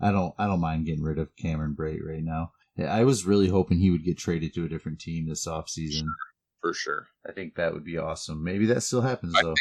I 0.00 0.10
don't, 0.10 0.34
I 0.38 0.46
don't 0.46 0.60
mind 0.60 0.86
getting 0.86 1.02
rid 1.04 1.18
of 1.18 1.34
Cameron 1.36 1.74
Brate 1.78 2.04
right 2.06 2.22
now. 2.22 2.52
I 2.78 3.04
was 3.04 3.24
really 3.24 3.48
hoping 3.48 3.78
he 3.78 3.90
would 3.90 4.04
get 4.04 4.18
traded 4.18 4.52
to 4.54 4.64
a 4.64 4.68
different 4.68 4.98
team 5.00 5.26
this 5.28 5.46
offseason. 5.46 6.04
for 6.60 6.74
sure. 6.74 7.06
I 7.26 7.32
think 7.32 7.54
that 7.54 7.72
would 7.72 7.84
be 7.84 7.96
awesome. 7.96 8.44
Maybe 8.44 8.66
that 8.66 8.82
still 8.82 9.00
happens 9.00 9.34
I 9.38 9.42
though. 9.42 9.54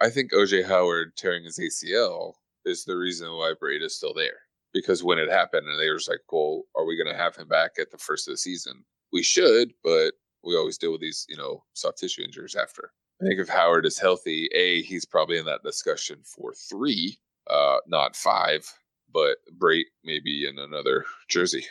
I 0.00 0.08
think 0.10 0.32
OJ 0.32 0.66
Howard 0.66 1.16
tearing 1.16 1.44
his 1.44 1.58
ACL 1.58 2.34
is 2.64 2.84
the 2.84 2.96
reason 2.96 3.28
why 3.32 3.52
Brate 3.62 3.82
is 3.82 3.94
still 3.96 4.14
there 4.14 4.38
because 4.74 5.02
when 5.02 5.18
it 5.18 5.30
happened, 5.30 5.66
and 5.68 5.80
they 5.80 5.88
were 5.88 5.96
just 5.96 6.10
like, 6.10 6.20
"Well, 6.30 6.64
are 6.76 6.84
we 6.84 6.96
going 6.96 7.10
to 7.10 7.18
have 7.18 7.36
him 7.36 7.48
back 7.48 7.72
at 7.78 7.90
the 7.90 7.98
first 7.98 8.28
of 8.28 8.34
the 8.34 8.38
season?" 8.38 8.84
We 9.12 9.22
should, 9.22 9.72
but 9.82 10.12
we 10.42 10.56
always 10.56 10.76
deal 10.76 10.92
with 10.92 11.00
these, 11.00 11.24
you 11.28 11.36
know, 11.36 11.64
soft 11.72 11.98
tissue 11.98 12.22
injuries 12.22 12.56
after. 12.56 12.90
I 13.22 13.26
think 13.26 13.40
if 13.40 13.48
Howard 13.48 13.86
is 13.86 13.98
healthy, 13.98 14.48
a 14.54 14.82
he's 14.82 15.04
probably 15.04 15.38
in 15.38 15.46
that 15.46 15.62
discussion 15.62 16.18
for 16.24 16.52
three, 16.52 17.18
uh, 17.48 17.78
not 17.86 18.16
five. 18.16 18.70
But 19.12 19.36
Brate 19.56 19.84
maybe 20.02 20.44
in 20.44 20.58
another 20.58 21.04
jersey. 21.28 21.66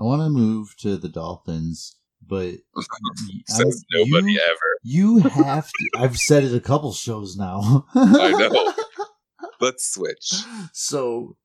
I 0.00 0.04
want 0.04 0.22
to 0.22 0.28
move 0.28 0.76
to 0.78 0.96
the 0.96 1.08
Dolphins, 1.08 1.96
but 2.24 2.54
says 3.48 3.84
I, 3.92 3.98
nobody 3.98 4.34
you, 4.34 4.40
ever. 4.40 4.54
You 4.84 5.18
have 5.18 5.68
to. 5.68 5.90
I've 5.96 6.16
said 6.16 6.44
it 6.44 6.54
a 6.54 6.60
couple 6.60 6.92
shows 6.92 7.36
now. 7.36 7.86
I 7.94 8.30
know. 8.30 8.72
Let's 9.60 9.92
switch. 9.92 10.34
So 10.72 11.36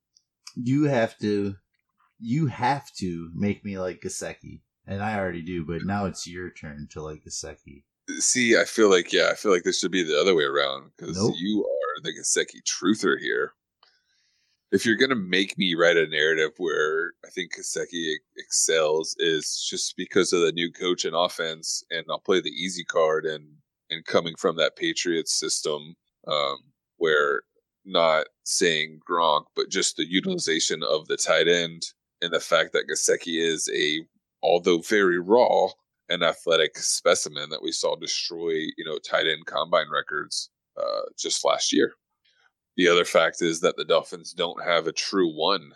you 0.55 0.85
have 0.85 1.17
to, 1.19 1.55
you 2.19 2.47
have 2.47 2.91
to 2.99 3.29
make 3.33 3.63
me 3.65 3.77
like 3.77 4.01
Gesicki, 4.01 4.61
and 4.87 5.01
I 5.01 5.17
already 5.17 5.41
do. 5.41 5.65
But 5.65 5.85
now 5.85 6.05
it's 6.05 6.27
your 6.27 6.49
turn 6.49 6.87
to 6.91 7.01
like 7.01 7.23
Gesicki. 7.23 7.83
See, 8.19 8.57
I 8.57 8.65
feel 8.65 8.89
like 8.89 9.13
yeah, 9.13 9.29
I 9.31 9.35
feel 9.35 9.51
like 9.51 9.63
this 9.63 9.79
should 9.79 9.91
be 9.91 10.03
the 10.03 10.19
other 10.19 10.35
way 10.35 10.43
around 10.43 10.91
because 10.97 11.17
Nope. 11.17 11.35
you 11.37 11.65
are 11.65 12.01
the 12.03 12.11
Gesicki 12.11 12.61
truther 12.63 13.19
here. 13.19 13.53
If 14.71 14.85
you're 14.85 14.97
gonna 14.97 15.15
make 15.15 15.57
me 15.57 15.75
write 15.75 15.97
a 15.97 16.07
narrative 16.07 16.51
where 16.57 17.13
I 17.25 17.29
think 17.29 17.55
Gesicki 17.55 18.15
excels 18.37 19.15
is 19.19 19.65
just 19.69 19.95
because 19.95 20.33
of 20.33 20.41
the 20.41 20.51
new 20.51 20.71
coach 20.71 21.05
and 21.05 21.15
offense, 21.15 21.83
and 21.91 22.05
I'll 22.09 22.19
play 22.19 22.41
the 22.41 22.49
easy 22.49 22.83
card 22.83 23.25
and 23.25 23.45
and 23.89 24.05
coming 24.05 24.35
from 24.37 24.57
that 24.57 24.75
Patriots 24.75 25.33
system, 25.33 25.95
um, 26.27 26.57
where 26.97 27.43
not 27.85 28.27
saying 28.43 28.99
Gronk, 29.09 29.45
but 29.55 29.69
just 29.69 29.97
the 29.97 30.09
utilization 30.09 30.83
of 30.83 31.07
the 31.07 31.17
tight 31.17 31.47
end 31.47 31.83
and 32.21 32.31
the 32.33 32.39
fact 32.39 32.73
that 32.73 32.87
Gesicki 32.89 33.41
is 33.41 33.69
a 33.73 34.05
although 34.41 34.79
very 34.79 35.19
raw 35.19 35.69
an 36.09 36.23
athletic 36.23 36.77
specimen 36.77 37.49
that 37.49 37.61
we 37.61 37.71
saw 37.71 37.95
destroy, 37.95 38.51
you 38.77 38.85
know, 38.85 38.99
tight 38.99 39.27
end 39.27 39.45
combine 39.45 39.89
records 39.91 40.49
uh, 40.77 41.01
just 41.17 41.45
last 41.45 41.73
year. 41.73 41.93
The 42.75 42.87
other 42.87 43.05
fact 43.05 43.41
is 43.41 43.61
that 43.61 43.77
the 43.77 43.85
Dolphins 43.85 44.33
don't 44.33 44.63
have 44.63 44.87
a 44.87 44.91
true 44.91 45.29
one. 45.29 45.71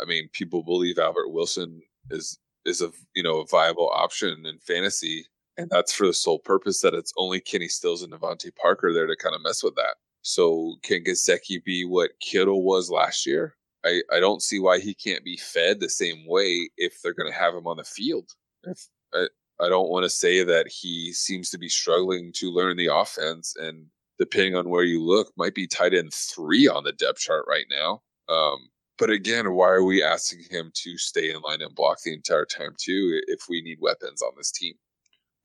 I 0.00 0.04
mean, 0.04 0.28
people 0.32 0.62
believe 0.62 0.98
Albert 0.98 1.30
Wilson 1.30 1.80
is 2.10 2.38
is 2.64 2.80
a 2.80 2.90
you 3.14 3.22
know 3.22 3.40
a 3.40 3.46
viable 3.46 3.90
option 3.94 4.44
in 4.46 4.58
fantasy, 4.58 5.26
and 5.56 5.68
that's 5.70 5.92
for 5.92 6.06
the 6.06 6.14
sole 6.14 6.38
purpose 6.38 6.80
that 6.80 6.94
it's 6.94 7.12
only 7.16 7.40
Kenny 7.40 7.68
Stills 7.68 8.02
and 8.02 8.12
DeVante 8.12 8.54
Parker 8.56 8.92
there 8.92 9.06
to 9.06 9.16
kind 9.16 9.34
of 9.34 9.42
mess 9.42 9.62
with 9.62 9.74
that. 9.76 9.96
So 10.22 10.76
can 10.82 11.04
Gesicki 11.04 11.62
be 11.62 11.84
what 11.84 12.12
Kittle 12.20 12.62
was 12.62 12.90
last 12.90 13.26
year? 13.26 13.56
I, 13.84 14.02
I 14.12 14.20
don't 14.20 14.42
see 14.42 14.60
why 14.60 14.78
he 14.78 14.94
can't 14.94 15.24
be 15.24 15.36
fed 15.36 15.80
the 15.80 15.88
same 15.88 16.24
way 16.26 16.70
if 16.76 17.02
they're 17.02 17.14
going 17.14 17.30
to 17.30 17.38
have 17.38 17.54
him 17.54 17.66
on 17.66 17.76
the 17.76 17.84
field. 17.84 18.30
If 18.62 18.86
I, 19.12 19.26
I 19.60 19.68
don't 19.68 19.90
want 19.90 20.04
to 20.04 20.10
say 20.10 20.44
that 20.44 20.68
he 20.68 21.12
seems 21.12 21.50
to 21.50 21.58
be 21.58 21.68
struggling 21.68 22.32
to 22.36 22.50
learn 22.50 22.76
the 22.76 22.94
offense, 22.94 23.54
and 23.56 23.86
depending 24.18 24.54
on 24.54 24.68
where 24.68 24.84
you 24.84 25.02
look, 25.02 25.32
might 25.36 25.54
be 25.54 25.66
tight 25.66 25.94
end 25.94 26.12
three 26.14 26.68
on 26.68 26.84
the 26.84 26.92
depth 26.92 27.18
chart 27.18 27.44
right 27.48 27.66
now. 27.70 28.02
Um, 28.32 28.68
but 28.98 29.10
again, 29.10 29.54
why 29.54 29.68
are 29.68 29.84
we 29.84 30.02
asking 30.02 30.44
him 30.48 30.70
to 30.74 30.96
stay 30.96 31.30
in 31.30 31.40
line 31.40 31.60
and 31.60 31.74
block 31.74 31.98
the 32.04 32.14
entire 32.14 32.44
time 32.44 32.74
too? 32.78 33.20
If 33.26 33.46
we 33.48 33.60
need 33.62 33.78
weapons 33.80 34.22
on 34.22 34.32
this 34.36 34.52
team, 34.52 34.74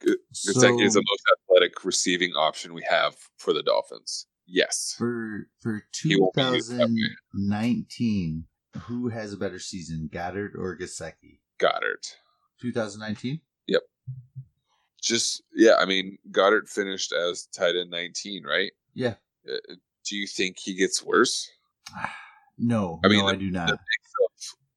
Gesicki 0.05 0.85
is 0.85 0.93
the 0.93 1.03
most 1.09 1.23
athletic 1.33 1.83
receiving 1.83 2.33
option 2.33 2.75
we 2.75 2.85
have 2.87 3.15
for 3.37 3.53
the 3.53 3.63
Dolphins. 3.63 4.27
Yes, 4.47 4.95
for 4.97 5.47
for 5.59 5.83
2019, 5.91 8.45
who 8.83 9.09
has 9.09 9.33
a 9.33 9.37
better 9.37 9.59
season, 9.59 10.09
Goedert 10.11 10.55
or 10.55 10.75
Gesicki? 10.77 11.39
Goedert. 11.59 12.15
2019. 12.61 13.41
Yep. 13.67 13.81
Just 15.01 15.43
yeah, 15.53 15.75
I 15.79 15.85
mean 15.85 16.17
Goedert 16.31 16.69
finished 16.69 17.11
as 17.11 17.47
tight 17.47 17.75
end 17.75 17.91
19, 17.91 18.45
right? 18.45 18.71
Yeah. 18.93 19.15
Uh, 19.47 19.57
do 20.05 20.15
you 20.15 20.27
think 20.27 20.59
he 20.59 20.73
gets 20.73 21.03
worse? 21.03 21.49
No, 22.59 22.99
I 23.05 23.07
mean, 23.07 23.19
no, 23.19 23.27
the, 23.27 23.33
I 23.33 23.35
do 23.35 23.51
not. 23.51 23.69
Of, 23.69 23.77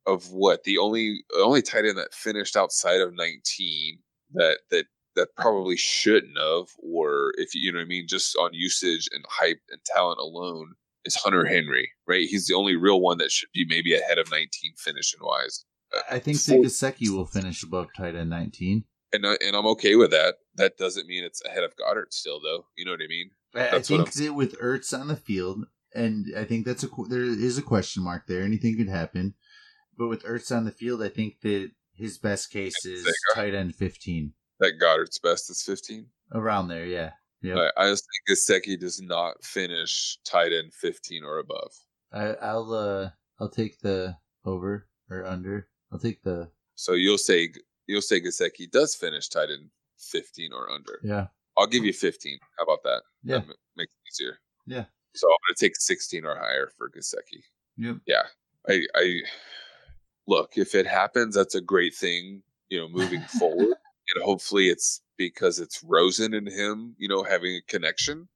of 0.07 0.31
what 0.33 0.65
the 0.65 0.77
only 0.77 1.25
the 1.31 1.41
only 1.41 1.63
tight 1.63 1.87
end 1.87 1.97
that 1.97 2.13
finished 2.13 2.55
outside 2.55 3.01
of 3.01 3.15
19 3.15 3.99
that 4.35 4.59
that 4.71 4.85
that 5.21 5.37
probably 5.37 5.77
shouldn't 5.77 6.39
have, 6.39 6.69
or 6.79 7.33
if 7.37 7.55
you 7.55 7.73
know 7.73 7.79
what 7.79 7.85
I 7.85 7.89
mean, 7.89 8.07
just 8.09 8.37
on 8.37 8.51
usage 8.53 9.09
and 9.13 9.25
hype 9.29 9.61
and 9.71 9.81
talent 9.85 10.19
alone, 10.19 10.73
is 11.05 11.15
Hunter 11.15 11.47
Henry, 11.47 11.91
right? 12.07 12.27
He's 12.29 12.47
the 12.47 12.55
only 12.55 12.77
real 12.77 13.01
one 13.01 13.19
that 13.19 13.31
should 13.31 13.49
be 13.55 13.67
maybe 13.69 13.95
ahead 13.95 14.19
of 14.19 14.31
19 14.31 14.49
finishing 14.77 15.21
wise. 15.23 15.65
I 16.11 16.19
think 16.19 16.37
Sigaseki 16.37 17.09
will 17.11 17.27
finish 17.27 17.63
above 17.63 17.89
tight 17.97 18.15
end 18.15 18.31
19. 18.31 18.85
And, 19.13 19.27
I, 19.27 19.37
and 19.45 19.57
I'm 19.57 19.67
okay 19.69 19.97
with 19.97 20.13
that. 20.13 20.37
That 20.55 20.77
doesn't 20.77 21.09
mean 21.09 21.25
it's 21.25 21.45
ahead 21.45 21.65
of 21.65 21.75
Goedert 21.77 22.13
still, 22.13 22.41
though. 22.41 22.67
You 22.77 22.85
know 22.85 22.93
what 22.93 23.01
I 23.03 23.09
mean? 23.09 23.31
I, 23.55 23.77
I 23.77 23.81
think 23.81 24.13
that 24.13 24.35
with 24.35 24.59
Ertz 24.61 24.99
on 24.99 25.09
the 25.09 25.17
field, 25.17 25.65
and 25.95 26.27
I 26.37 26.45
think 26.45 26.65
that's 26.65 26.85
a 26.85 26.89
there 27.09 27.23
is 27.23 27.59
a 27.59 27.63
question 27.63 28.05
mark 28.05 28.29
there. 28.29 28.43
Anything 28.43 28.77
could 28.77 28.89
happen, 28.89 29.35
but 29.99 30.09
with 30.09 30.23
Ertz 30.23 30.57
on 30.57 30.65
the 30.65 30.71
field, 30.71 31.03
I 31.03 31.09
think 31.09 31.41
that 31.41 31.73
his 31.93 32.19
best 32.19 32.51
case 32.51 32.85
is 32.87 33.13
tight 33.35 33.55
end 33.55 33.75
15. 33.75 34.33
That 34.61 34.79
Goedert's 34.81 35.19
best 35.19 35.51
is 35.51 35.63
15. 35.63 36.07
Around 36.33 36.69
there, 36.69 36.87
yeah. 36.87 37.11
Yeah. 37.43 37.69
I, 37.77 37.85
I 37.85 37.91
just 37.91 38.05
think 38.05 38.39
Gesicki 38.39 38.79
does 38.79 39.01
not 39.01 39.43
finish 39.43 40.19
tight 40.25 40.53
end 40.53 40.73
15 40.75 41.25
or 41.25 41.39
above. 41.39 41.73
I, 42.13 42.35
I'll 42.43 42.73
uh 42.73 43.11
I'll 43.41 43.49
take 43.49 43.81
the 43.81 44.17
over 44.45 44.87
or 45.09 45.25
under. 45.25 45.69
I'll 45.93 45.99
take 45.99 46.23
the. 46.23 46.51
So 46.75 46.93
you'll 46.93 47.19
say 47.19 47.49
you'll 47.87 48.03
say 48.03 48.21
Gesicki 48.21 48.71
does 48.71 48.95
finish 48.95 49.29
tight 49.29 49.49
end 49.51 49.71
15 49.99 50.53
or 50.53 50.71
under. 50.71 51.01
Yeah. 51.03 51.27
I'll 51.59 51.67
give 51.67 51.85
you 51.85 51.93
15. 51.93 52.39
How 52.59 52.65
about 52.65 52.83
that? 52.85 53.03
Yeah. 53.23 53.39
That 53.39 53.47
makes 53.77 53.93
it 53.93 54.23
easier. 54.23 54.39
Yeah. 54.67 54.85
So 55.15 55.27
I'm 55.27 55.37
going 55.49 55.57
to 55.57 55.67
take 55.67 55.77
16 55.77 56.25
or 56.25 56.37
higher 56.37 56.71
for 56.77 56.91
Gesicki. 56.91 57.43
Yep. 57.77 57.97
Yeah. 58.07 58.23
I 58.69 58.83
I 58.95 59.21
look 60.27 60.53
if 60.57 60.75
it 60.75 60.87
happens, 60.87 61.35
that's 61.35 61.55
a 61.55 61.61
great 61.61 61.95
thing. 61.95 62.43
You 62.69 62.81
know, 62.81 62.89
moving 62.89 63.23
forward, 63.39 63.77
and 64.15 64.25
hopefully 64.25 64.69
it's 64.69 65.03
because 65.17 65.59
it's 65.59 65.83
Rosen 65.83 66.35
and 66.35 66.49
him. 66.49 66.95
You 66.99 67.09
know, 67.09 67.23
having 67.23 67.57
a 67.57 67.71
connection. 67.71 68.29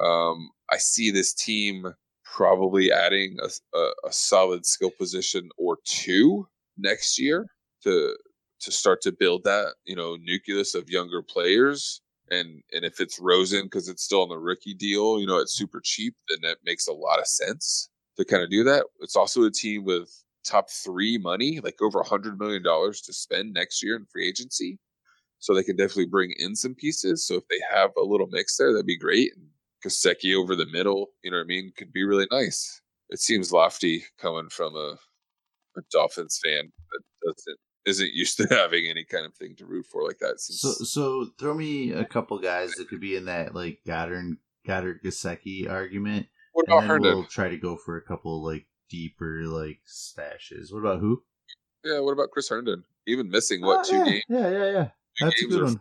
Um, 0.00 0.50
I 0.70 0.76
see 0.76 1.10
this 1.10 1.34
team 1.34 1.86
probably 2.24 2.92
adding 2.92 3.36
a, 3.42 3.76
a, 3.76 3.90
a 4.06 4.12
solid 4.12 4.66
skill 4.66 4.90
position 4.90 5.48
or 5.56 5.78
two 5.84 6.46
next 6.76 7.18
year 7.18 7.46
to 7.82 8.16
to 8.60 8.72
start 8.72 9.00
to 9.02 9.12
build 9.12 9.44
that 9.44 9.74
you 9.84 9.96
know 9.96 10.16
nucleus 10.22 10.74
of 10.74 10.90
younger 10.90 11.22
players 11.22 12.00
and 12.30 12.62
and 12.72 12.84
if 12.84 13.00
it's 13.00 13.18
Rosen 13.18 13.64
because 13.64 13.88
it's 13.88 14.02
still 14.02 14.22
on 14.22 14.28
the 14.28 14.38
rookie 14.38 14.74
deal 14.74 15.20
you 15.20 15.26
know 15.26 15.38
it's 15.38 15.56
super 15.56 15.80
cheap 15.82 16.14
then 16.28 16.38
that 16.42 16.58
makes 16.64 16.86
a 16.86 16.92
lot 16.92 17.18
of 17.18 17.26
sense 17.26 17.88
to 18.16 18.24
kind 18.24 18.42
of 18.42 18.50
do 18.50 18.64
that 18.64 18.84
it's 19.00 19.16
also 19.16 19.44
a 19.44 19.50
team 19.50 19.84
with 19.84 20.10
top 20.44 20.70
three 20.70 21.18
money 21.18 21.60
like 21.62 21.80
over 21.80 22.00
a 22.00 22.08
hundred 22.08 22.38
million 22.38 22.62
dollars 22.62 23.00
to 23.02 23.12
spend 23.12 23.52
next 23.52 23.82
year 23.82 23.96
in 23.96 24.06
free 24.06 24.28
agency 24.28 24.78
so 25.38 25.54
they 25.54 25.62
can 25.62 25.76
definitely 25.76 26.06
bring 26.06 26.32
in 26.38 26.54
some 26.54 26.74
pieces 26.74 27.26
so 27.26 27.36
if 27.36 27.48
they 27.48 27.60
have 27.72 27.90
a 27.96 28.04
little 28.04 28.28
mix 28.30 28.56
there 28.56 28.72
that'd 28.72 28.86
be 28.86 28.98
great 28.98 29.32
and 29.34 29.46
Gesicki 29.84 30.34
over 30.34 30.56
the 30.56 30.66
middle 30.66 31.10
you 31.22 31.30
know 31.30 31.36
what 31.38 31.44
I 31.44 31.46
mean 31.46 31.72
could 31.76 31.92
be 31.92 32.04
really 32.04 32.26
nice 32.30 32.80
it 33.10 33.20
seems 33.20 33.52
lofty 33.52 34.04
coming 34.20 34.48
from 34.48 34.74
a 34.76 34.96
a 35.76 35.82
Dolphins 35.92 36.40
fan 36.44 36.72
that 36.90 37.02
doesn't 37.24 37.58
isn't 37.86 38.12
used 38.12 38.36
to 38.36 38.46
having 38.50 38.86
any 38.86 39.04
kind 39.04 39.24
of 39.26 39.34
thing 39.34 39.54
to 39.56 39.66
root 39.66 39.86
for 39.86 40.04
like 40.04 40.18
that. 40.18 40.40
So, 40.40 40.70
so 40.84 41.26
throw 41.38 41.54
me 41.54 41.92
a 41.92 42.04
couple 42.04 42.38
guys 42.38 42.72
that 42.72 42.88
could 42.88 43.00
be 43.00 43.16
in 43.16 43.26
that 43.26 43.54
like 43.54 43.80
Goedert, 43.86 44.36
Goedert 44.66 45.02
Gesicki 45.02 45.68
argument. 45.68 46.26
What 46.52 46.66
about 46.66 46.80
and 46.80 46.88
Herndon? 46.88 47.14
We'll 47.14 47.24
try 47.24 47.48
to 47.48 47.56
go 47.56 47.76
for 47.76 47.96
a 47.96 48.02
couple 48.02 48.44
like 48.44 48.66
deeper 48.90 49.42
like 49.46 49.80
stashes. 49.86 50.72
What 50.72 50.80
about 50.80 51.00
who? 51.00 51.22
Yeah, 51.84 52.00
what 52.00 52.12
about 52.12 52.30
Chris 52.30 52.48
Herndon? 52.48 52.84
Even 53.06 53.30
missing 53.30 53.62
what 53.62 53.86
Oh, 53.86 53.90
two 53.90 53.96
yeah, 53.96 54.04
games? 54.04 54.24
Yeah, 54.28 54.50
yeah, 54.50 54.70
yeah. 54.70 54.88
That's 55.20 55.42
a 55.42 55.46
good 55.46 55.62
one. 55.62 55.78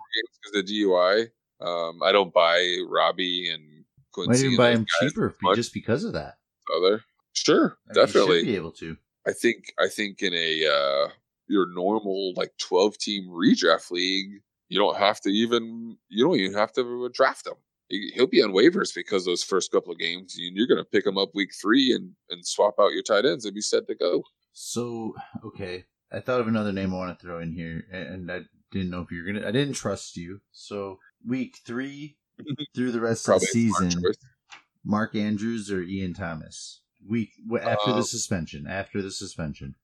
because 0.54 0.66
the 0.66 0.82
DUI. 0.84 1.28
Um, 1.60 2.04
I 2.04 2.12
don't 2.12 2.34
buy 2.34 2.78
Robbie 2.88 3.50
and 3.50 3.84
Quincy. 4.14 4.44
Might 4.44 4.46
even 4.54 4.58
buy 4.58 4.72
him 4.72 4.86
cheaper 5.00 5.36
just 5.56 5.74
because 5.74 6.04
of 6.04 6.14
that. 6.14 6.36
Other 6.76 7.02
sure, 7.34 7.78
I 7.90 7.94
mean, 7.94 7.96
you 8.02 8.06
definitely. 8.06 8.40
should 8.40 8.46
be 8.48 8.56
able 8.56 8.72
to. 8.74 8.98
I 9.26 9.32
think 9.34 9.74
I 9.80 9.88
think 9.88 10.22
in 10.22 10.34
a 10.34 10.66
uh, 10.68 11.10
your 11.48 11.66
normal 11.74 12.34
like 12.36 12.52
twelve 12.60 12.98
team 12.98 13.28
redraft 13.30 13.90
league, 13.92 14.42
you 14.70 14.78
don't 14.78 14.98
have 14.98 15.20
to 15.22 15.30
even 15.30 15.98
you 16.10 16.24
don't 16.26 16.36
even 16.40 16.58
have 16.58 16.74
to 16.74 17.10
draft 17.14 17.48
him. 17.48 17.54
He- 17.90 18.12
He'll 18.14 18.28
be 18.28 18.44
on 18.44 18.52
waivers 18.52 18.94
because 18.94 19.26
those 19.26 19.44
first 19.44 19.72
couple 19.72 19.92
of 19.94 19.98
games, 20.00 20.36
and 20.38 20.56
you're 20.58 20.68
going 20.68 20.78
to 20.78 20.84
pick 20.90 21.06
him 21.06 21.18
up 21.18 21.30
week 21.34 21.52
three 21.60 21.92
and 21.94 22.12
and 22.30 22.46
swap 22.46 22.76
out 22.80 22.92
your 22.94 23.04
tight 23.04 23.26
ends 23.26 23.46
and 23.46 23.56
be 23.56 23.62
set 23.62 23.88
to 23.88 23.96
go. 23.96 24.24
So 24.54 25.16
okay, 25.46 25.86
I 26.12 26.20
thought 26.20 26.42
of 26.42 26.48
another 26.48 26.74
name 26.74 26.94
I 26.94 26.98
want 26.98 27.18
to 27.18 27.26
throw 27.26 27.40
in 27.40 27.52
here, 27.54 27.86
and 27.92 28.32
I 28.32 28.42
didn't 28.72 28.90
know 28.90 29.02
if 29.02 29.12
you 29.12 29.24
were 29.24 29.32
gonna. 29.34 29.48
I 29.48 29.52
didn't 29.52 29.74
trust 29.76 30.18
you. 30.18 30.42
So 30.52 31.00
week 31.26 31.58
three 31.66 32.18
through 32.76 32.92
the 32.92 33.02
rest 33.02 33.28
of 33.30 33.40
the 33.42 33.48
season. 33.48 33.92
Mark 34.86 35.16
Andrews 35.16 35.72
or 35.72 35.82
Ian 35.82 36.14
Thomas. 36.14 36.82
week 37.08 37.32
after 37.62 37.92
Uh, 37.92 37.96
the 37.98 38.04
suspension. 38.04 38.68
After 38.68 39.02
the 39.02 39.12
suspension. 39.12 39.76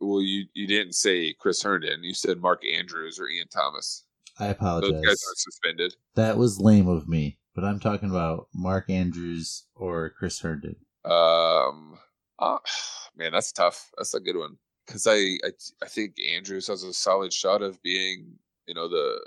Well, 0.00 0.20
you 0.20 0.46
you 0.54 0.66
didn't 0.66 0.94
say 0.94 1.32
Chris 1.32 1.62
Herndon. 1.62 2.02
You 2.02 2.14
said 2.14 2.40
Mark 2.40 2.62
Andrews 2.66 3.18
or 3.20 3.28
Ian 3.28 3.48
Thomas. 3.48 4.04
I 4.38 4.46
Those 4.46 4.52
apologize. 4.56 4.92
guys 4.92 5.06
aren't 5.26 5.38
suspended. 5.38 5.94
That 6.16 6.36
was 6.38 6.58
lame 6.58 6.88
of 6.88 7.08
me, 7.08 7.38
but 7.54 7.64
I'm 7.64 7.78
talking 7.78 8.10
about 8.10 8.48
Mark 8.54 8.88
Andrews 8.90 9.64
or 9.74 10.10
Chris 10.10 10.40
Herndon. 10.40 10.76
Um, 11.04 11.98
uh, 12.38 12.58
man, 13.16 13.32
that's 13.32 13.52
tough. 13.52 13.90
That's 13.96 14.14
a 14.14 14.20
good 14.20 14.36
one 14.36 14.56
because 14.86 15.06
I, 15.06 15.38
I 15.44 15.50
I 15.82 15.86
think 15.88 16.16
Andrews 16.34 16.66
has 16.68 16.82
a 16.82 16.92
solid 16.92 17.32
shot 17.32 17.62
of 17.62 17.80
being 17.82 18.34
you 18.66 18.74
know 18.74 18.88
the 18.88 19.20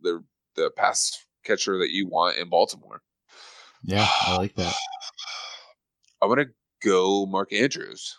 the 0.00 0.24
the 0.56 0.70
pass 0.76 1.16
catcher 1.44 1.78
that 1.78 1.90
you 1.90 2.08
want 2.08 2.36
in 2.38 2.48
Baltimore. 2.48 3.02
Yeah, 3.82 4.06
I 4.26 4.36
like 4.36 4.54
that. 4.56 4.74
I 6.22 6.26
want 6.26 6.40
to 6.40 6.48
go 6.86 7.26
Mark 7.26 7.52
Andrews, 7.52 8.16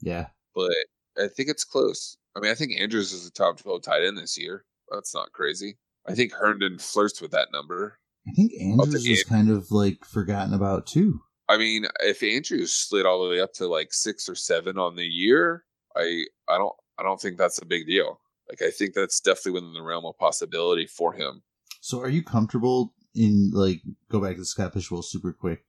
Yeah. 0.00 0.26
but 0.54 0.72
I 1.16 1.28
think 1.28 1.48
it's 1.48 1.64
close. 1.64 2.16
I 2.36 2.40
mean, 2.40 2.50
I 2.50 2.54
think 2.54 2.72
Andrews 2.78 3.12
is 3.12 3.26
a 3.26 3.32
top 3.32 3.58
twelve 3.60 3.82
tight 3.82 4.04
end 4.04 4.18
this 4.18 4.36
year. 4.38 4.64
That's 4.90 5.14
not 5.14 5.32
crazy. 5.32 5.78
I 6.06 6.14
think 6.14 6.32
Herndon 6.32 6.78
flirts 6.78 7.20
with 7.20 7.30
that 7.30 7.48
number. 7.52 7.98
I 8.28 8.32
think 8.32 8.52
Andrews 8.60 9.06
is 9.06 9.24
kind 9.24 9.50
of 9.50 9.70
like 9.70 10.04
forgotten 10.04 10.52
about 10.54 10.86
too. 10.86 11.20
I 11.48 11.58
mean, 11.58 11.86
if 12.00 12.22
Andrews 12.22 12.72
slid 12.72 13.06
all 13.06 13.22
the 13.22 13.30
way 13.30 13.40
up 13.40 13.52
to 13.54 13.68
like 13.68 13.92
six 13.92 14.28
or 14.28 14.34
seven 14.34 14.78
on 14.78 14.96
the 14.96 15.04
year, 15.06 15.64
I 15.96 16.24
I 16.48 16.58
don't 16.58 16.74
I 16.98 17.02
don't 17.02 17.20
think 17.20 17.38
that's 17.38 17.60
a 17.60 17.66
big 17.66 17.86
deal. 17.86 18.20
Like 18.48 18.62
I 18.62 18.70
think 18.70 18.94
that's 18.94 19.20
definitely 19.20 19.52
within 19.52 19.72
the 19.74 19.82
realm 19.82 20.04
of 20.04 20.18
possibility 20.18 20.86
for 20.86 21.12
him. 21.12 21.42
So 21.80 22.00
are 22.00 22.08
you 22.08 22.22
comfortable 22.22 22.94
in 23.14 23.50
like 23.52 23.80
go 24.10 24.20
back 24.20 24.34
to 24.34 24.40
the 24.40 24.46
Scott 24.46 24.74
Fish 24.74 24.88
Bowl 24.88 25.02
super 25.02 25.32
quick, 25.32 25.64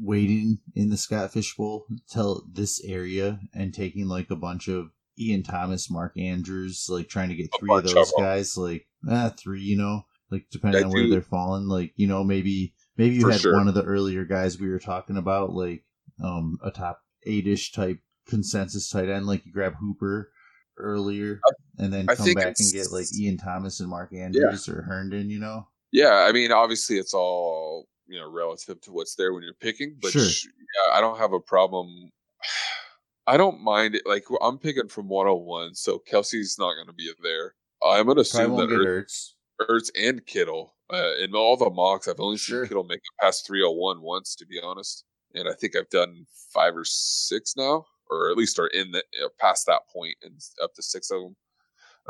waiting 0.00 0.58
in 0.74 0.90
the 0.90 0.96
Scott 0.96 1.32
Fish 1.32 1.54
Bowl 1.56 1.86
till 2.10 2.44
this 2.50 2.82
area 2.84 3.40
and 3.54 3.74
taking 3.74 4.08
like 4.08 4.30
a 4.30 4.36
bunch 4.36 4.68
of 4.68 4.90
Ian 5.18 5.42
Thomas, 5.42 5.90
Mark 5.90 6.16
Andrews, 6.16 6.86
like 6.88 7.08
trying 7.08 7.28
to 7.28 7.34
get 7.34 7.50
three 7.58 7.74
of 7.76 7.84
those 7.84 7.96
of 7.96 8.12
guys, 8.18 8.56
like 8.56 8.86
ah 9.08 9.32
three, 9.36 9.60
you 9.60 9.76
know, 9.76 10.02
like 10.30 10.46
depending 10.50 10.82
I 10.82 10.86
on 10.86 10.92
where 10.92 11.08
they're 11.08 11.22
falling, 11.22 11.68
like 11.68 11.92
you 11.96 12.06
know 12.06 12.24
maybe 12.24 12.74
maybe 12.96 13.16
you 13.16 13.22
For 13.22 13.32
had 13.32 13.40
sure. 13.40 13.54
one 13.54 13.68
of 13.68 13.74
the 13.74 13.84
earlier 13.84 14.24
guys 14.24 14.58
we 14.58 14.68
were 14.68 14.78
talking 14.78 15.16
about, 15.16 15.52
like 15.52 15.84
um 16.22 16.58
a 16.64 16.70
top 16.70 17.00
eight 17.26 17.46
ish 17.46 17.72
type 17.72 17.98
consensus 18.28 18.88
tight 18.90 19.08
end, 19.08 19.26
like 19.26 19.44
you 19.46 19.52
grab 19.52 19.74
Hooper 19.80 20.30
earlier 20.76 21.40
and 21.78 21.92
then 21.92 22.06
I 22.08 22.14
come 22.14 22.32
back 22.34 22.54
and 22.60 22.72
get 22.72 22.92
like 22.92 23.06
Ian 23.18 23.36
Thomas 23.36 23.80
and 23.80 23.88
Mark 23.90 24.12
Andrews 24.14 24.68
or 24.68 24.82
Herndon, 24.82 25.28
you 25.28 25.40
know. 25.40 25.66
Yeah, 25.90 26.26
I 26.28 26.32
mean, 26.32 26.52
obviously 26.52 26.98
it's 26.98 27.14
all 27.14 27.88
you 28.06 28.18
know 28.18 28.30
relative 28.30 28.80
to 28.82 28.92
what's 28.92 29.14
there 29.16 29.32
when 29.34 29.42
you're 29.42 29.54
picking, 29.54 29.96
but 30.00 30.12
Sure. 30.12 30.24
sh- 30.24 30.46
yeah, 30.46 30.94
I 30.96 31.00
don't 31.00 31.18
have 31.18 31.32
a 31.32 31.40
problem. 31.40 32.10
I 33.26 33.36
don't 33.36 33.60
mind 33.60 33.94
it. 33.94 34.06
Like 34.06 34.24
I'm 34.40 34.58
picking 34.58 34.88
from 34.88 35.08
101, 35.08 35.74
so 35.74 35.98
Kelce's 36.10 36.58
not 36.58 36.74
going 36.74 36.86
to 36.86 36.94
be 36.94 37.12
there. 37.22 37.54
I'm 37.84 38.06
going 38.06 38.16
to 38.16 38.22
assume 38.22 38.56
that 38.56 38.70
Ertz. 38.70 39.32
Ertz 39.60 39.90
and 39.96 40.24
Kittle. 40.24 40.74
Uh, 40.90 41.12
in 41.20 41.34
all 41.34 41.54
the 41.58 41.68
mocks, 41.68 42.08
I've 42.08 42.20
only 42.20 42.38
Sure. 42.38 42.62
seen 42.64 42.68
Kittle 42.68 42.84
make 42.84 42.96
it 43.00 43.20
past 43.22 43.46
301 43.46 44.00
once, 44.00 44.34
to 44.36 44.46
be 44.46 44.58
honest. 44.62 45.04
And 45.34 45.46
I 45.46 45.52
think 45.52 45.76
I've 45.76 45.90
done 45.90 46.24
five 46.54 46.74
or 46.74 46.84
six 46.86 47.54
now, 47.54 47.84
or 48.10 48.30
at 48.30 48.36
least 48.36 48.58
are 48.58 48.68
in 48.68 48.90
the 48.90 49.02
past 49.40 49.66
that 49.66 49.82
point, 49.92 50.16
and 50.22 50.40
up 50.62 50.74
to 50.74 50.82
six 50.82 51.10
of 51.10 51.20
them. 51.22 51.36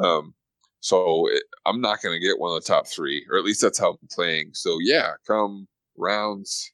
Um, 0.05 0.35
so 0.81 1.29
it, 1.29 1.43
I'm 1.67 1.81
not 1.81 2.01
going 2.03 2.15
to 2.15 2.27
get 2.27 2.39
one 2.39 2.57
of 2.57 2.63
the 2.63 2.69
top 2.69 2.87
three, 2.87 3.27
or 3.31 3.37
at 3.37 3.45
least 3.45 3.61
that's 3.61 3.79
how 3.79 3.91
I'm 3.91 4.09
playing. 4.11 4.51
So 4.55 4.79
yeah, 4.81 5.13
come 5.27 5.67
rounds 5.97 6.71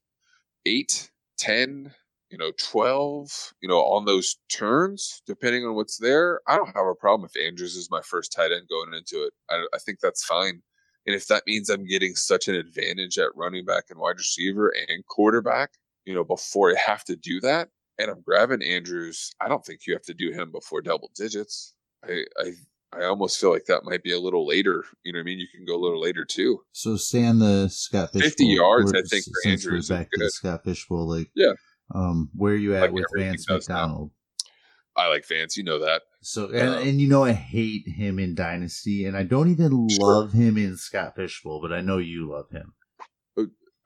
eight, 0.66 1.10
ten, 1.38 1.90
you 2.30 2.38
know, 2.38 2.52
twelve, 2.58 3.30
you 3.60 3.68
know, 3.68 3.80
on 3.80 4.04
those 4.04 4.36
turns, 4.50 5.22
depending 5.26 5.64
on 5.64 5.74
what's 5.74 5.98
there, 5.98 6.40
I 6.46 6.56
don't 6.56 6.76
have 6.76 6.86
a 6.86 6.94
problem 6.94 7.28
if 7.32 7.42
Andrews 7.42 7.76
is 7.76 7.90
my 7.90 8.02
first 8.02 8.32
tight 8.32 8.52
end 8.52 8.68
going 8.68 8.92
into 8.92 9.24
it. 9.24 9.32
I, 9.50 9.64
I 9.74 9.78
think 9.78 10.00
that's 10.00 10.24
fine. 10.24 10.62
And 11.06 11.14
if 11.14 11.26
that 11.26 11.42
means 11.46 11.68
I'm 11.68 11.86
getting 11.86 12.14
such 12.14 12.48
an 12.48 12.54
advantage 12.54 13.18
at 13.18 13.36
running 13.36 13.64
back 13.66 13.84
and 13.90 13.98
wide 13.98 14.16
receiver 14.16 14.72
and 14.88 15.04
quarterback, 15.06 15.70
you 16.06 16.14
know, 16.14 16.24
before 16.24 16.70
I 16.70 16.80
have 16.80 17.04
to 17.04 17.16
do 17.16 17.40
that, 17.40 17.68
and 17.98 18.10
I'm 18.10 18.20
grabbing 18.22 18.62
Andrews, 18.62 19.32
I 19.40 19.48
don't 19.48 19.64
think 19.64 19.86
you 19.86 19.92
have 19.94 20.02
to 20.04 20.14
do 20.14 20.32
him 20.32 20.50
before 20.50 20.80
double 20.82 21.10
digits. 21.16 21.74
I, 22.04 22.24
I, 22.38 22.52
I 22.92 23.04
almost 23.06 23.40
feel 23.40 23.50
like 23.52 23.64
that 23.66 23.84
might 23.84 24.02
be 24.02 24.12
a 24.12 24.20
little 24.20 24.46
later. 24.46 24.84
You 25.04 25.12
know 25.12 25.18
what 25.18 25.22
I 25.22 25.24
mean? 25.24 25.38
You 25.40 25.48
can 25.54 25.64
go 25.64 25.74
a 25.76 25.82
little 25.82 26.00
later 26.00 26.24
too. 26.24 26.60
So 26.72 26.96
stay 26.96 27.24
on 27.26 27.38
the 27.38 27.68
Scott 27.68 28.12
Fish 28.12 28.22
50 28.22 28.46
yards, 28.46 28.92
I 28.92 29.02
think, 29.02 29.24
for 29.24 29.50
Andrews 29.50 29.88
back 29.88 30.10
to 30.12 30.24
the. 30.24 30.30
Scott 30.30 30.64
Fish 30.64 30.86
Bowl, 30.88 31.08
like 31.08 31.30
Yeah. 31.34 31.52
Um, 31.94 32.30
where 32.34 32.52
are 32.54 32.56
you 32.56 32.74
at 32.76 32.82
Like 32.82 32.92
with 32.92 33.06
Vance 33.16 33.46
now. 33.48 33.56
McDonald? 33.56 34.10
I 34.96 35.08
like 35.08 35.26
Vance, 35.26 35.56
you 35.56 35.64
know 35.64 35.80
that. 35.80 36.02
So 36.22 36.48
and, 36.50 36.68
Um, 36.68 36.88
and 36.88 37.00
you 37.00 37.08
know 37.08 37.24
I 37.24 37.32
hate 37.32 37.88
him 37.88 38.18
in 38.20 38.34
Dynasty, 38.36 39.04
and 39.06 39.16
I 39.16 39.24
don't 39.24 39.50
even 39.50 39.88
Sure. 39.90 39.98
love 40.20 40.32
him 40.32 40.56
in 40.56 40.76
Scott 40.76 41.16
Fish 41.16 41.42
Bowl, 41.42 41.60
but 41.60 41.72
I 41.72 41.80
know 41.80 41.98
you 41.98 42.30
love 42.30 42.48
him. 42.50 42.74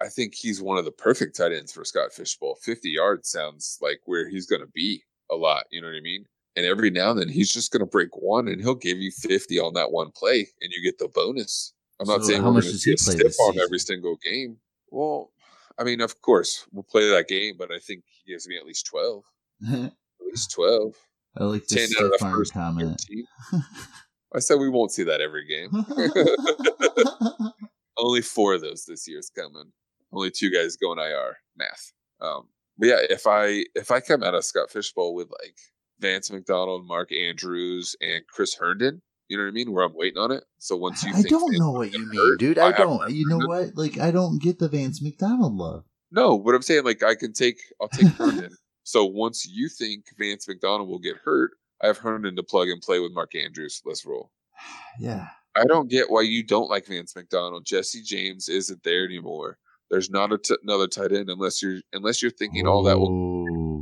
I 0.00 0.08
think 0.08 0.34
he's 0.34 0.62
one 0.62 0.78
of 0.78 0.84
the 0.84 0.92
perfect 0.92 1.36
tight 1.36 1.52
ends 1.52 1.72
for 1.72 1.84
Scott 1.84 2.12
Fishbowl. 2.12 2.56
50 2.62 2.88
yards 2.90 3.28
sounds 3.30 3.78
like 3.80 4.00
where 4.04 4.28
he's 4.28 4.46
going 4.46 4.62
to 4.62 4.68
be 4.72 5.02
a 5.30 5.34
lot. 5.34 5.64
You 5.70 5.80
know 5.80 5.88
what 5.88 5.96
I 5.96 6.00
mean? 6.00 6.24
And 6.56 6.64
every 6.66 6.90
now 6.90 7.10
and 7.10 7.20
then 7.20 7.28
he's 7.28 7.52
just 7.52 7.72
going 7.72 7.80
to 7.80 7.86
break 7.86 8.10
one 8.16 8.48
and 8.48 8.60
he'll 8.60 8.74
give 8.74 8.98
you 8.98 9.10
50 9.10 9.58
on 9.58 9.74
that 9.74 9.90
one 9.92 10.10
play 10.12 10.48
and 10.60 10.72
you 10.72 10.82
get 10.82 10.98
the 10.98 11.08
bonus. 11.08 11.72
I'm 12.00 12.06
not 12.06 12.22
So 12.22 12.28
saying 12.28 12.42
how 12.42 12.48
we're 12.48 12.54
much 12.54 12.64
going 12.64 12.78
to 12.78 12.90
does 12.94 13.04
he 13.04 13.10
play 13.12 13.18
stiff 13.18 13.34
on 13.40 13.52
season? 13.54 13.64
every 13.64 13.78
single 13.78 14.16
game. 14.24 14.56
Well, 14.90 15.32
I 15.78 15.84
mean, 15.84 16.00
of 16.00 16.20
course, 16.22 16.64
we'll 16.72 16.82
play 16.84 17.08
that 17.10 17.28
game, 17.28 17.54
but 17.58 17.70
I 17.72 17.78
think 17.78 18.04
he 18.06 18.32
gives 18.32 18.48
me 18.48 18.56
at 18.56 18.66
least 18.66 18.86
12. 18.86 19.24
At 19.72 19.92
least 20.32 20.50
12. 20.52 20.94
I 21.38 21.44
like 21.44 21.66
10 21.66 21.78
this 21.78 21.96
out 21.98 22.04
of 22.06 22.10
the 22.12 22.18
first 22.18 22.52
comment. 22.52 23.00
13. 23.08 23.24
I 24.34 24.40
said 24.40 24.58
we 24.58 24.68
won't 24.68 24.92
see 24.92 25.04
that 25.04 25.20
every 25.20 25.46
game. 25.46 25.70
Only 27.98 28.20
four 28.22 28.54
of 28.54 28.60
those 28.60 28.84
this 28.84 29.08
year's 29.08 29.30
coming. 29.30 29.72
Only 30.12 30.30
two 30.30 30.50
guys 30.50 30.76
going 30.76 30.98
IR. 30.98 31.36
Math. 31.56 31.92
Um, 32.20 32.48
but 32.78 32.88
yeah, 32.88 32.98
if 33.10 33.26
I 33.26 33.64
if 33.74 33.90
I 33.90 34.00
come 34.00 34.22
out 34.22 34.34
of 34.34 34.44
Scott 34.44 34.70
Fishbowl 34.70 35.14
with 35.14 35.28
like 35.42 35.56
Vance 36.00 36.30
McDonald, 36.30 36.86
Mark 36.86 37.12
Andrews, 37.12 37.96
and 38.00 38.22
Chris 38.28 38.54
Herndon, 38.54 39.02
you 39.28 39.36
know 39.36 39.44
what 39.44 39.50
I 39.50 39.52
mean? 39.52 39.72
Where 39.72 39.84
I'm 39.84 39.94
waiting 39.94 40.18
on 40.18 40.30
it. 40.30 40.44
So 40.58 40.76
once 40.76 41.02
you 41.04 41.10
I 41.10 41.16
think 41.16 41.28
don't 41.28 41.50
Vance 41.50 41.60
know 41.60 41.72
what 41.72 41.92
you 41.92 41.98
mean, 41.98 42.16
hurt, 42.16 42.38
dude. 42.38 42.58
I 42.58 42.66
have 42.66 42.76
don't. 42.76 43.10
You 43.10 43.28
know 43.28 43.46
what? 43.46 43.76
Like 43.76 43.98
I 43.98 44.10
don't 44.10 44.40
get 44.40 44.58
the 44.58 44.68
Vance 44.68 45.02
McDonald 45.02 45.54
love. 45.54 45.84
No, 46.10 46.34
what 46.34 46.54
I'm 46.54 46.62
saying, 46.62 46.84
like 46.84 47.02
I 47.02 47.14
can 47.14 47.32
take 47.32 47.58
I'll 47.80 47.88
take 47.88 48.08
Herndon. 48.18 48.56
So 48.84 49.04
once 49.04 49.46
you 49.46 49.68
think 49.68 50.06
Vance 50.18 50.48
McDonald 50.48 50.88
will 50.88 50.98
get 50.98 51.16
hurt, 51.16 51.50
I 51.82 51.88
have 51.88 51.98
Herndon 51.98 52.36
to 52.36 52.42
plug 52.42 52.68
and 52.68 52.80
play 52.80 53.00
with 53.00 53.12
Mark 53.12 53.34
Andrews. 53.34 53.82
Let's 53.84 54.06
roll. 54.06 54.30
Yeah. 55.00 55.28
I 55.56 55.64
don't 55.64 55.88
get 55.90 56.10
why 56.10 56.22
you 56.22 56.44
don't 56.44 56.70
like 56.70 56.86
Vance 56.86 57.14
McDonald. 57.14 57.64
Jesse 57.64 58.02
James 58.02 58.48
isn't 58.48 58.82
there 58.84 59.04
anymore. 59.04 59.58
There's 59.90 60.10
not 60.10 60.32
a 60.32 60.38
t- 60.38 60.56
another 60.62 60.86
tight 60.86 61.12
end 61.12 61.30
unless 61.30 61.62
you're 61.62 61.80
unless 61.92 62.20
you're 62.22 62.30
thinking 62.30 62.66
all 62.66 62.82
that. 62.84 62.98
Will, 62.98 63.80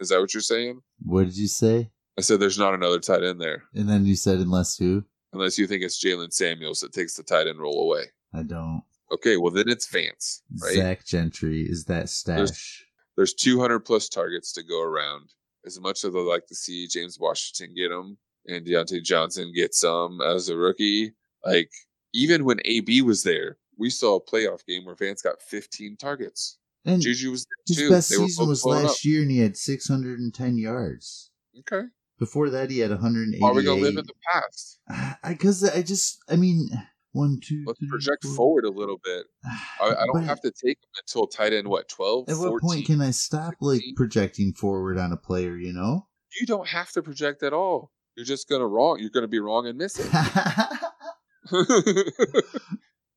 is 0.00 0.08
that 0.08 0.20
what 0.20 0.34
you're 0.34 0.40
saying? 0.40 0.80
what 1.02 1.24
did 1.26 1.36
you 1.36 1.48
say? 1.48 1.90
I 2.18 2.22
said 2.22 2.40
there's 2.40 2.58
not 2.58 2.74
another 2.74 2.98
tight 3.00 3.22
end 3.22 3.40
there 3.40 3.62
And 3.74 3.88
then 3.88 4.04
you 4.04 4.14
said 4.16 4.38
unless 4.38 4.76
who? 4.76 5.04
unless 5.32 5.58
you 5.58 5.66
think 5.66 5.82
it's 5.82 6.02
Jaylen 6.04 6.32
Samuels 6.32 6.80
that 6.80 6.92
takes 6.92 7.14
the 7.14 7.22
tight 7.22 7.46
end 7.46 7.60
role 7.60 7.82
away. 7.82 8.06
I 8.34 8.42
don't. 8.42 8.82
Okay, 9.12 9.36
well 9.36 9.52
then 9.52 9.68
it's 9.68 9.86
Vance, 9.90 10.42
right? 10.62 10.74
Zach 10.74 11.04
Gentry 11.06 11.62
is 11.62 11.84
that 11.84 12.08
stash. 12.08 12.84
There's 13.16 13.34
200 13.34 13.80
plus 13.80 14.08
targets 14.08 14.52
to 14.54 14.62
go 14.62 14.82
around. 14.82 15.30
As 15.66 15.78
much 15.80 16.04
as 16.04 16.14
I'd 16.14 16.18
like 16.20 16.46
to 16.46 16.54
see 16.54 16.86
James 16.88 17.18
Washington 17.20 17.74
get 17.76 17.88
them 17.90 18.16
and 18.46 18.66
Diontae 18.66 19.02
Johnson 19.04 19.52
get 19.54 19.74
some 19.74 20.20
as 20.20 20.48
a 20.48 20.56
rookie, 20.56 21.12
like 21.44 21.70
even 22.14 22.44
when 22.44 22.60
AB 22.64 23.02
was 23.02 23.22
there, 23.22 23.58
we 23.80 23.90
saw 23.90 24.16
a 24.16 24.20
playoff 24.20 24.64
game 24.66 24.84
where 24.84 24.94
Vance 24.94 25.22
got 25.22 25.40
15 25.42 25.96
targets. 25.96 26.58
And 26.84 27.00
Juju 27.00 27.30
was 27.30 27.46
his 27.66 27.76
there 27.76 27.88
too. 27.88 27.94
best 27.94 28.10
They 28.10 28.16
season 28.16 28.48
was 28.48 28.64
last 28.64 29.04
year, 29.04 29.22
and 29.22 29.30
he 29.30 29.38
had 29.38 29.56
610 29.56 30.58
yards. 30.58 31.30
Okay. 31.58 31.86
Before 32.18 32.50
that, 32.50 32.70
he 32.70 32.78
had 32.78 32.90
188. 32.90 33.40
Why 33.40 33.50
are 33.50 33.54
we 33.54 33.64
gonna 33.64 33.80
live 33.80 33.96
in 33.96 34.04
the 34.06 34.14
past? 34.32 34.78
Because 35.26 35.64
I 35.64 35.82
just, 35.82 36.22
I 36.28 36.36
mean, 36.36 36.68
one, 37.12 37.40
two, 37.42 37.64
Let's 37.66 37.78
three, 37.78 37.88
project 37.88 38.24
four. 38.24 38.34
forward 38.34 38.64
a 38.64 38.70
little 38.70 39.00
bit. 39.02 39.26
I, 39.44 39.86
I 39.88 40.04
don't 40.06 40.12
But 40.12 40.24
have 40.24 40.40
to 40.42 40.50
take 40.50 40.78
him 40.78 40.90
until 41.00 41.26
tight 41.26 41.52
end 41.52 41.68
what 41.68 41.88
12, 41.88 42.28
At 42.28 42.36
what 42.36 42.60
point 42.60 42.86
can 42.86 43.00
I 43.00 43.10
stop 43.10 43.54
like 43.60 43.82
projecting 43.96 44.52
forward 44.52 44.98
on 44.98 45.12
a 45.12 45.16
player? 45.16 45.56
You 45.56 45.72
know. 45.72 46.06
You 46.38 46.46
don't 46.46 46.68
have 46.68 46.92
to 46.92 47.02
project 47.02 47.42
at 47.42 47.52
all. 47.52 47.90
You're 48.16 48.26
just 48.26 48.48
gonna 48.48 48.66
wrong. 48.66 48.98
You're 49.00 49.10
gonna 49.10 49.28
be 49.28 49.40
wrong 49.40 49.66
and 49.66 49.76
miss 49.78 49.98
it. 49.98 50.06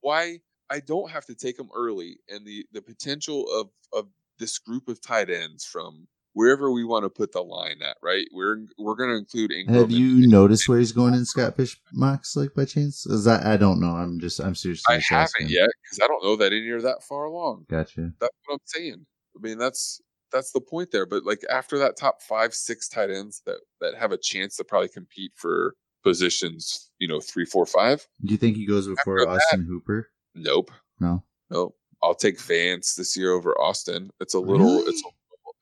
why 0.01 0.39
I 0.73 0.79
don't 0.79 1.11
have 1.11 1.25
to 1.27 1.35
take 1.35 1.57
them 1.57 1.69
early, 1.75 2.17
and 2.29 2.45
the 2.45 2.65
the 2.71 2.81
potential 2.81 3.45
of 3.59 3.69
of 3.97 4.07
this 4.39 4.57
group 4.57 4.87
of 4.87 4.99
tight 5.01 5.29
ends 5.29 5.63
from 5.63 6.07
wherever 6.35 6.71
we 6.71 6.83
want 6.83 7.05
to 7.05 7.09
put 7.11 7.31
the 7.31 7.41
line 7.41 7.79
at, 7.83 7.95
right? 8.01 8.25
We're 8.31 8.57
we're 8.79 8.95
going 8.95 9.11
to 9.11 9.17
include 9.17 9.51
Engram. 9.51 9.75
Have 9.75 9.91
you 9.91 10.27
noticed 10.27 10.67
where 10.67 10.79
he's 10.79 10.91
going 10.91 11.13
in 11.13 11.25
Scott 11.25 11.55
Fish 11.55 11.79
mocks, 11.93 12.35
like 12.35 12.53
by 12.55 12.65
chance? 12.65 13.05
Is 13.05 13.25
that 13.25 13.45
I 13.45 13.55
don't 13.57 13.79
know. 13.79 13.91
I'm 13.91 14.19
just 14.19 14.39
I'm 14.39 14.55
seriously. 14.55 14.95
I 14.95 14.99
haven't 15.07 15.23
asking. 15.35 15.47
yet 15.49 15.69
because 15.83 15.99
I 16.03 16.07
don't 16.07 16.23
know 16.23 16.35
that 16.37 16.51
any 16.53 16.67
are 16.69 16.81
that 16.81 17.03
far 17.03 17.25
along. 17.25 17.65
Gotcha. 17.69 18.11
That's 18.19 18.35
what 18.45 18.55
I'm 18.55 18.59
saying. 18.65 19.05
I 19.37 19.39
mean, 19.47 19.59
that's 19.59 20.01
that's 20.31 20.51
the 20.51 20.61
point 20.61 20.89
there. 20.91 21.05
But 21.05 21.23
like 21.23 21.41
after 21.51 21.77
that 21.77 21.97
top 21.97 22.21
five, 22.23 22.55
six 22.55 22.87
tight 22.89 23.11
ends 23.11 23.43
that 23.45 23.59
that 23.81 23.93
have 23.99 24.11
a 24.11 24.17
chance 24.17 24.55
to 24.57 24.63
probably 24.63 24.89
compete 24.89 25.33
for 25.35 25.75
positions, 26.03 26.89
you 26.99 27.07
know, 27.07 27.19
three, 27.19 27.45
four, 27.45 27.65
five. 27.65 28.05
Do 28.25 28.31
you 28.31 28.37
think 28.37 28.57
he 28.57 28.65
goes 28.65 28.87
before 28.87 29.19
After 29.19 29.25
that- 29.31 29.35
Austin 29.37 29.65
Hooper? 29.65 30.09
Nope, 30.35 30.71
No. 30.99 31.23
nope. 31.49 31.75
I'll 32.01 32.15
take 32.15 32.39
Vance 32.41 32.95
this 32.95 33.15
year 33.15 33.31
over 33.31 33.51
Austin. 33.61 34.09
It's 34.19 34.33
a 34.33 34.39
little, 34.39 34.77
Really? 34.79 34.89
it's 34.91 35.01
a, 35.05 35.09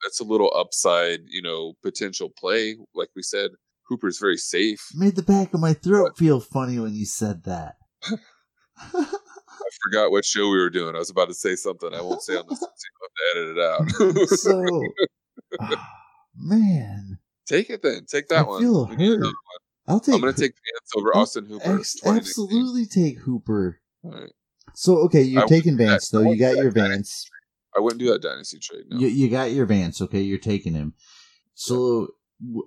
it's 0.06 0.20
a 0.20 0.24
little 0.24 0.52
upside, 0.56 1.20
you 1.28 1.40
know, 1.42 1.74
potential 1.82 2.30
play. 2.36 2.76
Like 2.94 3.10
we 3.14 3.22
said, 3.22 3.50
Hooper's 3.84 4.18
very 4.18 4.36
safe. 4.38 4.88
Made 4.94 5.14
the 5.16 5.22
back 5.22 5.54
of 5.54 5.60
my 5.60 5.72
throat 5.74 6.16
feel 6.18 6.40
funny 6.40 6.78
when 6.80 6.94
you 6.94 7.04
said 7.06 7.44
that. 7.44 7.76
I 8.92 9.06
forgot 9.84 10.10
what 10.10 10.24
show 10.24 10.48
we 10.50 10.58
were 10.58 10.70
doing. 10.70 10.94
I 10.94 10.98
was 10.98 11.10
about 11.10 11.28
to 11.28 11.34
say 11.34 11.54
something 11.54 11.94
I 11.94 12.00
won't 12.00 12.22
say 12.22 12.36
on 12.36 12.44
this. 12.48 12.60
you'll 13.36 13.46
have 13.46 13.56
to 13.56 14.08
edit 14.08 14.18
it 14.18 14.22
out. 14.24 14.28
so, 14.38 14.82
ah, 15.60 15.88
man, 16.36 17.18
take 17.46 17.70
it 17.70 17.82
then. 17.82 18.04
Take 18.06 18.28
that 18.28 18.46
I 18.46 18.48
one. 18.48 18.60
feel 18.62 18.84
hurt. 18.86 19.20
one. 19.20 19.32
I'll 19.86 20.00
take. 20.00 20.14
I'm 20.14 20.20
going 20.20 20.34
to 20.34 20.40
take 20.40 20.52
Vance 20.52 20.90
over 20.96 21.14
I'll 21.14 21.22
Austin 21.22 21.46
Hooper. 21.46 21.78
ex- 21.78 22.04
absolutely 22.04 22.86
take 22.86 23.18
Hooper. 23.18 23.80
All 24.04 24.10
right. 24.12 24.30
So 24.74 24.98
okay, 25.04 25.22
you're 25.22 25.44
I 25.44 25.46
taking 25.46 25.76
that. 25.76 25.86
Vance 25.86 26.08
though. 26.08 26.22
You 26.22 26.38
got 26.38 26.56
your. 26.56 26.70
Vance. 26.70 27.28
I 27.76 27.80
wouldn't 27.80 28.00
do 28.00 28.10
that 28.12 28.22
dynasty 28.22 28.58
trade. 28.58 28.84
No. 28.88 28.98
You, 28.98 29.08
you 29.08 29.28
got 29.30 29.52
your 29.52 29.66
Vance. 29.66 30.00
Okay, 30.02 30.20
you're 30.20 30.38
taking 30.38 30.74
him. 30.74 30.94
So, 31.54 32.08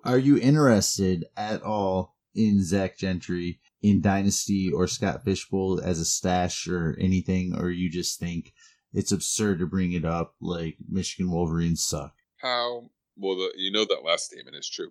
are 0.03 0.17
you 0.17 0.37
interested 0.37 1.25
at 1.37 1.61
all 1.61 2.15
in 2.33 2.63
Zach 2.63 2.97
Gentry 2.97 3.59
in 3.81 4.01
Dynasty 4.01 4.71
or 4.71 4.87
Scott 4.87 5.23
Fishbowl 5.23 5.79
as 5.83 5.99
a 5.99 6.05
stash 6.05 6.67
or 6.67 6.97
anything, 6.99 7.55
or 7.55 7.69
you 7.69 7.89
just 7.89 8.19
think 8.19 8.53
it's 8.93 9.11
absurd 9.11 9.59
to 9.59 9.67
bring 9.67 9.91
it 9.93 10.05
up? 10.05 10.35
Like 10.41 10.77
Michigan 10.89 11.31
Wolverines 11.31 11.85
suck. 11.85 12.13
How 12.37 12.89
well? 13.15 13.35
The, 13.35 13.51
you 13.57 13.71
know 13.71 13.85
that 13.85 14.03
last 14.03 14.25
statement 14.25 14.55
is 14.55 14.69
true. 14.69 14.89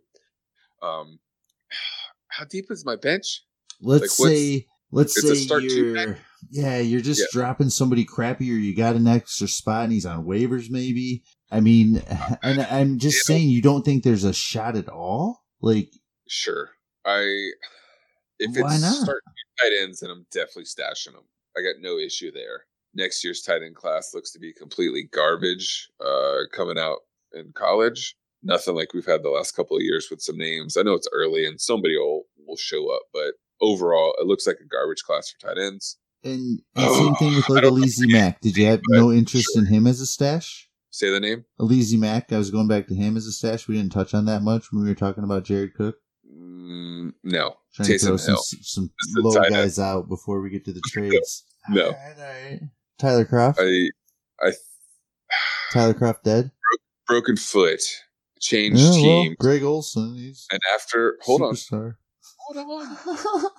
Um, 0.83 1.19
how 2.29 2.45
deep 2.45 2.67
is 2.71 2.85
my 2.85 2.97
bench? 2.97 3.43
Let's 3.81 4.19
Like, 4.21 4.31
say. 4.31 4.67
Let's 4.95 5.17
it's 5.17 5.29
a 5.29 5.37
say 5.37 5.61
you're, 5.61 6.17
yeah, 6.51 6.79
you're 6.79 7.01
just 7.01 7.21
Yeah. 7.21 7.27
dropping 7.33 7.71
somebody 7.71 8.05
crappy, 8.05 8.51
or 8.53 8.57
you 8.57 8.75
got 8.77 8.97
an 8.97 9.07
extra 9.07 9.49
spot 9.49 9.85
and 9.85 9.93
he's 9.93 10.07
on 10.07 10.25
waivers, 10.25 10.71
maybe. 10.71 11.23
I 11.51 11.61
mean, 11.61 12.03
and 12.43 12.61
I'm 12.63 12.99
just 12.99 13.29
You 13.29 13.35
know- 13.35 13.39
saying, 13.39 13.49
you 13.51 13.63
don't 13.63 13.85
think 13.85 14.03
there's 14.05 14.25
a 14.25 14.33
shot 14.33 14.77
at 14.77 14.89
all? 14.89 15.43
Like, 15.61 15.91
Sure. 16.29 16.71
I 17.05 17.21
if 18.39 18.51
it's 18.57 19.03
start 19.03 19.23
two 19.27 19.69
tight 19.69 19.83
ends, 19.83 20.01
then 20.01 20.11
I'm 20.11 20.27
definitely 20.33 20.65
stashing 20.65 21.13
them. 21.13 21.25
I 21.57 21.61
got 21.61 21.81
no 21.81 21.99
issue 21.99 22.33
there. 22.33 22.65
Next 22.95 23.23
year's 23.25 23.43
tight 23.43 23.63
end 23.63 23.75
class 23.77 24.13
looks 24.15 24.33
to 24.33 24.39
be 24.39 24.53
completely 24.53 25.05
garbage. 25.13 25.89
Uh, 26.01 26.43
coming 26.53 26.79
out 26.79 27.01
in 27.33 27.53
college, 27.53 28.17
nothing 28.43 28.75
like 28.75 28.93
we've 28.95 29.07
had 29.07 29.23
the 29.23 29.31
last 29.31 29.53
couple 29.57 29.77
of 29.77 29.83
years 29.83 30.09
with 30.11 30.21
some 30.21 30.37
names. 30.39 30.77
I 30.77 30.83
know 30.83 30.95
it's 30.95 31.09
early 31.13 31.45
and 31.47 31.61
somebody 31.61 31.97
will 31.97 32.25
will 32.47 32.57
show 32.57 32.91
up, 32.95 33.03
but 33.13 33.35
overall, 33.65 34.15
it 34.19 34.27
looks 34.27 34.47
like 34.47 34.59
a 34.61 34.67
garbage 34.69 35.03
class 35.03 35.31
for 35.31 35.47
tight 35.49 35.59
ends. 35.61 35.97
And, 36.23 36.41
and 36.41 36.61
Oh, 36.77 36.95
same 37.07 37.15
thing 37.17 37.37
with 37.37 37.51
I 37.51 37.55
like 37.55 37.63
don't 37.65 38.11
Mack. 38.13 38.41
Did 38.41 38.57
you 38.57 38.67
have 38.67 38.81
no 38.89 39.13
interest 39.13 39.49
sure. 39.55 39.63
in 39.63 39.67
him 39.73 39.87
as 39.87 40.01
a 40.01 40.07
stash? 40.07 40.69
Say 40.91 41.11
the 41.11 41.19
name. 41.21 41.45
Alizé 41.61 41.99
Mack, 41.99 42.33
I 42.33 42.39
was 42.39 42.51
going 42.53 42.69
back 42.69 42.87
to 42.89 42.95
him 42.95 43.17
as 43.17 43.27
a 43.27 43.33
stash. 43.33 43.67
We 43.67 43.77
didn't 43.77 43.93
touch 43.93 44.15
on 44.15 44.27
that 44.27 44.43
much 44.43 44.71
when 44.73 44.83
we 44.83 44.89
were 44.89 44.95
talking 44.95 45.25
about 45.25 45.45
Jared 45.45 45.75
Cook. 45.75 45.97
Mm, 46.33 47.13
no. 47.25 47.57
Trying 47.75 47.89
to 47.89 47.99
throw 47.99 48.15
Taysom 48.15 48.37
some 48.39 48.61
some 48.63 48.91
low 49.17 49.35
tight 49.35 49.47
end. 49.47 49.55
guys 49.57 49.79
out 49.81 50.09
before 50.09 50.41
we 50.41 50.51
get 50.51 50.65
to 50.67 50.73
the 50.73 50.81
trades. 50.87 51.45
No. 51.69 51.87
All 51.87 51.93
right, 51.93 52.15
all 52.17 52.25
right. 52.51 52.61
Tyler 52.99 53.25
Kroft. 53.25 53.57
I 53.59 54.47
I 54.47 54.53
Tyler 55.73 55.95
Kroft 55.95 56.23
dead. 56.23 56.53
broken 57.09 57.37
foot, 57.37 57.81
changed 58.41 58.79
Yeah, 58.79 58.91
well, 58.91 59.01
team, 59.25 59.37
Greg 59.41 59.65
Olsen. 59.65 60.15
He's 60.15 60.47
and 60.53 60.61
after 60.75 61.19
hold 61.23 61.43
on, 61.43 61.57
superstar. 62.53 62.65
hold 62.65 63.45
on. 63.45 63.51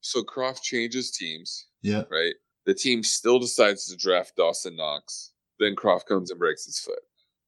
So 0.00 0.22
Kroft 0.22 0.62
changes 0.62 1.10
teams, 1.10 1.66
yeah. 1.82 2.04
right? 2.10 2.34
The 2.66 2.74
team 2.74 3.02
still 3.02 3.38
decides 3.38 3.86
to 3.88 3.96
draft 3.96 4.36
Dawson 4.36 4.76
Knox. 4.76 5.32
Then 5.58 5.74
Kroft 5.74 6.06
comes 6.06 6.30
and 6.30 6.38
breaks 6.38 6.64
his 6.64 6.78
foot. 6.78 7.00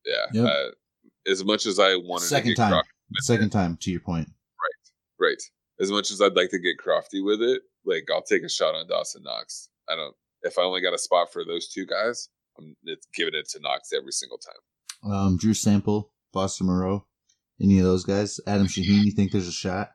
Yeah. 0.05 0.43
Yep. 0.43 0.53
Uh, 0.53 1.31
as 1.31 1.45
much 1.45 1.67
as 1.67 1.79
I 1.79 1.97
wanted 1.97 2.27
Second 2.27 2.51
to 2.51 2.55
get 2.57 2.63
time. 2.63 2.73
Kroft, 2.73 2.83
Second 3.21 3.51
time 3.51 3.77
to 3.81 3.91
your 3.91 4.01
point. 4.01 4.29
right? 4.29 5.29
Right. 5.29 5.43
As 5.81 5.91
much 5.91 6.11
as 6.11 6.21
I'd 6.21 6.37
like 6.37 6.51
to 6.51 6.59
get 6.59 6.77
Crofty 6.79 7.25
with 7.25 7.41
it, 7.41 7.63
like 7.85 8.05
I'll 8.13 8.23
take 8.23 8.43
a 8.43 8.49
shot 8.49 8.75
on 8.75 8.87
Dawson 8.89 9.23
Knox. 9.23 9.69
I 9.89 9.97
don't. 9.97 10.15
If 10.43 10.59
I 10.59 10.63
only 10.63 10.81
got 10.81 10.95
a 10.95 10.99
spot 10.99 11.33
for 11.33 11.45
those 11.45 11.69
two 11.69 11.87
guys, 11.87 12.29
I'm 12.59 12.77
giving 13.15 13.35
it 13.35 13.49
to 13.51 13.61
Knox 13.61 13.93
every 13.93 14.13
single 14.13 14.39
time. 14.39 15.13
Um, 15.13 15.37
Drew 15.39 15.55
Sample, 15.55 16.13
Foster 16.33 16.65
Moreau, 16.65 17.07
any 17.61 17.79
of 17.79 17.85
those 17.85 18.05
guys. 18.05 18.41
Adam 18.47 18.67
Shaheen, 18.67 19.05
you 19.05 19.13
think 19.13 19.33
there's 19.33 19.49
a 19.49 19.53
shot? 19.53 19.93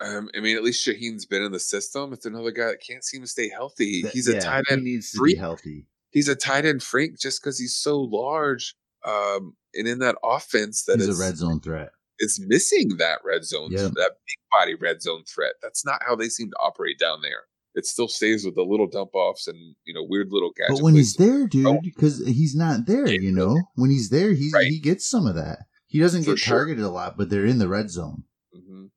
Um, 0.00 0.28
I 0.36 0.40
mean, 0.40 0.56
at 0.56 0.62
least 0.62 0.86
Shaheen's 0.86 1.24
been 1.24 1.42
in 1.42 1.52
the 1.52 1.58
system. 1.60 2.12
It's 2.12 2.26
another 2.26 2.50
guy 2.50 2.66
that 2.66 2.82
can't 2.86 3.02
seem 3.04 3.22
to 3.22 3.26
stay 3.26 3.48
healthy. 3.48 4.02
He's 4.12 4.28
a 4.28 4.38
tight 4.40 4.64
end. 4.70 4.86
He 4.86 4.92
needs 4.94 5.10
to 5.12 5.18
freak. 5.18 5.36
be 5.36 5.40
healthy. 5.40 5.86
he's 6.10 6.28
a 6.28 6.36
tight 6.36 6.64
end 6.66 6.82
freak 6.82 7.18
just 7.18 7.42
because 7.42 7.58
he's 7.58 7.74
so 7.76 8.00
large. 8.00 8.74
Um, 9.04 9.54
and 9.74 9.86
in 9.86 9.98
that 10.00 10.16
offense 10.24 10.84
that 10.84 10.98
He's 10.98 11.08
is 11.08 11.20
a 11.20 11.22
red 11.22 11.36
zone 11.36 11.60
threat. 11.60 11.90
it's 12.18 12.40
missing 12.40 12.96
that 12.98 13.20
red 13.24 13.44
zone, 13.44 13.70
Yeah. 13.70 13.82
that 13.82 13.92
big 14.26 14.38
body 14.52 14.74
red 14.74 15.00
zone 15.02 15.22
threat. 15.26 15.52
That's 15.62 15.84
not 15.84 16.02
how 16.06 16.16
they 16.16 16.28
seem 16.28 16.50
to 16.50 16.56
operate 16.56 16.98
down 16.98 17.20
there. 17.22 17.44
It 17.74 17.84
still 17.86 18.08
stays 18.08 18.44
with 18.44 18.54
the 18.54 18.62
little 18.64 18.86
dump 18.86 19.10
offs 19.14 19.46
and 19.48 19.76
you 19.84 19.92
know 19.94 20.02
weird 20.02 20.28
little 20.32 20.50
gadget. 20.56 20.76
But 20.76 20.82
when 20.82 20.94
he's 20.94 21.14
there, 21.16 21.46
dude, 21.46 21.82
because 21.82 22.18
he's 22.26 22.54
not 22.56 22.86
there, 22.86 23.06
Yeah, 23.06 23.20
you 23.20 23.32
know. 23.32 23.56
When 23.76 23.90
he's 23.90 24.08
there, 24.10 24.32
he's 24.32 24.52
Right. 24.52 24.66
he 24.66 24.78
gets 24.80 25.06
some 25.08 25.26
of 25.26 25.34
that. 25.36 25.66
He 25.86 25.98
doesn't 26.00 26.24
For 26.24 26.30
get 26.32 26.38
sure. 26.40 26.56
targeted 26.56 26.84
a 26.84 26.88
lot, 26.90 27.16
but 27.18 27.28
they're 27.30 27.44
in 27.46 27.58
the 27.58 27.68
red 27.68 27.90
zone. 27.90 28.24
Mhm. 28.56 28.90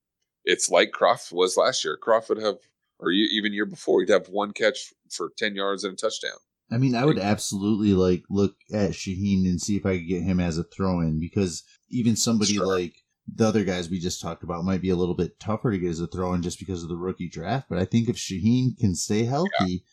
It's 0.50 0.70
like 0.70 0.92
Kroft 0.92 1.32
was 1.32 1.58
last 1.58 1.84
year. 1.84 1.98
Kroft 2.02 2.30
would 2.30 2.42
have, 2.42 2.58
or 3.00 3.12
even 3.12 3.54
year 3.54 3.66
before, 3.66 4.00
he'd 4.02 4.10
have 4.10 4.28
one 4.30 4.52
catch 4.52 4.94
for 5.12 5.32
ten 5.38 5.56
yards 5.56 5.84
and 5.84 5.94
a 5.94 5.96
touchdown. 5.96 6.38
I 6.72 6.78
mean, 6.78 6.96
I 6.96 7.06
would 7.06 7.20
absolutely 7.20 7.94
like 7.94 8.24
look 8.30 8.56
at 8.74 8.92
Shaheen 8.92 9.46
and 9.46 9.60
see 9.62 9.76
if 9.76 9.86
I 9.86 9.98
could 9.98 10.08
get 10.08 10.24
him 10.24 10.40
as 10.40 10.58
a 10.58 10.64
throw 10.64 11.02
in 11.02 11.20
because 11.20 11.64
even 11.90 12.16
somebody 12.16 12.54
Sure. 12.54 12.66
like 12.66 12.94
the 13.28 13.48
other 13.48 13.64
guys 13.64 13.90
we 13.90 14.00
just 14.00 14.22
talked 14.22 14.44
about 14.44 14.64
might 14.66 14.82
be 14.82 14.90
a 14.90 14.96
little 14.96 15.16
bit 15.16 15.40
tougher 15.40 15.72
to 15.72 15.78
get 15.80 15.90
as 15.90 16.00
a 16.00 16.08
throw 16.08 16.34
in 16.34 16.42
just 16.42 16.60
because 16.60 16.84
of 16.84 16.90
the 16.90 16.98
rookie 16.98 17.30
draft. 17.30 17.68
But 17.70 17.80
I 17.80 17.86
think 17.86 18.10
if 18.10 18.18
Shaheen 18.18 18.78
can 18.78 18.96
stay 18.96 19.26
healthy, 19.26 19.84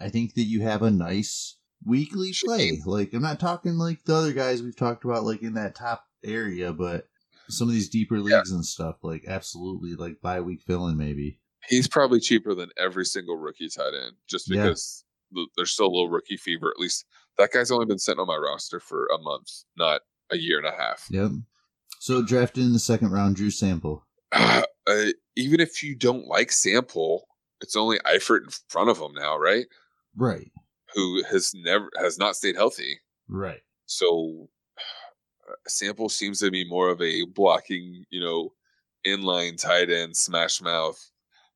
I 0.00 0.08
think 0.08 0.34
that 0.34 0.44
you 0.44 0.62
have 0.62 0.82
a 0.82 0.90
nice 0.90 1.56
weekly 1.84 2.32
play. 2.44 2.80
Like 2.84 3.12
I'm 3.12 3.22
not 3.22 3.40
talking 3.40 3.74
like 3.74 4.04
the 4.04 4.14
other 4.14 4.32
guys 4.32 4.62
we've 4.62 4.76
talked 4.76 5.04
about 5.04 5.24
like 5.24 5.42
in 5.42 5.54
that 5.54 5.74
top 5.74 6.04
area, 6.24 6.72
but 6.72 7.08
some 7.48 7.68
of 7.68 7.74
these 7.74 7.88
deeper 7.88 8.20
leagues 8.20 8.52
and 8.52 8.64
stuff, 8.64 8.96
like 9.02 9.24
absolutely 9.26 9.94
like 9.94 10.20
bye 10.20 10.40
week 10.40 10.62
fill-in 10.62 10.96
maybe. 10.96 11.38
He's 11.68 11.88
probably 11.88 12.20
cheaper 12.20 12.54
than 12.54 12.70
every 12.76 13.04
single 13.04 13.36
rookie 13.36 13.68
tight 13.68 13.94
end, 13.94 14.16
just 14.28 14.48
because 14.48 15.04
th- 15.34 15.48
there's 15.56 15.70
still 15.70 15.86
a 15.86 15.94
little 15.94 16.10
rookie 16.10 16.36
fever. 16.36 16.68
At 16.68 16.80
least 16.80 17.04
that 17.38 17.52
guy's 17.52 17.70
only 17.70 17.86
been 17.86 17.98
sitting 17.98 18.20
on 18.20 18.26
my 18.26 18.36
roster 18.36 18.80
for 18.80 19.06
a 19.06 19.18
month, 19.18 19.48
not 19.76 20.02
a 20.30 20.36
year 20.36 20.58
and 20.58 20.66
a 20.66 20.72
half. 20.72 21.06
Yep. 21.10 21.30
So 22.00 22.22
drafted 22.22 22.64
in 22.64 22.72
the 22.72 22.78
second 22.78 23.12
round, 23.12 23.36
Drew 23.36 23.50
Sample. 23.50 24.04
uh, 24.32 24.62
even 25.36 25.60
if 25.60 25.82
you 25.82 25.94
don't 25.94 26.26
like 26.26 26.50
Sample, 26.50 27.28
it's 27.60 27.76
only 27.76 27.98
Eifert 28.00 28.44
in 28.44 28.50
front 28.68 28.90
of 28.90 28.98
him 28.98 29.12
now, 29.14 29.38
right? 29.38 29.66
Right. 30.16 30.50
Who 30.94 31.22
has 31.30 31.52
never 31.54 31.90
has 31.98 32.18
not 32.18 32.36
stayed 32.36 32.56
healthy. 32.56 32.98
Right. 33.28 33.60
So 33.86 34.48
uh, 34.48 34.51
Sample 35.66 36.08
seems 36.08 36.38
to 36.40 36.50
be 36.50 36.68
more 36.68 36.88
of 36.88 37.00
a 37.00 37.24
blocking, 37.24 38.04
you 38.10 38.20
know, 38.20 38.52
inline 39.06 39.60
tight 39.60 39.90
end 39.90 40.16
smash 40.16 40.60
mouth. 40.60 40.98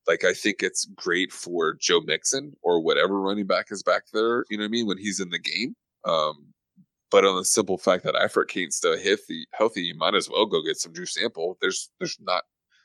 Like 0.07 0.25
I 0.25 0.33
think 0.33 0.63
it's 0.63 0.85
great 0.85 1.33
for 1.33 1.75
Joe 1.75 2.01
Mixon 2.01 2.57
or 2.63 2.81
whatever 2.81 3.21
running 3.21 3.47
back 3.47 3.67
is 3.71 3.83
back 3.83 4.05
there. 4.13 4.45
You 4.51 4.59
know 4.59 4.63
what 4.63 4.69
I 4.69 4.71
mean 4.71 4.87
when 4.87 4.99
he's 4.99 5.21
in 5.21 5.31
the 5.31 5.39
game. 5.39 5.75
Um, 6.05 6.53
but 7.11 7.25
on 7.25 7.37
the 7.37 7.45
simple 7.45 7.79
fact 7.79 8.05
that 8.05 8.15
Eifert 8.15 8.49
can't 8.49 8.73
still 8.73 8.99
healthy, 8.99 9.47
healthy, 9.53 9.83
you 9.83 9.95
might 9.97 10.15
as 10.15 10.29
well 10.29 10.47
go 10.47 10.63
get 10.63 10.77
some 10.77 10.93
Drew 10.93 11.07
Sample. 11.07 11.57
There's 11.61 11.91
there's 11.99 12.19
not. 12.21 12.45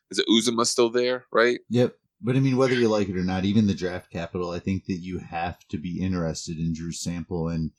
Is 0.09 0.19
it 0.19 0.27
Uzomah 0.27 0.65
still 0.65 0.89
there? 0.89 1.25
Right? 1.31 1.59
Yep. 1.69 1.95
But 2.21 2.35
I 2.35 2.39
mean, 2.39 2.57
whether 2.57 2.75
you 2.75 2.87
like 2.87 3.09
it 3.09 3.17
or 3.17 3.23
not, 3.23 3.45
even 3.45 3.65
the 3.65 3.73
draft 3.73 4.11
capital, 4.11 4.51
I 4.51 4.59
think 4.59 4.85
that 4.85 4.97
you 4.97 5.17
have 5.19 5.57
to 5.69 5.77
be 5.77 6.01
interested 6.01 6.59
in 6.59 6.73
Drew 6.73 6.91
Sample 6.91 7.49
and 7.49 7.71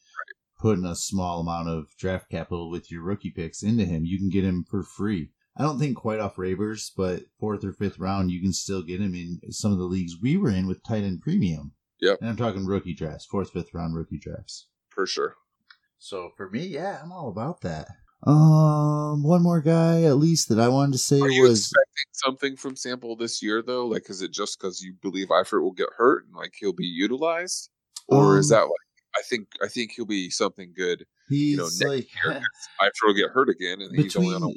putting 0.63 0.85
a 0.85 0.95
small 0.95 1.41
amount 1.41 1.69
of 1.69 1.89
draft 1.99 2.31
capital 2.31 2.71
with 2.71 2.91
your 2.91 3.03
rookie 3.03 3.33
picks 3.33 3.63
into 3.63 3.85
him. 3.85 4.05
You 4.05 4.17
can 4.17 4.31
get 4.31 4.45
him 4.45 4.65
for 4.71 4.85
free. 4.85 5.31
I 5.57 5.63
don't 5.65 5.79
think 5.79 5.97
quite 5.97 6.21
off 6.21 6.39
Ravers, 6.39 6.93
but 6.97 7.25
fourth 7.39 7.65
or 7.65 7.73
fifth 7.73 7.99
round, 7.99 8.31
you 8.31 8.41
can 8.41 8.53
still 8.53 8.83
get 8.83 9.01
him 9.01 9.15
in 9.15 9.53
some 9.53 9.73
of 9.73 9.79
the 9.79 9.85
leagues 9.85 10.15
we 10.23 10.39
were 10.39 10.51
in 10.51 10.67
with 10.67 10.83
tight 10.85 11.03
end 11.03 11.21
premium. 11.21 11.73
Yep. 12.01 12.19
And 12.21 12.31
I'm 12.31 12.37
talking 12.37 12.65
rookie 12.65 12.95
drafts, 12.95 13.27
fourth, 13.27 13.51
fifth 13.51 13.75
round 13.75 13.95
rookie 13.95 14.19
drafts. 14.19 14.69
For 14.89 15.07
sure. 15.07 15.35
So 15.99 16.31
for 16.37 16.49
me, 16.49 16.67
yeah, 16.67 17.01
I'm 17.03 17.13
all 17.13 17.29
about 17.29 17.61
that. 17.63 17.89
Um, 18.25 19.25
one 19.25 19.43
more 19.43 19.61
guy 19.61 20.05
at 20.05 20.17
least 20.17 20.49
that 20.49 20.61
I 20.61 20.69
wanted 20.69 20.93
to 20.93 20.99
say 20.99 21.21
Are 21.21 21.29
you 21.29 21.43
was 21.43 21.59
expecting 21.59 22.11
something 22.13 22.57
from 22.57 22.77
Sample 22.77 23.17
this 23.17 23.43
year 23.43 23.63
though? 23.63 23.87
Like, 23.87 24.09
is 24.09 24.23
it 24.23 24.31
just 24.31 24.59
because 24.61 24.81
you 24.81 24.95
believe 25.03 25.29
Eifert 25.29 25.61
will 25.61 25.73
get 25.73 25.89
hurt 25.97 26.27
and 26.27 26.35
like 26.37 26.55
he'll 26.57 26.73
be 26.73 26.87
utilized, 26.87 27.71
or 28.07 28.39
is 28.39 28.53
Um, 28.53 28.59
that 28.59 28.65
like 28.67 28.92
I 29.17 29.23
think 29.23 29.49
I 29.63 29.69
think 29.69 29.93
he'll 29.93 30.07
be 30.07 30.31
something 30.31 30.73
good? 30.77 31.07
He's 31.29 31.57
know, 31.57 31.65
next 31.65 31.85
like 31.85 32.09
year, 32.25 32.43
Eifert 32.81 32.91
will 33.05 33.15
get 33.15 33.31
hurt 33.31 33.49
again, 33.49 33.81
and 33.81 33.95
he's 33.95 34.17
only 34.17 34.35
on 34.35 34.43
a 34.43 34.47
deal, 34.47 34.57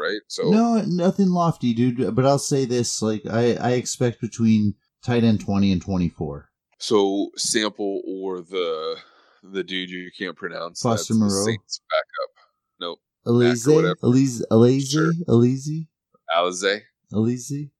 right? 0.00 0.20
So 0.28 0.50
no, 0.50 0.82
nothing 0.86 1.28
lofty, 1.30 1.74
dude. 1.74 2.14
But 2.14 2.26
I'll 2.26 2.38
say 2.38 2.64
this: 2.64 3.00
like 3.02 3.22
I, 3.30 3.54
I 3.54 3.70
expect 3.72 4.20
between 4.20 4.74
tight 5.02 5.24
end 5.24 5.40
twenty 5.40 5.72
and 5.72 5.80
twenty 5.82 6.08
four. 6.08 6.50
so 6.78 7.30
sample 7.36 8.02
or 8.06 8.40
the 8.40 8.96
the 9.42 9.62
dude 9.64 9.90
you 9.90 10.10
can't 10.18 10.36
pronounce. 10.36 10.82
Foster 10.82 11.14
that's 11.14 11.20
Moreau. 11.20 11.44
Saints 11.44 11.80
backup. 11.90 12.46
Nope, 12.80 12.98
Alize, 13.26 13.72
whatever. 13.72 13.96
Alize, 14.02 14.42
Alize, 14.50 14.90
Sure. 14.90 15.12
Alize, 15.28 15.86
Alize, 16.32 16.82
Alize, 17.12 17.70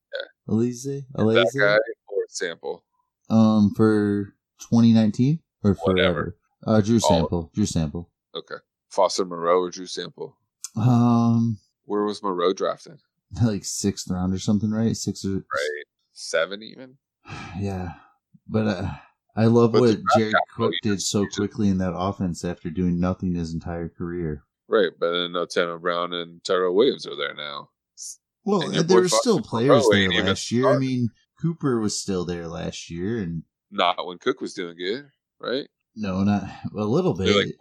Alize, 0.49 0.85
that 0.85 1.03
Alize. 1.19 1.59
guy 1.59 1.75
or 2.09 2.25
sample. 2.29 2.85
Um, 3.31 3.75
for 3.77 4.35
2019 4.61 5.41
or 5.65 5.75
Whatever. 5.75 5.93
forever. 6.15 6.37
Uh, 6.67 6.81
Drew 6.81 6.97
All- 7.03 7.09
Sample. 7.09 7.51
Drew 7.55 7.67
Sample. 7.67 8.11
Okay, 8.35 8.57
Foster 8.91 9.25
Moreau 9.25 9.61
or 9.61 9.71
Drew 9.71 9.87
Sample. 9.87 10.37
Um, 10.77 11.59
Where 11.85 12.05
was 12.05 12.23
Moreau 12.23 12.53
drafted? 12.53 13.01
like 13.43 13.65
sixth 13.65 14.11
round 14.11 14.33
or 14.35 14.39
something, 14.39 14.71
right? 14.71 14.97
Six 14.97 15.25
or 15.25 15.35
Right, 15.35 15.85
seven 16.13 16.63
even. 16.63 16.99
yeah. 17.59 17.95
But 18.47 18.67
uh, 18.67 18.91
I 19.37 19.47
love 19.47 19.73
But 19.73 19.81
what 19.83 19.99
Jared 20.17 20.35
Cook 20.57 20.73
did 20.83 21.03
so 21.03 21.27
quickly 21.27 21.69
in 21.69 21.79
that 21.79 21.95
offense 21.95 22.45
after 22.45 22.71
doing 22.71 22.99
nothing 22.99 23.35
his 23.35 23.53
entire 23.53 23.89
career. 23.89 24.45
Right, 24.69 24.91
but 24.99 25.13
then 25.13 25.37
Antonio 25.37 25.79
Brown 25.79 26.13
and 26.13 26.43
Tyrell 26.45 26.75
Williams 26.75 27.07
are 27.07 27.17
there 27.17 27.35
now. 27.35 27.71
Well, 28.45 28.63
And 28.63 28.89
there 28.89 29.01
were 29.03 29.09
still 29.09 29.41
players 29.43 29.87
there 29.91 30.09
last 30.11 30.51
year. 30.51 30.69
I 30.69 30.79
mean, 30.79 31.09
Cooper 31.41 31.81
was 31.81 32.01
still 32.01 32.25
there 32.25 32.49
last 32.49 32.89
year, 32.91 33.19
and 33.19 33.43
Not 33.71 34.07
when 34.07 34.19
Cook 34.19 34.41
was 34.41 34.55
doing 34.55 34.77
good, 34.77 35.07
right? 35.41 35.66
no, 35.97 36.22
not 36.22 36.45
a 36.76 36.84
little 36.84 37.14
bit. 37.14 37.34
Like 37.34 37.47
game. 37.47 37.53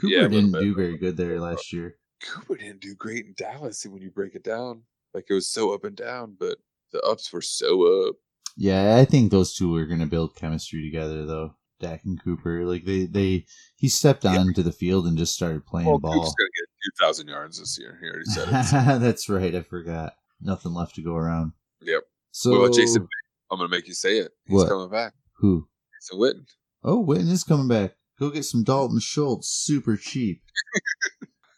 Cooper 0.00 0.12
yeah, 0.14 0.28
didn't 0.28 0.52
bit. 0.52 0.60
do 0.62 0.74
very 0.74 0.96
good 0.96 1.16
there 1.16 1.40
last 1.48 1.72
year. 1.72 1.96
Cooper 2.22 2.56
didn't 2.56 2.80
do 2.80 2.94
great 2.94 3.26
in 3.26 3.34
Dallas 3.36 3.84
when 3.86 4.00
you 4.02 4.10
break 4.10 4.34
it 4.34 4.44
down. 4.44 4.82
Like 5.14 5.26
it 5.28 5.34
was 5.34 5.48
so 5.48 5.72
up 5.74 5.84
and 5.84 5.96
down, 5.96 6.36
but 6.38 6.58
the 6.92 7.00
ups 7.02 7.32
were 7.32 7.42
so 7.42 8.08
up. 8.08 8.16
Yeah, 8.56 8.96
I 8.96 9.04
think 9.04 9.30
those 9.30 9.54
two 9.54 9.74
are 9.76 9.86
going 9.86 10.00
to 10.00 10.06
build 10.06 10.34
chemistry 10.34 10.82
together, 10.82 11.24
though. 11.26 11.54
Dak 11.80 12.00
and 12.04 12.20
Cooper, 12.22 12.64
like 12.66 12.84
they, 12.84 13.06
they, 13.06 13.46
he 13.76 13.88
stepped 13.88 14.24
Yeah. 14.24 14.36
onto 14.38 14.64
the 14.64 14.72
field 14.72 15.06
and 15.06 15.16
just 15.16 15.34
started 15.34 15.64
playing 15.64 15.86
Well, 15.86 16.00
ball. 16.00 16.12
Cook's 16.14 16.34
gonna 16.34 16.48
get 16.58 16.68
two 16.82 17.04
thousand 17.06 17.28
yards 17.28 17.60
this 17.60 17.78
year. 17.78 17.96
He 18.02 18.08
already 18.08 18.24
said 18.24 18.48
it. 18.48 18.64
so- 18.64 18.98
That's 18.98 19.28
right. 19.28 19.54
I 19.54 19.62
forgot. 19.62 20.14
Nothing 20.40 20.74
left 20.74 20.96
to 20.96 21.02
go 21.02 21.14
around. 21.14 21.52
yep. 21.82 22.02
So 22.32 22.50
what 22.50 22.56
about 22.66 22.74
Jason? 22.76 23.06
I'm 23.52 23.58
gonna 23.58 23.68
make 23.68 23.86
you 23.86 23.94
say 23.94 24.18
it. 24.18 24.32
He's 24.46 24.54
What? 24.56 24.68
coming 24.68 24.90
back. 24.90 25.14
Who? 25.36 25.68
Jason 26.02 26.18
Witten. 26.20 26.46
Oh, 26.84 27.04
Witten 27.04 27.30
is 27.30 27.44
coming 27.44 27.68
back. 27.68 27.94
Go 28.18 28.30
get 28.30 28.44
some 28.44 28.64
Dalton 28.64 29.00
Schultz, 29.00 29.48
super 29.48 29.96
cheap. 29.96 30.42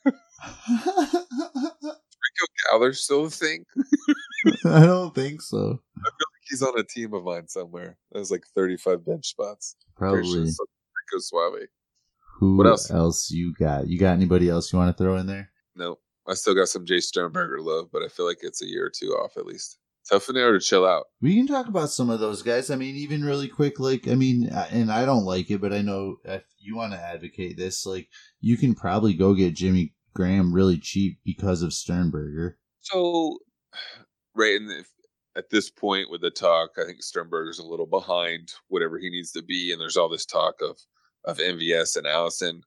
Rico 0.04 0.16
Gallagher's 2.70 3.00
still 3.04 3.26
a 3.26 3.30
thing. 3.30 3.64
I 4.64 4.86
don't 4.86 5.14
think 5.14 5.42
so. 5.42 5.58
I 5.58 6.08
feel 6.10 6.28
like 6.32 6.48
he's 6.48 6.62
on 6.62 6.78
a 6.78 6.82
team 6.84 7.12
of 7.14 7.24
mine 7.24 7.48
somewhere. 7.48 7.98
There's 8.12 8.30
like 8.30 8.44
35 8.54 9.04
bench 9.04 9.26
spots. 9.26 9.76
Pretty 9.96 10.26
sure 10.26 10.32
Probably. 10.36 10.50
Rico 10.50 11.18
Suave. 11.18 11.68
Who 12.38 12.56
What 12.56 12.66
else? 12.66 12.90
else 12.90 13.30
you 13.30 13.52
got? 13.54 13.88
You 13.88 13.98
got 13.98 14.12
anybody 14.12 14.48
else 14.48 14.72
you 14.72 14.78
want 14.78 14.96
to 14.96 15.02
throw 15.02 15.16
in 15.16 15.26
there? 15.26 15.50
No, 15.76 15.98
I 16.26 16.34
still 16.34 16.54
got 16.54 16.68
some 16.68 16.86
Jace 16.86 17.04
Sternberger 17.04 17.60
love, 17.60 17.88
but 17.92 18.02
I 18.02 18.08
feel 18.08 18.26
like 18.26 18.38
it's 18.42 18.62
a 18.62 18.66
year 18.66 18.86
or 18.86 18.90
two 18.90 19.08
off 19.12 19.36
at 19.36 19.46
least. 19.46 19.78
Tell 20.06 20.18
Finero 20.18 20.52
to 20.52 20.60
chill 20.60 20.86
out. 20.86 21.04
We 21.20 21.36
can 21.36 21.46
talk 21.46 21.68
about 21.68 21.90
some 21.90 22.10
of 22.10 22.20
those 22.20 22.42
guys. 22.42 22.70
I 22.70 22.76
mean, 22.76 22.96
even 22.96 23.24
really 23.24 23.48
quick, 23.48 23.78
like, 23.78 24.08
I 24.08 24.14
mean, 24.14 24.48
and 24.48 24.90
I 24.90 25.04
don't 25.04 25.24
like 25.24 25.50
it, 25.50 25.60
but 25.60 25.72
I 25.72 25.82
know 25.82 26.16
if 26.24 26.42
you 26.58 26.74
want 26.76 26.92
to 26.92 27.00
advocate 27.00 27.56
this, 27.56 27.86
like, 27.86 28.08
you 28.40 28.56
can 28.56 28.74
probably 28.74 29.14
go 29.14 29.34
get 29.34 29.54
Jimmy 29.54 29.94
Graham 30.14 30.52
really 30.52 30.78
cheap 30.78 31.18
because 31.24 31.62
of 31.62 31.72
Sternberger. 31.72 32.58
So, 32.80 33.38
right, 34.34 34.60
and 34.60 34.70
if, 34.72 34.88
at 35.36 35.50
this 35.50 35.70
point 35.70 36.10
with 36.10 36.22
the 36.22 36.30
talk, 36.30 36.70
I 36.78 36.84
think 36.84 37.02
Sternberger's 37.02 37.58
a 37.58 37.66
little 37.66 37.86
behind 37.86 38.52
whatever 38.68 38.98
he 38.98 39.10
needs 39.10 39.30
to 39.32 39.42
be, 39.42 39.70
and 39.70 39.80
there's 39.80 39.96
all 39.96 40.08
this 40.08 40.26
talk 40.26 40.56
of 40.60 40.78
of 41.24 41.38
MVS 41.38 41.96
and 41.96 42.06
Allison. 42.06 42.62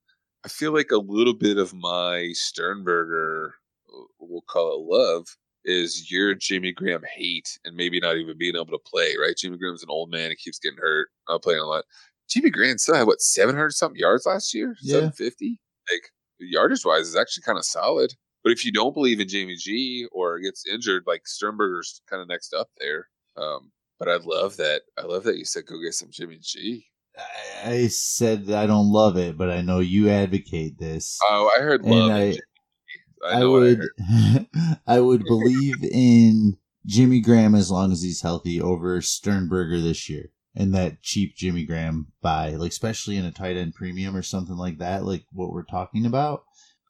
I 0.45 0.47
feel 0.47 0.73
like 0.73 0.91
a 0.91 0.97
little 0.97 1.33
bit 1.33 1.57
of 1.57 1.73
my 1.73 2.29
Sternberger, 2.33 3.55
uh, 3.91 4.03
we'll 4.19 4.41
call 4.41 4.75
it 4.75 4.95
love, 4.95 5.27
is 5.65 6.11
your 6.11 6.35
Jimmy 6.35 6.71
Graham 6.71 7.03
hate 7.15 7.57
and 7.65 7.75
maybe 7.75 7.99
not 7.99 8.17
even 8.17 8.37
being 8.37 8.55
able 8.55 8.65
to 8.67 8.79
play. 8.79 9.15
Right, 9.19 9.37
Jimmy 9.37 9.57
Graham's 9.57 9.83
an 9.83 9.89
old 9.89 10.11
man; 10.11 10.29
he 10.29 10.35
keeps 10.35 10.59
getting 10.59 10.77
hurt, 10.79 11.09
not 11.29 11.43
playing 11.43 11.61
a 11.61 11.65
lot. 11.65 11.85
Jimmy 12.29 12.49
Graham 12.49 12.77
still 12.77 12.95
had 12.95 13.07
what 13.07 13.21
700 13.21 13.71
something 13.71 13.99
yards 13.99 14.25
last 14.25 14.53
year, 14.53 14.75
Yeah. 14.81 14.93
750. 14.95 15.59
Like 15.91 16.03
yardage 16.39 16.85
wise, 16.85 17.07
is 17.07 17.15
actually 17.15 17.43
kind 17.43 17.57
of 17.57 17.65
solid. 17.65 18.13
But 18.43 18.51
if 18.51 18.65
you 18.65 18.71
don't 18.71 18.93
believe 18.93 19.19
in 19.19 19.27
Jamie 19.27 19.55
G 19.55 20.07
or 20.11 20.39
gets 20.39 20.65
injured, 20.67 21.03
like 21.05 21.27
Sternberger's 21.27 22.01
kind 22.09 22.21
of 22.21 22.27
next 22.27 22.53
up 22.53 22.69
there. 22.77 23.07
Um, 23.37 23.71
but 23.99 24.09
I 24.09 24.17
love 24.17 24.57
that. 24.57 24.81
I 24.97 25.03
love 25.03 25.23
that 25.23 25.37
you 25.37 25.45
said 25.45 25.65
go 25.65 25.81
get 25.81 25.93
some 25.93 26.09
Jimmy 26.11 26.39
G. 26.41 26.85
I, 27.17 27.69
I 27.69 27.87
said 27.87 28.49
I 28.51 28.65
don't 28.65 28.91
love 28.91 29.17
it, 29.17 29.37
but 29.37 29.49
I 29.49 29.61
know 29.61 29.79
you 29.79 30.09
advocate 30.09 30.77
this. 30.77 31.19
Oh, 31.29 31.51
I 31.55 31.61
heard 31.61 31.83
love. 31.85 32.11
I-. 32.11 32.37
I 33.25 33.41
I 33.41 33.45
what 33.45 33.63
I 33.63 33.65
would. 33.65 34.47
I 34.87 34.99
would 34.99 35.23
believe 35.23 35.83
in 35.83 36.57
Jimmy 36.85 37.21
Graham 37.21 37.55
as 37.55 37.71
long 37.71 37.91
as 37.91 38.01
he's 38.01 38.21
healthy 38.21 38.61
over 38.61 39.01
Sternberger 39.01 39.79
this 39.81 40.09
year, 40.09 40.31
and 40.55 40.73
that 40.75 41.01
cheap 41.01 41.35
Jimmy 41.35 41.65
Graham 41.65 42.07
buy, 42.21 42.51
like 42.51 42.71
especially 42.71 43.17
in 43.17 43.25
a 43.25 43.31
tight 43.31 43.57
end 43.57 43.75
premium 43.75 44.15
or 44.15 44.21
something 44.21 44.57
like 44.57 44.79
that, 44.79 45.05
like 45.05 45.25
what 45.31 45.51
we're 45.51 45.63
talking 45.63 46.05
about. 46.05 46.43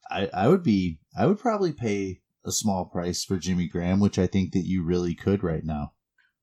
I, 0.09 0.29
I 0.33 0.47
would 0.47 0.63
be, 0.63 0.99
I 1.17 1.25
would 1.25 1.39
probably 1.39 1.71
pay 1.71 2.21
a 2.45 2.51
small 2.51 2.85
price 2.85 3.23
for 3.23 3.37
Jimmy 3.37 3.67
Graham, 3.67 3.99
which 3.99 4.19
I 4.19 4.27
think 4.27 4.53
that 4.53 4.65
you 4.65 4.83
really 4.83 5.15
could 5.15 5.43
right 5.43 5.63
now. 5.63 5.93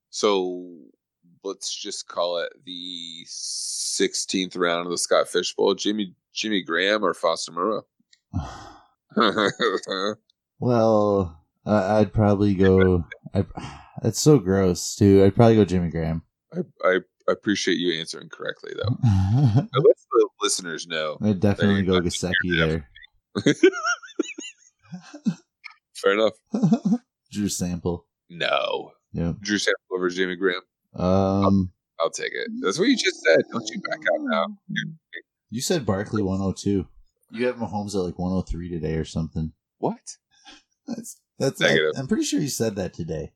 So 0.08 0.66
let's 1.44 1.74
just 1.74 2.08
call 2.08 2.38
it 2.38 2.52
the 2.64 3.26
16th 3.26 4.56
round 4.56 4.86
of 4.86 4.90
the 4.90 4.98
Scott 4.98 5.28
Fish 5.28 5.54
Bowl. 5.54 5.74
Jimmy 5.74 6.14
Jimmy 6.32 6.62
Graham 6.62 7.04
or 7.04 7.14
Foster 7.14 7.52
Moreau. 7.52 7.82
well, 10.60 11.40
I, 11.66 11.98
I'd 11.98 12.12
probably 12.12 12.54
go. 12.54 13.04
I, 13.34 13.44
that's 14.02 14.20
so 14.20 14.38
gross, 14.38 14.94
too. 14.96 15.24
I'd 15.24 15.34
probably 15.34 15.56
go 15.56 15.64
Jimmy 15.64 15.90
Graham. 15.90 16.22
I, 16.52 16.60
I 16.84 16.98
appreciate 17.28 17.78
you 17.78 17.98
answering 17.98 18.28
correctly 18.28 18.72
though. 18.74 18.96
Let 19.54 19.70
the 19.72 20.28
listeners 20.42 20.86
know. 20.86 21.16
I'd 21.22 21.40
definitely 21.40 21.82
go 21.82 22.00
Gesicki 22.00 22.32
there. 22.56 22.88
Fair 25.94 26.12
enough. 26.12 26.32
Drew 27.30 27.48
Sample. 27.48 28.06
No. 28.28 28.92
Yeah. 29.12 29.32
Drew 29.40 29.58
Sample 29.58 29.96
over 29.96 30.08
Jimmy 30.08 30.36
Graham. 30.36 30.62
Um, 30.96 31.72
I'll 32.00 32.10
take 32.10 32.32
it. 32.32 32.48
That's 32.62 32.78
what 32.78 32.88
you 32.88 32.96
just 32.96 33.20
said. 33.22 33.40
Don't 33.52 33.68
you 33.68 33.80
back 33.88 34.00
out 34.00 34.20
now. 34.22 34.46
you 35.50 35.60
said 35.60 35.86
Barkley 35.86 36.22
102. 36.22 36.86
You 37.30 37.46
have 37.46 37.56
Mahomes 37.56 37.94
at 37.94 38.00
like 38.00 38.18
103 38.18 38.68
today 38.68 38.94
or 38.96 39.04
something. 39.04 39.52
What? 39.78 40.16
That's 40.86 41.20
that's. 41.38 41.60
Negative. 41.60 41.92
I, 41.96 42.00
am 42.00 42.06
pretty 42.08 42.24
sure 42.24 42.40
you 42.40 42.48
said 42.48 42.76
that 42.76 42.92
today. 42.94 43.32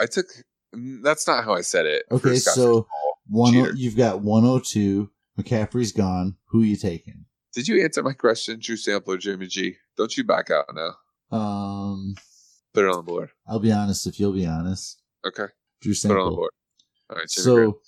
I 0.00 0.06
took. 0.06 0.26
That's 0.72 1.26
not 1.26 1.44
how 1.44 1.52
I 1.54 1.60
said 1.60 1.86
it. 1.86 2.04
Okay, 2.10 2.36
so- 2.36 2.86
One. 3.28 3.52
Cheater. 3.52 3.72
You've 3.76 3.96
got 3.96 4.22
102. 4.22 5.10
McCaffrey's 5.38 5.92
gone. 5.92 6.36
Who 6.46 6.62
you 6.62 6.76
taking? 6.76 7.24
Did 7.54 7.68
you 7.68 7.82
answer 7.84 8.02
my 8.02 8.12
question, 8.14 8.58
Drew 8.60 8.76
Sample 8.76 9.14
or 9.14 9.16
Jimmy 9.18 9.46
G? 9.46 9.76
Don't 9.96 10.16
you 10.16 10.24
back 10.24 10.50
out 10.50 10.66
now. 10.74 11.36
Um, 11.36 12.14
Put 12.74 12.84
it 12.84 12.90
on 12.90 12.96
the 12.96 13.02
board. 13.02 13.30
I'll 13.46 13.58
be 13.58 13.72
honest. 13.72 14.06
If 14.06 14.18
you'll 14.18 14.32
be 14.32 14.46
honest, 14.46 15.00
Okay. 15.26 15.46
Drew 15.82 15.92
Put 15.94 16.10
it 16.10 16.16
on 16.18 16.30
the 16.30 16.36
board. 16.36 16.50
All 17.10 17.16
right, 17.16 17.28
Jimmy 17.28 17.54
Graham. 17.54 17.70
So 17.72 17.78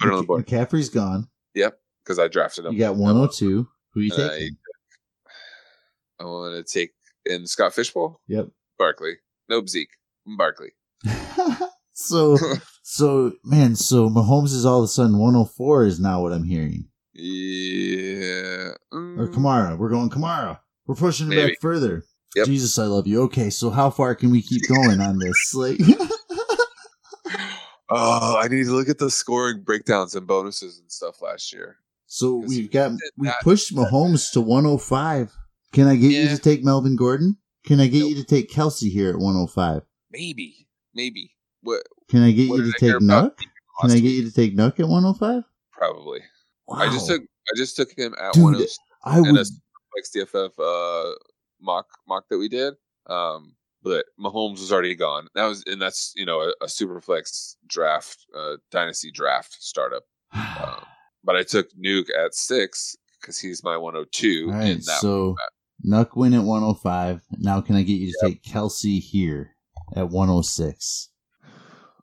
Put 0.00 0.08
it 0.08 0.12
on 0.12 0.18
the 0.20 0.26
board. 0.26 0.46
McCaffrey's 0.46 0.88
gone. 0.88 1.28
Yep, 1.54 1.78
because 2.04 2.18
I 2.18 2.26
drafted 2.28 2.64
him. 2.66 2.72
You 2.72 2.80
got 2.80 2.96
102. 2.96 3.68
Who 3.92 4.00
you 4.00 4.12
And 4.14 4.22
I- 4.22 4.28
taking? 4.30 4.56
I 6.20 6.24
want 6.24 6.54
to 6.66 6.72
take 6.72 6.92
in 7.26 7.46
Scott 7.46 7.74
Fishbowl, 7.74 8.20
Yep. 8.28 8.48
Barkley. 8.78 9.14
Nope, 9.48 9.68
Zeke. 9.68 9.90
Barkley. 10.38 10.70
so 11.92 12.38
so 12.82 13.32
man, 13.44 13.74
so 13.76 14.08
Mahomes 14.08 14.52
is 14.54 14.64
all 14.64 14.78
of 14.80 14.84
a 14.84 14.88
sudden 14.88 15.18
104 15.18 15.84
is 15.86 16.00
now 16.00 16.22
what 16.22 16.32
I'm 16.32 16.44
hearing. 16.44 16.88
yeah. 17.12 18.70
Or 18.92 19.28
Mm, 19.28 19.34
Kamara. 19.34 19.78
We're 19.78 19.90
going 19.90 20.08
Kamara. 20.10 20.60
We're 20.86 20.94
pushing 20.94 21.32
it 21.32 21.36
back 21.36 21.60
further. 21.60 22.04
Yep. 22.36 22.46
Jesus, 22.46 22.78
I 22.78 22.84
love 22.86 23.06
you. 23.06 23.22
Okay, 23.22 23.48
so 23.50 23.70
how 23.70 23.90
far 23.90 24.14
can 24.14 24.30
we 24.30 24.42
keep 24.42 24.62
going 24.68 25.00
on 25.00 25.18
this? 25.18 25.54
Like 25.54 25.78
Oh, 27.90 28.36
I 28.38 28.48
need 28.48 28.64
to 28.64 28.72
look 28.72 28.88
at 28.88 28.98
the 28.98 29.10
scoring 29.10 29.60
breakdowns 29.62 30.14
and 30.14 30.26
bonuses 30.26 30.78
and 30.78 30.90
stuff 30.90 31.20
last 31.20 31.52
year. 31.52 31.76
So 32.06 32.36
we've 32.36 32.70
got 32.70 32.92
we 33.16 33.30
pushed 33.42 33.74
Mahomes 33.74 34.32
to 34.32 34.40
105. 34.40 35.32
Can 35.74 35.88
I 35.88 35.96
get 35.96 36.12
you 36.12 36.28
to 36.28 36.38
take 36.38 36.62
Melvin 36.62 36.94
Gordon? 36.94 37.36
Can 37.66 37.80
I 37.80 37.88
get 37.88 38.00
Nope. 38.00 38.10
you 38.10 38.14
to 38.16 38.24
take 38.24 38.48
Kelce 38.48 38.90
here 38.90 39.10
at 39.10 39.16
105? 39.16 39.82
Maybe. 40.12 40.68
Maybe. 40.94 41.32
What? 41.62 41.82
Can 42.08 42.22
I 42.22 42.30
get 42.30 42.48
you 42.48 42.62
to 42.62 42.68
I 42.68 42.78
take? 42.78 42.92
Deacon 43.00 43.32
Can 43.80 43.90
I 43.90 43.94
get 43.98 44.10
you 44.10 44.24
to 44.24 44.32
take 44.32 44.56
Nuke 44.56 44.78
at 44.78 44.86
105? 44.86 45.42
Probably. 45.72 46.20
Wow. 46.68 46.76
I 46.76 46.86
just 46.90 47.08
took. 47.08 47.22
I 47.22 47.56
just 47.56 47.76
took 47.76 47.90
him 47.98 48.14
at 48.20 48.32
Dude, 48.32 48.42
one 48.42 48.54
oh 48.56 48.66
I 49.04 49.20
would 49.20 49.36
a 49.36 49.44
Superflex 49.44 50.16
DFF 50.16 50.50
uh, 50.58 51.14
mock 51.60 51.86
mock 52.08 52.28
that 52.30 52.38
we 52.38 52.48
did. 52.48 52.74
Um, 53.06 53.56
but 53.82 54.06
Mahomes 54.18 54.60
was 54.60 54.72
already 54.72 54.94
gone. 54.94 55.28
That 55.34 55.46
was 55.46 55.64
and 55.66 55.82
that's 55.82 56.12
you 56.16 56.24
know 56.24 56.40
a, 56.40 56.52
a 56.62 56.66
Superflex 56.66 57.56
draft, 57.66 58.24
uh, 58.34 58.56
dynasty 58.70 59.10
draft 59.10 59.56
startup. 59.60 60.04
Um, 60.34 60.84
but 61.22 61.36
I 61.36 61.42
took 61.42 61.68
Nuke 61.74 62.08
at 62.18 62.34
six 62.34 62.96
because 63.20 63.38
he's 63.38 63.64
my 63.64 63.76
102. 63.76 64.44
All 64.46 64.50
in 64.50 64.58
right, 64.58 64.76
that 64.76 65.00
so 65.00 65.34
Nuke 65.86 66.16
win 66.16 66.34
at 66.34 66.42
105. 66.44 67.22
Now, 67.38 67.60
can 67.60 67.76
I 67.76 67.82
get 67.82 67.94
you 67.94 68.12
to 68.12 68.18
take 68.26 68.42
Kelce 68.42 69.00
here 69.00 69.54
at 69.94 70.08
106? 70.08 71.10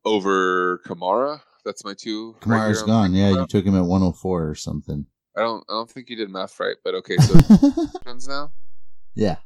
over 0.06 0.80
Kamara. 0.86 1.42
That's 1.66 1.86
my 1.86 1.94
two. 1.94 2.36
right 2.46 2.72
Kamara's 2.72 2.82
on 2.82 2.88
gone. 2.88 3.14
Yeah, 3.14 3.30
you 3.30 3.46
took 3.48 3.66
him 3.66 3.76
at 3.76 3.84
104 3.86 4.50
or 4.50 4.56
something. 4.56 5.06
I 5.38 5.42
don't. 5.42 5.64
I 5.70 5.74
don't 5.74 5.90
think 5.90 6.10
you 6.10 6.16
did 6.16 6.30
math 6.30 6.60
right. 6.60 6.76
But 6.84 6.96
okay, 6.96 7.18
so 7.18 7.40
friends 8.04 8.28
now. 8.28 8.52
yeah. 9.16 9.38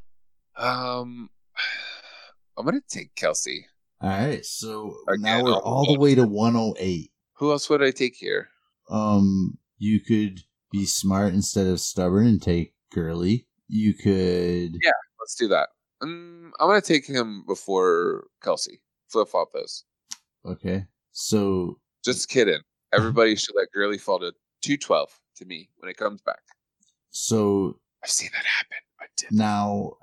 Um, 0.57 1.29
I'm 2.57 2.65
gonna 2.65 2.79
take 2.87 3.15
Kelce. 3.15 3.63
All 4.01 4.09
right, 4.09 4.45
so 4.45 4.95
Again, 5.07 5.21
now 5.21 5.43
we're 5.43 5.53
all 5.53 5.85
the 5.91 5.99
way 5.99 6.15
to 6.15 6.25
108. 6.25 7.11
Who 7.37 7.51
else 7.51 7.69
would 7.69 7.81
I 7.83 7.91
take 7.91 8.15
here? 8.15 8.49
Um, 8.89 9.57
you 9.77 9.99
could 9.99 10.41
be 10.71 10.85
smart 10.85 11.33
instead 11.33 11.67
of 11.67 11.79
stubborn 11.79 12.27
and 12.27 12.41
take 12.41 12.73
Gurley. 12.93 13.47
You 13.67 13.93
could. 13.93 14.77
Yeah. 14.83 14.91
Let's 15.19 15.35
do 15.35 15.47
that. 15.49 15.69
Um, 16.01 16.53
I'm 16.59 16.67
gonna 16.67 16.81
take 16.81 17.05
him 17.07 17.43
before 17.47 18.27
Kelce. 18.43 18.79
Flip 19.09 19.27
flop 19.27 19.49
those. 19.53 19.83
Okay. 20.45 20.85
So 21.11 21.79
Just 22.03 22.29
kidding. 22.29 22.59
Everybody 22.93 23.35
should 23.35 23.55
let 23.55 23.71
Gurley 23.73 23.97
fall 23.97 24.19
to 24.19 24.31
212 24.61 25.09
to 25.37 25.45
me 25.45 25.69
when 25.77 25.89
it 25.89 25.97
comes 25.97 26.21
back. 26.21 26.39
so 27.09 27.79
I've 28.03 28.09
seen 28.11 28.29
that 28.33 28.45
happen. 28.45 28.77
I 29.01 29.05
did. 29.17 29.31
now, 29.31 29.93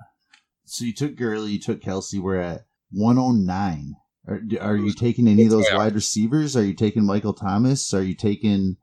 so 0.65 0.85
you 0.85 0.93
took 0.93 1.15
Gurley, 1.17 1.53
you 1.53 1.59
took 1.61 1.81
Kelce. 1.81 2.19
We're 2.21 2.41
at 2.41 2.63
109. 2.91 3.95
Are, 4.29 4.41
are 4.61 4.77
you 4.77 4.93
taking 4.93 5.29
any 5.29 5.45
of 5.45 5.51
those 5.51 5.67
Yeah. 5.71 5.77
wide 5.77 5.95
receivers? 5.95 6.57
Are 6.57 6.65
you 6.65 6.75
taking 6.75 7.05
Michael 7.05 7.33
Thomas? 7.35 7.93
Are 7.95 8.03
you 8.03 8.15
taking 8.15 8.77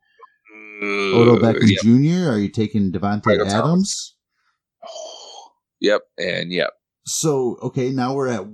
Odell 0.81 1.35
Uh, 1.45 1.53
Beckham 1.53 1.69
yep. 1.69 1.81
Jr.? 1.81 2.29
Are 2.31 2.39
you 2.39 2.49
taking 2.49 2.91
Davante 2.91 3.25
Michael 3.25 3.47
Adams? 3.47 3.51
Thomas. 3.51 4.15
Yep, 5.81 6.01
and 6.17 6.51
yep. 6.51 6.71
So 7.05 7.57
okay, 7.63 7.91
now 7.91 8.13
we're 8.13 8.27
at 8.27 8.47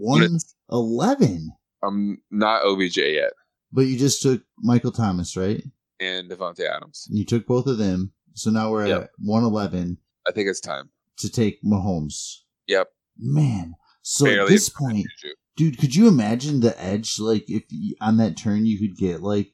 111. 0.69 1.51
I'm 1.83 2.21
not 2.31 2.63
OBJ 2.65 2.97
yet, 2.97 3.31
But 3.71 3.81
you 3.81 3.97
just 3.97 4.21
took 4.21 4.41
Michael 4.59 4.91
Thomas, 4.91 5.35
right? 5.37 5.63
and 6.01 6.29
Davante 6.29 6.59
Adams. 6.61 7.07
You 7.09 7.23
took 7.23 7.45
both 7.47 7.67
of 7.67 7.77
them. 7.77 8.11
So 8.33 8.49
now 8.51 8.69
we're 8.69 8.85
Yep. 8.87 9.01
at 9.03 9.09
111 9.19 9.97
I 10.27 10.31
think 10.33 10.49
it's 10.49 10.59
time. 10.59 10.89
to 11.19 11.29
take 11.29 11.63
Mahomes. 11.63 12.39
Yep. 12.67 12.89
Man. 13.17 13.75
So 14.01 14.25
at 14.27 14.47
this 14.49 14.67
point, 14.67 15.07
dude, 15.55 15.77
could 15.79 15.95
you 15.95 16.09
imagine 16.09 16.59
the 16.59 16.79
edge? 16.83 17.17
Like 17.17 17.49
if 17.49 17.63
you, 17.69 17.95
on 18.01 18.17
that 18.17 18.35
turn 18.35 18.65
you 18.65 18.77
could 18.77 18.97
get 18.97 19.21
like, 19.21 19.53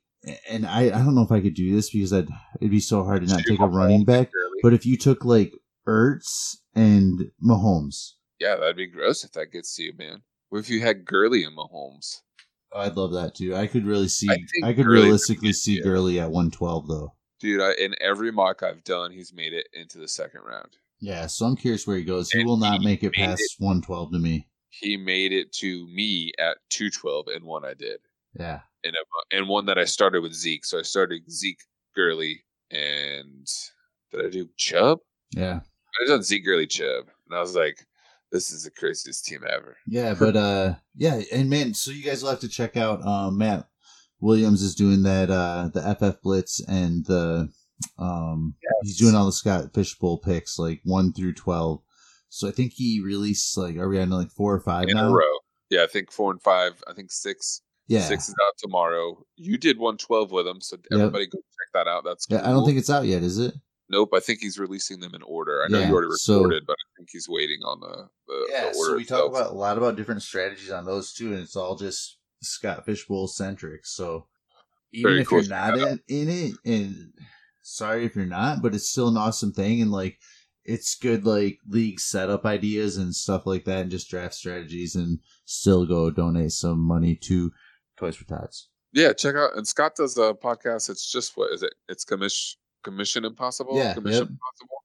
and 0.50 0.66
I, 0.66 0.86
I 0.86 0.90
don't 1.04 1.14
know 1.14 1.22
if 1.22 1.32
I 1.32 1.42
could 1.42 1.54
do 1.54 1.76
this 1.76 1.92
because 1.92 2.12
I'd, 2.12 2.28
it'd 2.60 2.72
be 2.72 2.80
so 2.80 3.04
hard 3.04 3.22
to 3.22 3.28
not 3.32 3.44
take 3.46 3.60
a 3.60 3.68
running 3.68 4.04
back. 4.04 4.32
But 4.64 4.74
if 4.74 4.84
you 4.86 4.98
took 4.98 5.24
like 5.24 5.54
Ertz 5.92 6.58
and 6.76 7.32
Mahomes, 7.44 8.14
yeah, 8.40 8.56
that'd 8.56 8.76
be 8.78 8.88
gross 8.88 9.24
if 9.24 9.32
that 9.34 9.52
gets 9.52 9.76
to 9.76 9.84
you, 9.84 9.94
man. 9.98 10.22
What 10.50 10.60
if 10.60 10.70
you 10.70 10.82
had 10.82 11.06
Gurley 11.06 11.44
and 11.44 11.56
Mahomes? 11.56 12.22
Oh, 12.74 12.80
I'd 12.80 12.96
love 12.96 13.12
that 13.14 13.36
too. 13.36 13.56
I 13.56 13.68
could 13.68 13.86
really 13.86 14.08
see, 14.08 14.30
I 14.30 14.70
I, 14.70 14.74
could 14.74 14.86
Gurley's 14.86 15.04
realistically 15.04 15.48
gonna 15.50 15.54
see 15.54 15.82
Gurley 15.82 16.20
at 16.20 16.32
112 16.32 16.88
though. 16.88 17.14
Dude, 17.40 17.62
I, 17.62 17.74
in 17.74 17.96
every 18.00 18.32
mock 18.32 18.64
I've 18.64 18.84
done, 18.84 19.12
he's 19.12 19.34
made 19.34 19.54
it 19.54 19.68
into 19.74 19.98
the 19.98 20.08
second 20.08 20.42
round. 20.42 20.78
Yeah, 21.00 21.26
so 21.26 21.46
I'm 21.46 21.56
curious 21.56 21.86
where 21.88 21.98
he 21.98 22.04
goes. 22.04 22.30
He 22.32 22.40
And 22.40 22.48
will 22.48 22.58
not 22.58 22.80
he 22.80 22.86
make 22.86 23.04
it 23.04 23.14
past 23.14 23.42
it. 23.42 23.52
112 23.58 24.12
to 24.12 24.20
me. 24.20 24.48
He 24.70 24.96
made 24.96 25.34
it 25.34 25.52
to 25.54 25.88
me 25.88 26.32
at 26.40 26.58
212 26.70 27.28
in 27.36 27.46
one 27.46 27.66
I 27.66 27.74
did. 27.74 28.00
Yeah. 28.40 28.60
And, 28.84 28.96
uh, 28.96 29.36
and 29.36 29.50
one 29.50 29.66
that 29.66 29.78
I 29.78 29.86
started 29.86 30.22
with 30.22 30.34
Zeke. 30.34 30.64
So 30.64 30.80
I 30.80 30.84
started 30.84 31.30
Zeke, 31.30 31.62
Gurley, 31.96 32.44
and 32.70 33.48
did 34.12 34.26
I 34.26 34.30
do 34.30 34.48
Chubb? 34.56 35.00
Yeah. 35.36 35.62
I 36.00 36.08
done 36.08 36.24
Zeke, 36.24 36.46
Gurley, 36.46 36.68
Chubb. 36.68 37.08
And 37.28 37.38
I 37.38 37.42
was 37.42 37.56
like, 37.56 37.86
this 38.32 38.52
is 38.52 38.64
the 38.64 38.72
craziest 38.72 39.26
team 39.26 39.44
ever. 39.48 39.78
Yeah, 39.88 40.14
but 40.18 40.36
uh 40.36 40.76
yeah, 40.96 41.22
and 41.32 41.50
man, 41.50 41.74
so 41.74 41.92
you 41.92 42.04
guys 42.04 42.24
will 42.24 42.30
have 42.30 42.40
to 42.42 42.48
check 42.48 42.78
out 42.78 43.06
um 43.06 43.38
Matt 43.38 43.68
Williams 44.20 44.62
is 44.62 44.76
doing 44.76 45.04
that 45.04 45.30
uh 45.30 45.70
the 45.74 45.96
FF 45.96 46.22
Blitz 46.22 46.62
and 46.68 47.06
the 47.06 47.50
um 47.98 48.56
he's 48.84 48.98
doing 48.98 49.16
all 49.16 49.26
the 49.26 49.32
Scott 49.32 49.74
Fishbowl 49.74 50.20
picks 50.20 50.58
like 50.58 50.82
1 50.84 51.14
through 51.14 51.34
12. 51.34 51.82
So 52.30 52.48
I 52.48 52.52
think 52.52 52.72
he 52.74 53.02
released 53.04 53.58
like 53.58 53.76
are 53.76 53.90
we 53.90 54.00
on 54.00 54.10
like 54.10 54.32
4 54.32 54.56
or 54.56 54.60
5 54.60 54.88
in 54.88 54.96
now? 54.96 55.10
a 55.10 55.12
row. 55.12 55.38
Yeah, 55.72 55.84
I 55.84 55.88
think 55.88 56.12
four 56.12 56.32
and 56.32 56.42
five. 56.44 56.84
I 56.88 56.94
think 56.94 57.12
six. 57.12 57.62
Yeah. 57.88 58.02
Six 58.02 58.28
is 58.28 58.36
out 58.46 58.54
tomorrow. 58.58 59.26
You 59.38 59.58
did 59.58 59.80
112 59.80 60.32
with 60.32 60.46
him, 60.46 60.62
so 60.62 60.78
everybody 60.92 61.28
go 61.28 61.40
check 61.40 61.74
that 61.74 61.88
out. 61.88 62.04
That's 62.04 62.28
Yeah, 62.30 62.42
I 62.44 62.52
don't 62.52 62.66
think 62.66 62.78
it's 62.78 62.90
out 62.90 63.06
yet, 63.06 63.24
is 63.24 63.38
it? 63.38 63.54
Nope, 63.92 64.10
I 64.14 64.20
think 64.22 64.40
he's 64.40 64.58
releasing 64.58 65.00
them 65.02 65.14
in 65.14 65.22
order. 65.24 65.62
I 65.64 65.68
know 65.68 65.80
Yeah, 65.80 65.90
you 65.90 65.94
already 65.94 66.12
so- 66.16 66.38
recorded, 66.38 66.64
but 66.66 66.74
I 66.80 66.88
think 66.98 67.10
he's 67.12 67.28
waiting 67.30 67.60
on 67.64 67.80
the, 67.82 68.08
the, 68.28 68.48
Yeah, 68.52 68.62
the 68.72 68.78
order. 68.78 68.92
so 68.92 68.96
we 68.96 69.06
talk 69.06 69.30
about 69.30 69.52
a 69.52 69.54
lot 69.56 69.78
about 69.78 69.96
different 69.98 70.24
strategies 70.24 70.72
on 70.72 70.86
those 70.86 71.14
too, 71.14 71.28
and 71.34 71.40
it's 71.40 71.56
all 71.56 71.76
just 71.76 72.18
Scott 72.42 72.86
Fishbowl 72.86 73.28
centric. 73.28 73.86
So 73.86 74.28
even 74.94 75.10
Very 75.12 75.22
if 75.22 75.28
cool. 75.28 75.42
you're 75.42 75.50
not 75.50 75.78
in, 75.78 76.00
in 76.08 76.30
it, 76.30 76.54
and 76.66 77.14
sorry 77.62 78.06
if 78.06 78.16
you're 78.16 78.26
not, 78.26 78.62
but 78.62 78.74
it's 78.74 78.90
still 78.90 79.08
an 79.10 79.18
awesome 79.18 79.52
thing, 79.54 79.82
and 79.82 79.92
like 79.92 80.18
it's 80.64 80.96
good 80.96 81.26
like 81.26 81.58
league 81.68 82.00
setup 82.00 82.46
ideas 82.46 82.96
and 82.98 83.14
stuff 83.16 83.46
like 83.46 83.66
that, 83.66 83.82
and 83.82 83.92
just 83.92 84.10
draft 84.10 84.34
strategies, 84.36 84.96
and 84.96 85.20
still 85.46 85.86
go 85.86 86.10
donate 86.12 86.52
some 86.52 86.80
money 86.80 87.16
to 87.16 87.52
Toys 87.98 88.16
for 88.16 88.26
Tots. 88.26 88.70
Yeah, 88.94 89.14
check 89.14 89.36
out. 89.36 89.56
And 89.56 89.68
Scott 89.68 89.96
does 89.96 90.18
a 90.18 90.34
podcast. 90.34 90.90
It's 90.90 91.10
just 91.10 91.36
what 91.38 91.52
is 91.54 91.64
it? 91.64 91.74
It's 91.90 92.04
commission 92.04 92.60
Commission 92.84 93.26
Impossible. 93.26 93.78
Yeah, 93.78 93.94
Commission 93.94 94.22
yep. 94.24 94.30
Impossible. 94.30 94.78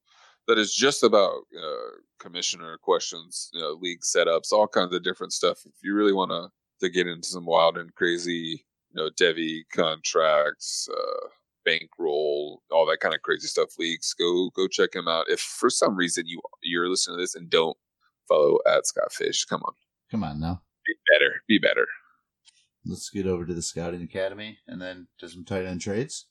That 0.49 0.59
is 0.59 0.73
just 0.73 1.03
about 1.03 1.33
uh, 1.57 1.97
commissioner 2.21 2.79
questions, 2.81 3.51
you 3.53 3.61
know, 3.61 3.73
league 3.81 4.03
setups, 4.03 4.53
all 4.53 4.69
kinds 4.69 4.95
of 4.95 5.03
different 5.03 5.33
stuff. 5.33 5.59
If 5.67 5.73
you 5.83 5.95
really 5.95 6.13
want 6.13 6.31
to 6.31 6.49
to 6.81 6.91
get 6.91 7.07
into 7.07 7.27
some 7.27 7.47
wild 7.47 7.79
and 7.79 7.95
crazy, 7.95 8.65
you 8.93 8.95
know, 8.95 9.09
devy 9.19 9.63
contracts, 9.73 10.89
uh, 10.93 11.29
bankroll, 11.65 12.63
all 12.71 12.87
that 12.87 13.01
kind 13.01 13.15
of 13.15 13.23
crazy 13.23 13.49
stuff, 13.49 13.71
leagues, 13.79 14.15
go 14.15 14.51
go 14.55 14.69
check 14.69 14.95
him 14.95 15.09
out. 15.09 15.27
If 15.29 15.41
for 15.41 15.69
some 15.71 15.97
reason 15.97 16.25
you 16.27 16.41
you're 16.63 16.89
listening 16.89 17.17
to 17.19 17.23
this 17.23 17.35
and 17.35 17.51
don't 17.51 17.77
follow 18.29 18.59
at 18.69 18.87
Scott 18.87 19.13
Fish, 19.13 19.45
come 19.47 19.63
on, 19.65 19.75
Come 20.11 20.23
on 20.23 20.39
now. 20.41 20.63
be 20.87 20.95
better, 21.13 21.43
be 21.49 21.59
better. 21.59 21.87
Let's 22.85 23.11
get 23.11 23.27
over 23.27 23.45
to 23.45 23.53
the 23.55 23.63
Scouting 23.63 24.03
Academy 24.03 24.59
and 24.69 24.81
then 24.81 25.09
do 25.19 25.27
some 25.27 25.45
tight 25.45 25.65
end 25.67 25.81
trades. 25.81 26.27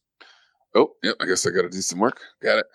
Oh, 0.75 0.91
yep. 1.01 1.15
I 1.21 1.25
guess 1.25 1.47
I 1.47 1.51
got 1.51 1.61
to 1.61 1.69
do 1.69 1.81
some 1.81 1.99
work. 1.99 2.19
Got 2.43 2.59
it. 2.59 2.65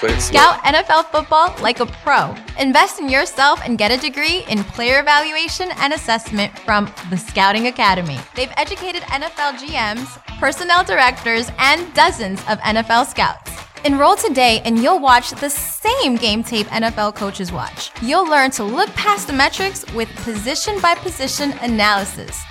Play 0.00 0.10
it. 0.10 0.20
Scout 0.20 0.62
NFL 0.62 1.06
football 1.06 1.54
like 1.62 1.80
a 1.80 1.86
pro. 1.86 2.34
Invest 2.60 3.00
in 3.00 3.08
yourself 3.08 3.60
and 3.64 3.78
get 3.78 3.90
a 3.90 3.96
degree 3.96 4.44
in 4.48 4.62
player 4.64 5.00
evaluation 5.00 5.70
and 5.78 5.94
assessment 5.94 6.56
from 6.60 6.92
the 7.10 7.16
Scouting 7.16 7.66
Academy. 7.66 8.18
They've 8.36 8.52
educated 8.56 9.02
NFL 9.02 9.58
GMs, 9.58 10.24
personnel 10.38 10.84
directors, 10.84 11.50
and 11.58 11.92
dozens 11.94 12.40
of 12.42 12.58
NFL 12.58 13.06
scouts. 13.06 13.50
Enroll 13.84 14.16
today 14.16 14.62
and 14.64 14.78
you'll 14.78 15.00
watch 15.00 15.30
the 15.30 15.50
same 15.50 16.16
game 16.16 16.42
tape 16.42 16.66
NFL 16.68 17.14
coaches 17.16 17.52
watch. 17.52 17.90
You'll 18.00 18.28
learn 18.28 18.50
to 18.52 18.64
look 18.64 18.88
past 18.90 19.26
the 19.26 19.32
metrics 19.32 19.84
with 19.92 20.08
position 20.16 20.80
by 20.80 20.94
position 20.94 21.52
analysis. 21.60 22.42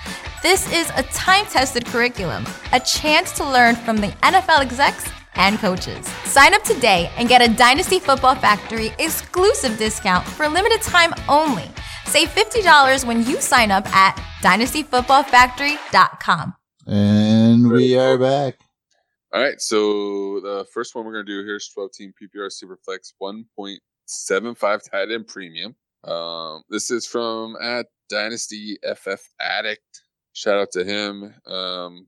This 0.44 0.72
is 0.74 0.92
a 0.98 1.04
time 1.04 1.46
tested 1.46 1.86
curriculum, 1.86 2.46
a 2.74 2.80
chance 2.82 3.32
to 3.38 3.50
learn 3.50 3.78
from 3.78 3.96
the 3.96 4.10
NFL 4.24 4.60
execs 4.60 5.10
and 5.36 5.58
coaches. 5.58 6.06
Sign 6.26 6.54
up 6.54 6.64
today 6.64 7.10
and 7.16 7.30
get 7.30 7.42
a 7.42 7.48
Dynasty 7.48 7.98
Football 7.98 8.36
Factory 8.36 8.92
exclusive 9.00 9.78
discount 9.78 10.28
for 10.28 10.50
limited 10.50 10.82
time 10.82 11.14
only. 11.30 11.64
Save 12.08 12.28
$50 12.28 13.06
when 13.06 13.26
you 13.26 13.40
sign 13.40 13.72
up 13.72 13.88
at 13.96 14.18
dynastyfootballfactory.com. 14.42 16.56
And 16.88 17.72
we 17.72 17.98
are 17.98 18.18
back. 18.18 18.60
All 19.32 19.42
right. 19.42 19.62
So 19.62 20.42
the 20.42 20.66
first 20.74 20.94
one 20.94 21.06
we're 21.06 21.14
going 21.14 21.26
to 21.26 21.32
do 21.32 21.42
here 21.46 21.56
is 21.56 21.70
12 21.70 21.94
team 21.94 22.12
PPR 22.22 22.52
Superflex 22.52 23.14
1.75 23.22 24.92
tight 24.92 25.10
end 25.10 25.26
premium. 25.26 25.78
Um, 26.04 26.64
this 26.70 26.92
is 26.92 27.08
from 27.08 27.56
at 27.62 27.86
Dynasty 28.10 28.78
FF 28.84 29.22
Addict. 29.40 30.03
Shout 30.34 30.58
out 30.58 30.72
to 30.72 30.84
him. 30.84 31.34
Um, 31.46 32.08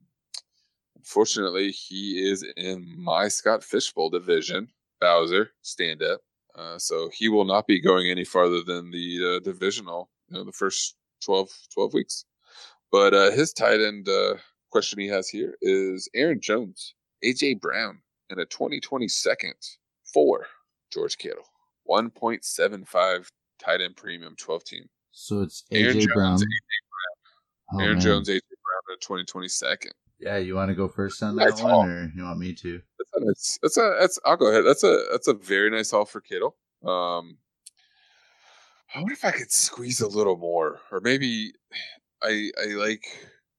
unfortunately, 0.97 1.71
he 1.71 2.27
is 2.27 2.43
in 2.57 2.85
my 2.97 3.27
Scott 3.27 3.63
Fishbowl 3.63 4.09
division. 4.09 4.67
Bowser, 4.99 5.51
stand 5.61 6.01
up. 6.01 6.21
Uh, 6.55 6.77
so 6.79 7.09
he 7.13 7.29
will 7.29 7.45
not 7.45 7.67
be 7.67 7.81
going 7.81 8.09
any 8.09 8.23
farther 8.23 8.63
than 8.63 8.89
the 8.89 9.35
uh, 9.35 9.39
divisional, 9.43 10.09
you 10.29 10.37
know, 10.37 10.43
the 10.43 10.51
first 10.51 10.95
12, 11.23 11.49
12 11.73 11.93
weeks. 11.93 12.25
But 12.91 13.13
uh, 13.13 13.31
his 13.31 13.51
tight 13.51 13.81
end 13.81 14.07
uh, 14.07 14.35
question 14.71 14.99
he 14.99 15.07
has 15.07 15.27
here 15.27 15.55
is 15.61 16.09
Aaron 16.15 16.39
Jones, 16.39 16.95
AJ 17.23 17.59
Brown, 17.59 17.99
and 18.29 18.39
a 18.39 18.45
2020 18.45 19.07
second 19.07 19.55
for 20.13 20.45
George 20.91 21.17
Kittle. 21.17 21.43
one 21.83 22.09
point 22.09 22.45
seven 22.45 22.85
five 22.85 23.29
tight 23.59 23.81
end 23.81 23.97
premium, 23.97 24.35
twelve 24.37 24.63
team. 24.63 24.85
So 25.11 25.41
it's 25.41 25.63
AJ 25.71 26.07
Brown. 26.13 26.37
AJ 26.37 26.45
Oh, 27.73 27.79
Aaron 27.79 27.93
man. 27.93 28.01
Jones, 28.01 28.29
AJ 28.29 28.39
Brown 28.49 28.93
in 28.95 28.99
twenty 28.99 29.23
twenty 29.25 29.47
second. 29.47 29.93
Yeah, 30.19 30.37
you 30.37 30.55
want 30.55 30.69
to 30.69 30.75
go 30.75 30.87
first 30.87 31.21
on 31.23 31.35
Nice 31.35 31.55
that 31.55 31.61
haul. 31.61 31.79
one, 31.79 31.89
or 31.89 32.11
you 32.15 32.23
want 32.23 32.39
me 32.39 32.53
to? 32.53 32.81
That's 32.97 33.09
a 33.15 33.25
nice. 33.25 33.59
That's 33.61 33.77
a. 33.77 33.97
That's. 33.99 34.19
I'll 34.25 34.37
go 34.37 34.47
ahead. 34.49 34.65
That's 34.65 34.83
a. 34.83 35.03
That's 35.11 35.27
a 35.27 35.33
very 35.33 35.69
nice 35.69 35.91
haul 35.91 36.05
for 36.05 36.21
Kittle. 36.21 36.55
Um, 36.85 37.37
I 38.93 38.99
wonder 38.99 39.13
if 39.13 39.25
I 39.25 39.31
could 39.31 39.51
squeeze 39.51 39.99
a 40.01 40.07
little 40.07 40.37
more, 40.37 40.79
or 40.91 41.01
maybe 41.01 41.53
I. 42.23 42.49
I 42.61 42.65
like. 42.75 43.05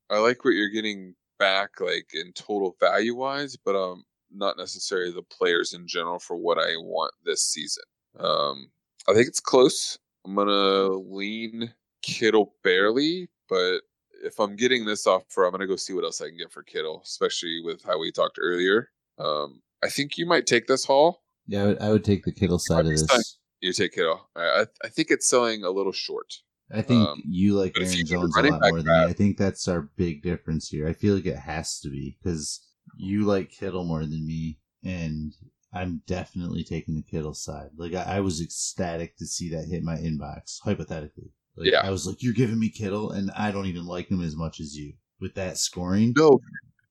I 0.09 0.19
like 0.19 0.45
what 0.45 0.55
you're 0.55 0.71
getting 0.71 1.15
back, 1.39 1.81
like 1.81 2.11
in 2.15 2.33
total 2.33 2.77
value 2.81 3.15
wise, 3.17 3.57
but 3.57 3.75
um, 3.77 4.05
not 4.33 4.57
necessarily 4.57 5.13
the 5.13 5.23
players 5.23 5.75
in 5.75 5.87
general 5.87 6.19
for 6.21 6.37
what 6.37 6.59
I 6.59 6.77
want 6.77 7.13
this 7.25 7.43
season. 7.43 7.83
Um, 8.19 8.71
I 9.09 9.13
think 9.15 9.27
it's 9.29 9.41
close. 9.41 9.99
I'm 10.25 10.35
gonna 10.35 10.89
lean 10.95 11.75
Kittle 12.03 12.55
barely, 12.63 13.29
but 13.49 13.81
if 14.23 14.39
I'm 14.39 14.57
getting 14.57 14.85
this 14.85 15.07
offer, 15.07 15.45
I'm 15.45 15.53
gonna 15.53 15.67
go 15.67 15.77
see 15.77 15.93
what 15.93 16.05
else 16.05 16.21
I 16.21 16.29
can 16.29 16.37
get 16.37 16.53
for 16.53 16.63
Kittle, 16.63 17.03
especially 17.05 17.61
with 17.63 17.83
how 17.85 17.99
we 17.99 18.13
talked 18.13 18.39
earlier. 18.41 18.91
Um, 19.19 19.63
I 19.83 19.89
think 19.89 20.19
you 20.19 20.27
might 20.27 20.47
take 20.47 20.67
this 20.67 20.85
haul. 20.85 21.23
Yeah, 21.47 21.63
I 21.63 21.67
would, 21.67 21.83
I 21.83 21.91
would 21.91 22.05
take 22.05 22.25
the 22.25 22.33
Kittle 22.33 22.59
side 22.59 22.87
of 22.87 22.93
this. 22.93 23.39
You 23.61 23.73
take 23.73 23.93
Kittle. 23.93 24.29
I, 24.35 24.43
I, 24.43 24.67
I 24.85 24.89
think 24.89 25.11
it's 25.11 25.29
selling 25.29 25.65
a 25.65 25.71
little 25.71 25.93
short. 25.93 26.35
I 26.73 26.83
think 26.83 27.07
Um, 27.07 27.23
you 27.25 27.55
like 27.55 27.77
Aaron 27.79 27.93
you 27.93 28.05
Jones 28.05 28.37
a 28.37 28.43
lot 28.43 28.61
more 28.61 28.83
than 28.83 28.87
me. 28.87 29.05
I 29.05 29.13
think 29.13 29.37
that's 29.37 29.69
our 29.69 29.83
big 29.97 30.23
difference 30.23 30.69
here. 30.69 30.89
I 30.89 30.93
feel 30.93 31.15
like 31.15 31.27
it 31.27 31.37
has 31.37 31.79
to 31.81 31.89
be 31.89 32.19
because 32.21 32.61
you 32.97 33.25
like 33.25 33.51
Kittle 33.51 33.85
more 33.85 34.01
than 34.01 34.27
me, 34.27 34.59
and 34.85 35.33
I'm 35.73 36.03
definitely 36.07 36.65
taking 36.65 36.97
the 36.97 37.03
Kittle 37.03 37.35
side. 37.35 37.71
Like 37.77 37.95
I, 37.95 38.17
I 38.17 38.21
was 38.21 38.41
ecstatic 38.41 39.17
to 39.19 39.27
see 39.27 39.49
that 39.51 39.69
hit 39.69 39.85
my 39.85 39.97
inbox, 39.97 40.59
hypothetically. 40.63 41.33
Like, 41.57 41.71
Yeah. 41.71 41.81
I 41.87 41.91
was 41.91 42.07
like, 42.07 42.23
"You're 42.23 42.35
giving 42.35 42.59
me 42.59 42.69
Kittle, 42.69 43.13
and 43.13 43.31
I 43.33 43.51
don't 43.51 43.67
even 43.67 43.87
like 43.87 44.09
him 44.09 44.23
as 44.23 44.37
much 44.37 44.61
as 44.61 44.77
you." 44.77 44.93
With 45.19 45.35
that 45.37 45.57
scoring, 45.57 46.13
No, 46.15 46.39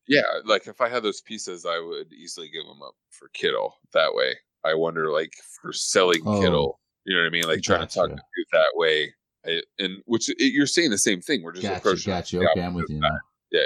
yeah, 0.08 0.24
like 0.46 0.66
if 0.68 0.82
I 0.82 0.90
had 0.90 1.04
those 1.04 1.22
pieces, 1.22 1.64
I 1.66 1.80
would 1.80 2.12
easily 2.12 2.50
give 2.50 2.66
them 2.66 2.82
up 2.82 2.96
for 3.12 3.28
Kittle. 3.30 3.76
That 3.94 4.16
way, 4.16 4.34
I 4.64 4.74
wonder, 4.74 5.12
like 5.12 5.34
for 5.62 5.72
selling 5.72 6.22
Oh. 6.26 6.42
Kittle, 6.42 6.80
you 7.06 7.16
know 7.16 7.22
what 7.22 7.28
I 7.28 7.30
mean? 7.30 7.44
Like 7.48 7.62
trying 7.62 7.88
to 7.88 7.94
talk 7.94 8.10
Gotcha. 8.10 8.22
it 8.36 8.48
that 8.52 8.72
way, 8.74 9.14
I, 9.46 9.62
and 9.78 10.02
which 10.06 10.30
it, 10.30 10.54
you're 10.54 10.66
saying 10.66 10.90
the 10.90 10.98
same 10.98 11.22
thing. 11.22 11.44
We're 11.44 11.52
just 11.54 11.64
gotcha, 11.64 11.78
approaching 11.78 12.14
gotcha. 12.14 12.40
Okay, 12.50 12.62
I'm 12.64 12.74
with 12.74 12.90
you 12.90 13.00
now. 13.00 13.10
Yeah. 13.52 13.62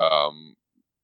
yeah. 0.00 0.06
Um, 0.06 0.54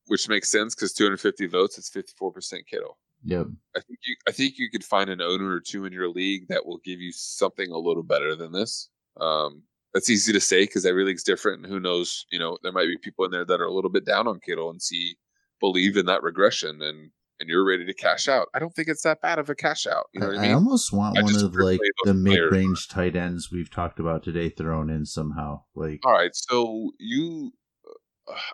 which 0.06 0.28
makes 0.28 0.50
sense 0.50 0.74
because 0.74 0.92
250 0.94 1.46
votes, 1.46 1.76
it's 1.78 1.90
54% 1.90 2.66
Kittle. 2.66 2.98
Yep. 3.24 3.46
I 3.76 3.80
think 3.80 3.98
you, 4.06 4.16
I 4.28 4.32
think 4.32 4.58
you 4.58 4.70
could 4.70 4.84
find 4.84 5.08
an 5.08 5.20
owner 5.22 5.48
or 5.50 5.60
two 5.60 5.86
in 5.86 5.92
your 5.92 6.08
league 6.08 6.48
that 6.48 6.64
will 6.66 6.78
give 6.84 7.00
you 7.00 7.10
something 7.12 7.70
a 7.70 7.78
little 7.78 8.02
better 8.02 8.34
than 8.34 8.52
this. 8.52 8.90
Um, 9.20 9.62
that's 9.92 10.10
easy 10.10 10.32
to 10.32 10.40
say 10.40 10.64
because 10.64 10.84
every 10.84 11.04
league's 11.04 11.22
different, 11.22 11.62
and 11.62 11.72
who 11.72 11.78
knows? 11.78 12.26
You 12.32 12.38
know, 12.38 12.58
there 12.62 12.72
might 12.72 12.86
be 12.86 12.98
people 12.98 13.24
in 13.24 13.30
there 13.30 13.44
that 13.44 13.60
are 13.60 13.66
a 13.66 13.72
little 13.72 13.90
bit 13.90 14.04
down 14.04 14.26
on 14.26 14.40
Kittle 14.40 14.70
and 14.70 14.82
see 14.82 15.16
believe 15.60 15.96
in 15.96 16.06
that 16.06 16.22
regression, 16.22 16.82
and 16.82 17.10
and 17.40 17.48
you're 17.48 17.66
ready 17.66 17.84
to 17.84 17.94
cash 17.94 18.28
out. 18.28 18.48
I 18.54 18.58
don't 18.58 18.74
think 18.74 18.88
it's 18.88 19.02
that 19.02 19.20
bad 19.20 19.38
of 19.38 19.50
a 19.50 19.54
cash 19.54 19.86
out. 19.86 20.06
You 20.12 20.20
know 20.20 20.28
what 20.28 20.36
I 20.36 20.40
I, 20.40 20.42
mean? 20.42 20.54
almost 20.54 20.92
want 20.92 21.18
I 21.18 21.22
one 21.22 21.34
of 21.34 21.54
like 21.54 21.80
the 22.04 22.14
mid-range 22.14 22.88
tight 22.88 23.16
ends 23.16 23.50
we've 23.50 23.70
talked 23.70 23.98
about 23.98 24.22
today 24.22 24.48
thrown 24.48 24.90
in 24.90 25.04
somehow. 25.04 25.62
Like 25.74 26.00
All 26.04 26.12
right, 26.12 26.30
so 26.32 26.92
you, 26.98 27.52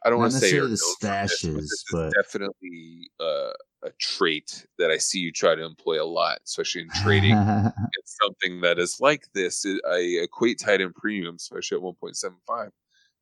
I 0.05 0.11
don't 0.11 0.19
want 0.19 0.33
to 0.33 0.39
say 0.39 0.53
the 0.53 0.57
known 0.59 0.65
for 0.67 0.71
this, 0.71 0.97
stashes, 1.03 1.55
this 1.57 1.85
but- 1.93 2.07
is 2.09 2.15
definitely 2.23 3.11
uh, 3.21 3.53
a 3.85 3.91
trait 3.99 4.67
that 4.79 4.91
I 4.91 4.97
see 4.99 5.21
you 5.21 5.33
try 5.33 5.55
to 5.55 5.65
employ 5.65 6.03
a 6.03 6.05
lot, 6.05 6.39
especially 6.45 6.83
in 6.83 6.89
trading. 7.03 7.37
it's 7.99 8.17
something 8.23 8.61
that 8.63 8.79
is 8.79 9.01
like 9.01 9.25
this. 9.35 9.65
It- 9.65 9.83
I 9.89 10.23
equate 10.23 10.59
tight 10.59 10.81
end 10.81 10.95
premium, 10.95 11.37
especially 11.37 11.77
at 11.79 11.83
1.75, 11.83 12.71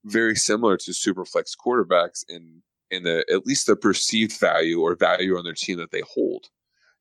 very 0.05 0.37
similar 0.37 0.77
to 0.79 0.91
superflex 0.93 1.53
quarterbacks 1.57 2.25
in 2.29 2.63
in 2.91 3.03
the 3.03 3.23
at 3.31 3.47
least 3.47 3.67
the 3.67 3.77
perceived 3.77 4.39
value 4.41 4.81
or 4.81 4.95
value 4.97 5.37
on 5.37 5.45
their 5.45 5.53
team 5.53 5.77
that 5.79 5.91
they 5.91 6.03
hold, 6.15 6.47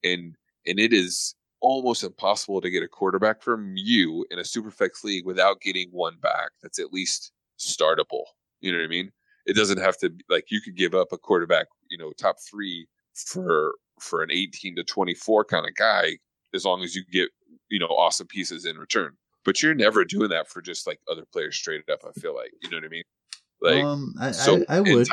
and 0.04 0.36
and 0.66 0.80
it 0.80 0.91
is 0.91 1.34
almost 1.62 2.04
impossible 2.04 2.60
to 2.62 2.70
get 2.70 2.84
a 2.84 2.88
quarterback 2.88 3.41
from 3.41 3.74
you 3.78 4.26
in 4.30 4.38
a 4.38 4.43
superflex 4.43 5.04
league 5.04 5.26
without 5.26 5.60
getting 5.62 5.89
one 5.91 6.16
back 6.22 6.50
that's 6.62 6.78
at 6.78 6.91
least 6.93 7.32
startable. 7.58 8.26
You 8.62 8.72
know 8.72 8.78
what 8.80 8.86
I 8.86 8.89
mean? 8.89 9.12
It 9.48 9.56
doesn't 9.56 9.80
have 9.80 9.98
to 10.00 10.10
be 10.10 10.24
like 10.30 10.45
you 10.52 10.62
could 10.62 10.76
give 10.76 10.93
up 10.93 11.12
a 11.12 11.18
quarterback, 11.18 11.68
you 11.89 11.98
know, 11.98 12.12
top 12.12 12.36
three 12.50 12.88
for 13.16 13.74
for 14.00 14.22
an 14.22 14.30
18 14.32 14.76
to 14.76 14.84
24 14.84 15.45
kind 15.45 15.66
of 15.66 15.74
guy 15.76 16.18
as 16.54 16.66
long 16.66 16.84
as 16.84 16.95
you 16.95 17.04
get 17.12 17.30
you 17.70 17.80
know 17.80 17.88
awesome 17.88 18.28
pieces 18.28 18.66
in 18.66 18.78
return. 18.78 19.14
But 19.43 19.64
you're 19.64 19.74
never 19.74 20.04
doing 20.04 20.30
that 20.30 20.48
for 20.48 20.62
just 20.62 20.86
like 20.86 21.00
other 21.10 21.24
players 21.32 21.56
straight 21.56 21.89
up. 21.89 22.02
I 22.06 22.12
feel 22.20 22.36
like 22.36 22.52
you 22.62 22.70
know 22.70 22.78
what 22.78 22.86
I 22.86 22.89
mean. 22.89 23.04
Like 23.62 23.84
um, 23.84 24.14
I, 24.20 24.32
so, 24.32 24.64
I, 24.70 24.78
I 24.78 24.80
would. 24.82 25.08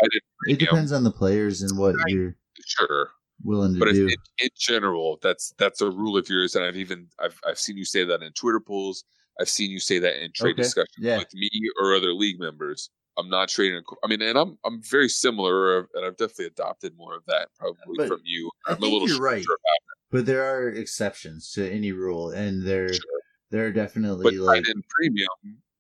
It 0.47 0.59
depends 0.59 0.93
on 0.93 1.05
the 1.05 1.11
players 1.11 1.62
and 1.62 1.78
what 1.78 1.95
you're 2.09 2.37
Sure, 2.66 3.11
willing 3.43 3.74
to 3.74 3.78
but 3.80 3.93
do. 3.93 4.07
in, 4.07 4.16
in 4.41 4.49
general, 4.59 5.18
that's 5.22 5.55
that's 5.59 5.80
a 5.80 5.91
rule 5.91 6.16
of 6.16 6.28
yours, 6.28 6.55
and 6.55 6.64
I've 6.64 6.76
even 6.76 7.09
I've 7.18 7.39
I've 7.47 7.59
seen 7.59 7.76
you 7.76 7.85
say 7.85 8.05
that 8.05 8.22
in 8.22 8.32
Twitter 8.32 8.61
polls. 8.61 9.05
I've 9.41 9.49
seen 9.49 9.70
you 9.70 9.80
say 9.80 9.99
that 9.99 10.22
in 10.22 10.30
trade 10.32 10.53
Okay, 10.53 10.62
discussions 10.62 10.95
yeah. 10.99 11.18
with 11.18 11.35
me 11.35 11.51
or 11.80 11.95
other 11.95 12.12
league 12.12 12.39
members. 12.39 12.91
I'm 13.17 13.29
not 13.29 13.49
trading. 13.49 13.83
I 14.03 14.09
mean, 14.09 14.23
and 14.23 14.39
I'm 14.39 14.59
I'm 14.65 14.83
very 14.83 15.09
similar, 15.09 15.81
and 15.95 16.05
I've 16.05 16.17
definitely 16.17 16.47
adopted 16.47 16.97
more 16.97 17.15
of 17.17 17.25
that 17.27 17.49
probably 17.55 17.99
But 17.99 18.09
from 18.09 18.21
you. 18.25 18.51
I 18.67 18.75
I'm 18.75 18.83
a 18.83 18.87
little 18.87 19.09
you're 19.09 19.19
right. 19.21 19.45
but 20.11 20.27
there 20.27 20.45
are 20.45 20.69
exceptions 20.69 21.53
to 21.53 21.71
any 21.71 21.93
rule, 21.93 22.31
and 22.31 22.62
there 22.67 22.91
sure. 22.91 23.21
there 23.51 23.67
are 23.67 23.73
definitely 23.73 24.25
But 24.25 24.35
like 24.39 24.65
end 24.69 24.85
premium, 24.89 25.29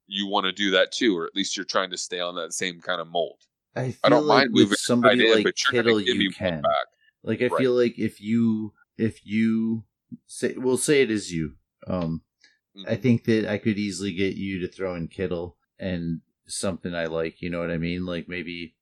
you 0.06 0.26
want 0.26 0.44
to 0.46 0.52
do 0.52 0.70
that 0.72 0.92
too, 0.92 1.16
or 1.16 1.26
at 1.26 1.34
least 1.34 1.56
you're 1.56 1.64
trying 1.64 1.90
to 1.90 1.98
stay 1.98 2.20
on 2.20 2.34
that 2.36 2.52
same 2.52 2.80
kind 2.80 3.00
of 3.00 3.08
mold. 3.08 3.42
I 3.76 3.90
feel 3.92 4.00
I 4.04 4.08
don't 4.10 4.26
like 4.26 4.28
mind 4.28 4.50
moving 4.52 4.76
somebody 4.76 5.24
end, 5.30 5.30
like 5.30 5.44
but 5.44 5.54
you're 5.66 5.74
Kittle, 5.74 6.00
going 6.00 6.04
to 6.04 6.10
give 6.10 6.18
you 6.18 6.24
me 6.26 6.28
one 6.28 6.52
can. 6.52 6.62
back. 6.62 6.86
Like 7.22 7.42
I 7.42 7.48
Right. 7.48 7.64
feel 7.64 7.72
like 7.74 7.98
if 7.98 8.20
you 8.20 8.74
if 8.98 9.24
you 9.26 9.84
say 10.26 10.54
we'll 10.56 10.76
say 10.78 11.02
it 11.02 11.10
is 11.10 11.32
you. 11.32 11.56
Um 11.86 12.22
I 12.86 12.96
Mhm. 12.96 12.96
think 12.96 13.24
that 13.24 13.46
I 13.50 13.58
could 13.58 13.78
easily 13.78 14.12
get 14.14 14.36
you 14.36 14.60
to 14.60 14.68
throw 14.68 14.94
in 14.96 15.08
Kittle 15.08 15.58
and 15.78 16.22
something 16.46 16.94
I 16.94 17.06
like, 17.06 17.40
you 17.40 17.50
know 17.50 17.60
what 17.60 17.70
I 17.70 17.78
mean? 17.78 18.04
Like 18.06 18.28
maybe 18.28 18.74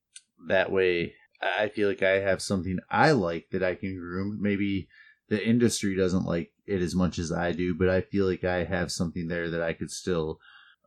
that 0.49 0.71
way 0.71 1.15
I 1.41 1.69
feel 1.69 1.89
like 1.89 2.03
I 2.03 2.21
have 2.21 2.43
something 2.43 2.79
I 2.91 3.13
like 3.13 3.49
that 3.51 3.63
I 3.63 3.75
can 3.75 3.99
groom. 3.99 4.39
Maybe 4.41 4.89
the 5.29 5.45
industry 5.45 5.97
doesn't 5.97 6.27
like 6.27 6.53
it 6.67 6.83
as 6.83 6.95
much 6.95 7.19
as 7.19 7.33
I 7.33 7.53
do, 7.53 7.75
but 7.75 7.89
I 7.89 8.01
feel 8.01 8.27
like 8.27 8.45
I 8.45 8.65
have 8.65 8.93
something 8.93 9.29
there 9.29 9.51
that 9.51 9.63
I 9.63 9.73
could 9.73 9.91
still 9.91 10.41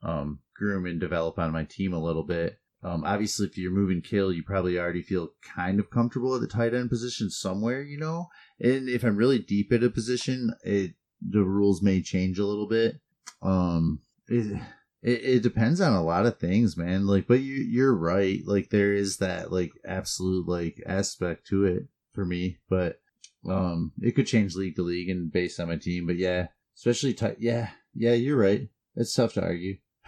um, 0.03 0.39
groom 0.53 0.85
and 0.85 0.99
develop 0.99 1.39
on 1.39 1.51
my 1.51 1.63
team 1.63 1.93
a 1.93 2.03
little 2.03 2.23
bit. 2.23 2.59
Um, 2.83 3.03
obviously, 3.03 3.47
if 3.47 3.57
you're 3.57 3.71
moving 3.71 4.01
kill, 4.01 4.31
you 4.31 4.43
probably 4.43 4.77
already 4.77 5.01
feel 5.01 5.29
kind 5.41 5.79
of 5.79 5.89
comfortable 5.89 6.35
at 6.35 6.41
the 6.41 6.47
tight 6.47 6.75
end 6.75 6.89
position 6.89 7.31
somewhere, 7.31 7.81
you 7.81 7.97
know. 7.97 8.29
And 8.59 8.87
if 8.87 9.03
I'm 9.03 9.17
really 9.17 9.39
deep 9.39 9.71
at 9.73 9.83
a 9.83 9.89
position, 9.89 10.53
it 10.63 10.93
the 11.27 11.43
rules 11.43 11.81
may 11.81 12.01
change 12.01 12.37
a 12.37 12.45
little 12.45 12.67
bit. 12.67 12.99
Um, 13.41 14.01
it, 14.27 14.61
it 15.05 15.21
it 15.23 15.43
depends 15.43 15.79
on 15.79 15.93
a 15.93 16.03
lot 16.03 16.25
of 16.25 16.39
things, 16.39 16.75
man. 16.75 17.05
Like, 17.05 17.27
but 17.27 17.41
you 17.41 17.55
you're 17.55 17.95
right. 17.95 18.41
Like, 18.45 18.71
there 18.71 18.93
is 18.93 19.17
that 19.17 19.51
like 19.51 19.71
absolute 19.85 20.47
like 20.47 20.81
aspect 20.85 21.47
to 21.47 21.65
it 21.65 21.83
for 22.13 22.25
me, 22.25 22.57
but 22.69 22.99
um, 23.47 23.91
it 24.01 24.15
could 24.15 24.25
change 24.25 24.55
league 24.55 24.75
to 24.77 24.81
league 24.81 25.09
and 25.09 25.31
based 25.31 25.59
on 25.59 25.67
my 25.67 25.75
team. 25.75 26.07
But 26.07 26.17
yeah, 26.17 26.47
especially 26.75 27.13
tight. 27.13 27.37
Yeah, 27.39 27.69
yeah, 27.93 28.13
you're 28.13 28.37
right. 28.37 28.67
It's 28.95 29.13
tough 29.13 29.33
to 29.33 29.43
argue. 29.43 29.77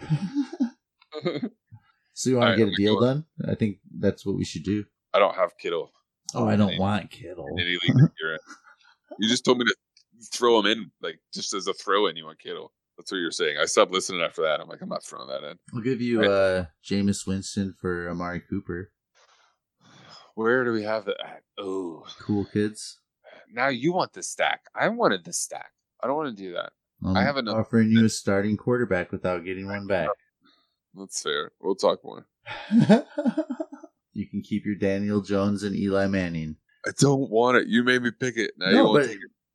so 2.12 2.30
you 2.30 2.36
want 2.36 2.50
Alright, 2.50 2.58
to 2.58 2.64
get 2.64 2.72
a 2.72 2.76
deal 2.76 2.98
gonna 2.98 3.14
done? 3.14 3.24
I 3.48 3.54
think 3.54 3.78
that's 3.98 4.26
what 4.26 4.36
we 4.36 4.44
should 4.44 4.64
do. 4.64 4.84
I 5.14 5.20
don't 5.20 5.36
have 5.36 5.56
Kittle 5.58 5.92
Oh, 6.34 6.46
I 6.46 6.56
don't 6.56 6.78
want 6.78 7.10
Kittle. 7.10 7.48
any 7.58 7.70
league 7.70 8.10
you're 8.20 8.32
in. 8.32 8.38
You 9.18 9.28
just 9.28 9.44
told 9.44 9.58
me 9.58 9.64
to 9.64 9.74
throw 10.32 10.58
him 10.58 10.66
in, 10.66 10.90
like 11.00 11.20
just 11.32 11.54
as 11.54 11.66
a 11.66 11.72
throw 11.72 12.06
in. 12.06 12.16
You 12.16 12.26
want 12.26 12.38
Kittle. 12.38 12.72
That's 12.98 13.10
what 13.12 13.18
you're 13.18 13.30
saying. 13.30 13.56
I 13.58 13.64
stopped 13.66 13.92
listening 13.92 14.20
after 14.22 14.42
that. 14.42 14.60
I'm 14.60 14.68
like, 14.68 14.82
I'm 14.82 14.88
not 14.88 15.04
throwing 15.04 15.28
that 15.28 15.44
in. 15.48 15.56
I'll 15.72 15.80
give 15.80 16.00
you 16.02 16.20
Right. 16.20 16.28
uh 16.30 16.64
Jameis 16.84 17.26
Winston 17.26 17.72
for 17.80 18.10
Amari 18.10 18.40
Cooper. 18.40 18.90
Where 20.34 20.64
do 20.64 20.72
we 20.72 20.82
have 20.82 21.04
that? 21.06 21.42
Oh, 21.58 22.04
Cool 22.20 22.44
kids. 22.44 22.98
now 23.52 23.68
you 23.68 23.92
want 23.92 24.12
the 24.12 24.22
stack. 24.22 24.62
I 24.74 24.88
wanted 24.88 25.24
the 25.24 25.32
stack. 25.32 25.70
I 26.02 26.06
don't 26.06 26.16
want 26.16 26.36
to 26.36 26.42
do 26.42 26.52
that. 26.54 26.72
I'm 27.04 27.16
I 27.16 27.22
have 27.22 27.36
enough- 27.36 27.56
offering 27.56 27.90
you 27.90 28.04
a 28.04 28.08
starting 28.08 28.56
quarterback 28.56 29.12
without 29.12 29.44
getting 29.44 29.66
one 29.66 29.86
back. 29.86 30.08
That's 30.94 31.22
fair. 31.22 31.52
We'll 31.60 31.76
talk 31.76 32.04
more. 32.04 32.26
you 34.12 34.26
can 34.28 34.42
keep 34.42 34.64
your 34.66 34.74
Daniel 34.74 35.20
Jones 35.20 35.62
and 35.62 35.76
Eli 35.76 36.06
Manning. 36.08 36.56
I 36.86 36.90
don't 36.98 37.30
want 37.30 37.58
it. 37.58 37.68
You 37.68 37.84
made 37.84 38.02
me 38.02 38.10
pick 38.10 38.36
it. 38.36 38.52
Now 38.56 38.68
you 38.70 38.74
No, 38.74 38.92
but. 38.92 39.08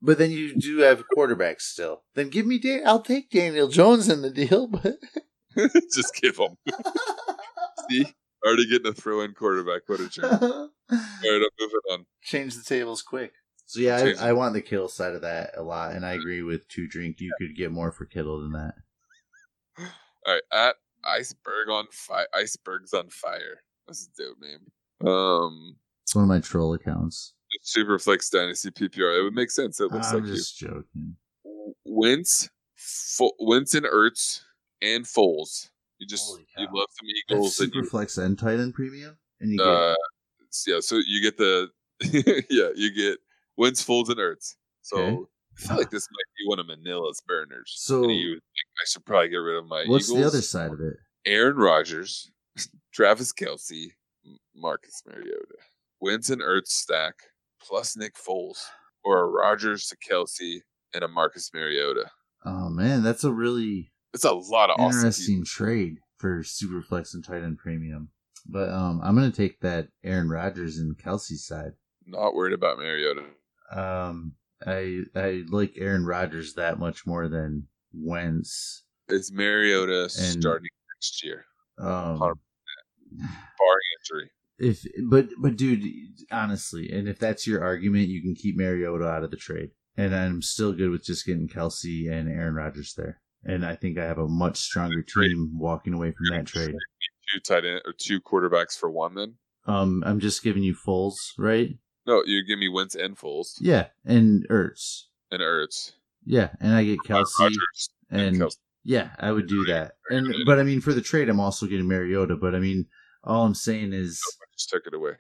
But 0.04 0.18
then 0.18 0.30
you 0.32 0.56
do 0.56 0.80
have 0.80 1.04
quarterbacks 1.18 1.62
still. 1.62 2.04
Then 2.14 2.30
give 2.30 2.46
me 2.46 2.60
Dan. 2.60 2.84
I'll 2.86 3.02
take 3.02 3.30
Daniel 3.32 3.70
Jones 3.70 4.10
in 4.10 4.22
the 4.22 4.30
deal, 4.30 4.68
but 4.68 4.98
just 5.94 6.14
give 6.22 6.38
him. 6.38 6.58
See, 7.90 8.06
already 8.46 8.70
getting 8.70 8.88
a 8.88 8.94
throw 8.94 9.22
in 9.22 9.34
quarterback. 9.34 9.84
What 9.88 10.02
a 10.02 10.10
jerk. 10.10 10.42
All 10.42 10.70
right, 10.90 11.00
I'm 11.24 11.50
moving 11.60 11.80
on. 11.92 12.06
change 12.22 12.56
the 12.56 12.64
tables 12.64 13.02
quick. 13.02 13.32
So 13.66 13.80
yeah, 13.80 14.02
Change 14.02 14.20
I, 14.20 14.30
I 14.30 14.34
want 14.34 14.54
the 14.54 14.62
Kittle 14.62 14.90
side 14.90 15.16
of 15.16 15.22
that 15.22 15.52
a 15.58 15.64
lot, 15.64 15.94
and 15.96 16.06
I 16.06 16.14
agree 16.14 16.44
with 16.44 16.68
two 16.68 16.88
drink. 16.88 17.18
You 17.20 17.34
could 17.40 17.56
get 17.56 17.72
more 17.72 17.92
for 17.92 18.06
Kittle 18.06 18.42
than 18.42 18.52
that. 18.52 18.74
All 19.80 20.34
right, 20.34 20.42
at 20.52 20.76
iceberg 21.06 21.70
on 21.70 21.88
fire. 21.92 22.28
Iceberg's 22.36 22.94
on 22.94 23.10
fire. 23.10 23.62
That's 23.88 24.08
a 24.08 24.22
dope 24.22 24.38
name. 24.40 25.10
Um, 25.10 25.78
It's 26.04 26.14
one 26.14 26.24
of 26.24 26.30
my 26.30 26.40
troll 26.40 26.74
accounts. 26.74 27.34
Superflex 27.64 28.32
Dynasty 28.32 28.72
PPR. 28.72 29.20
It 29.20 29.24
would 29.24 29.34
make 29.36 29.52
sense. 29.52 29.80
It 29.80 29.92
looks 29.92 30.12
I'm 30.12 30.20
like 30.24 30.26
just 30.26 30.58
joking. 30.58 31.16
you. 31.46 31.76
Wentz, 31.86 32.50
Fo- 32.76 33.32
Wentz 33.40 33.74
and 33.76 33.86
Ertz 33.86 34.42
and 34.82 35.06
Foles. 35.06 35.70
You 36.00 36.08
just 36.08 36.28
you 36.58 36.68
love 36.74 36.88
some 36.92 37.08
That's 37.08 37.32
Eagles 37.32 37.60
and 37.60 37.74
you 37.74 37.82
Superflex 37.84 38.18
and 38.24 38.38
Titan 38.38 38.74
Premium, 38.74 39.18
and 39.40 39.52
you 39.52 39.62
uh 39.64 39.96
yeah. 40.68 40.80
So 40.82 41.00
you 41.06 41.22
get 41.22 41.38
the 41.38 41.70
yeah 42.50 42.70
you 42.76 42.94
get 42.94 43.20
Wentz, 43.58 43.84
Foles, 43.86 44.10
and 44.10 44.18
Ertz. 44.18 44.56
So 44.82 44.98
Okay. 44.98 45.18
I 45.56 45.62
feel 45.68 45.78
like 45.78 45.92
this 45.92 46.08
might 46.12 46.34
be 46.40 46.50
one 46.50 46.58
of 46.60 46.66
Manila's 46.66 47.22
burners. 47.28 47.72
So- 47.78 48.10
you 48.10 48.32
think 48.32 48.42
I 48.82 48.86
should 48.88 49.06
probably 49.06 49.30
get 49.30 49.38
rid 49.38 49.58
of 49.58 49.66
my. 49.68 49.84
What's 49.86 50.10
Eagles. 50.10 50.20
the 50.22 50.28
other 50.28 50.42
side 50.42 50.72
of 50.72 50.82
it? 50.82 50.96
Aaron 51.26 51.56
Rodgers, 51.58 52.32
Travis 52.94 53.32
Kelce, 53.32 53.92
Marcus 54.56 55.04
Mariota, 55.08 55.56
Wentz 56.02 56.30
and 56.32 56.42
Ertz 56.42 56.68
stack 56.70 57.14
plus 57.68 57.96
Nick 57.98 58.16
Foles, 58.16 58.58
or 59.04 59.20
a 59.20 59.28
Rodgers 59.28 59.88
to 59.88 59.98
Kelce 59.98 60.60
and 60.94 61.04
a 61.04 61.08
Marcus 61.08 61.52
Mariota. 61.54 62.10
Oh 62.46 62.70
man, 62.70 63.04
that's 63.04 63.24
a 63.24 63.32
really 63.32 63.92
It's 64.14 64.26
a 64.26 64.34
lot 64.34 64.70
of 64.70 64.76
awesome. 64.80 65.00
interesting 65.00 65.44
trade 65.46 66.00
for 66.18 66.40
Superflex 66.42 67.14
and 67.14 67.24
Titan 67.24 67.56
Premium. 67.56 68.10
But 68.46 68.70
um, 68.70 69.00
I'm 69.04 69.16
gonna 69.16 69.32
take 69.32 69.60
that 69.62 69.88
Aaron 70.04 70.30
Rodgers 70.30 70.78
and 70.78 70.98
Kelce 70.98 71.38
side. 71.38 71.72
Not 72.06 72.34
worried 72.36 72.54
about 72.54 72.78
Mariota. 72.78 73.24
Um, 73.72 74.34
I 74.66 75.02
I 75.16 75.44
like 75.50 75.74
Aaron 75.78 76.06
Rodgers 76.06 76.54
that 76.56 76.78
much 76.80 77.06
more 77.08 77.28
than 77.30 77.68
Wentz. 77.94 78.84
Is 79.10 79.32
Mariota 79.32 80.10
starting 80.10 80.70
next 80.96 81.24
year, 81.24 81.46
Um, 81.78 82.20
100%. 82.20 82.36
barring 83.18 83.90
injury? 84.00 84.32
If 84.64 84.86
but 85.10 85.28
but 85.42 85.56
dude, 85.58 85.84
honestly, 86.32 86.90
and 86.92 87.08
if 87.08 87.20
that's 87.20 87.46
your 87.48 87.64
argument, 87.64 88.08
you 88.08 88.22
can 88.22 88.36
keep 88.36 88.56
Mariota 88.58 89.06
out 89.08 89.24
of 89.24 89.32
the 89.32 89.38
trade, 89.38 89.72
and 89.98 90.16
I'm 90.16 90.42
still 90.42 90.72
good 90.74 90.90
with 90.90 91.04
just 91.04 91.26
getting 91.26 91.48
Kelce 91.48 92.10
and 92.12 92.30
Aaron 92.30 92.56
Rodgers 92.56 92.94
there. 92.96 93.20
And 93.44 93.66
I 93.66 93.76
think 93.76 93.98
I 93.98 94.06
have 94.06 94.20
a 94.20 94.28
much 94.28 94.58
stronger 94.58 95.02
team 95.02 95.52
walking 95.58 95.94
away 95.94 96.12
from 96.12 96.38
that 96.38 96.46
trade. 96.46 96.74
Two 97.34 97.40
tight 97.42 97.66
end 97.66 97.82
or 97.86 97.94
two 97.98 98.22
quarterbacks 98.22 98.78
for 98.78 98.90
one. 98.90 99.16
Then 99.16 99.36
Um, 99.66 100.04
I'm 100.06 100.20
just 100.20 100.44
giving 100.44 100.64
you 100.64 100.76
Foles, 100.76 101.16
right? 101.38 101.78
no, 102.06 102.24
you 102.26 102.44
give 102.46 102.60
me 102.60 102.68
Wentz 102.70 102.96
and 102.96 103.18
Foles 103.18 103.56
Yeah, 103.60 103.88
and 104.06 104.48
Ertz. 104.50 105.04
and 105.32 105.42
Ertz, 105.42 105.94
Yeah, 106.26 106.50
and 106.62 106.74
I 106.74 106.84
get 106.86 107.00
Kelce, 107.08 107.28
Rodgers 107.40 107.90
and 108.10 108.38
Kelce. 108.38 108.58
yeah, 108.84 109.10
I 109.20 109.32
would 109.32 109.48
do 109.48 109.66
that. 109.66 109.94
And 110.10 110.34
but 110.46 110.60
I 110.60 110.64
mean, 110.64 110.80
for 110.82 110.94
the 110.94 111.02
trade, 111.02 111.28
I'm 111.30 111.40
also 111.40 111.66
getting 111.66 111.88
Mariota. 111.88 112.36
But 112.38 112.56
I 112.56 112.60
mean, 112.60 112.86
all 113.24 113.46
I'm 113.46 113.56
saying 113.56 113.94
is, 113.94 114.22
I 114.42 114.46
just 114.54 114.70
took 114.70 114.84
it 114.88 114.94
away. 114.94 115.14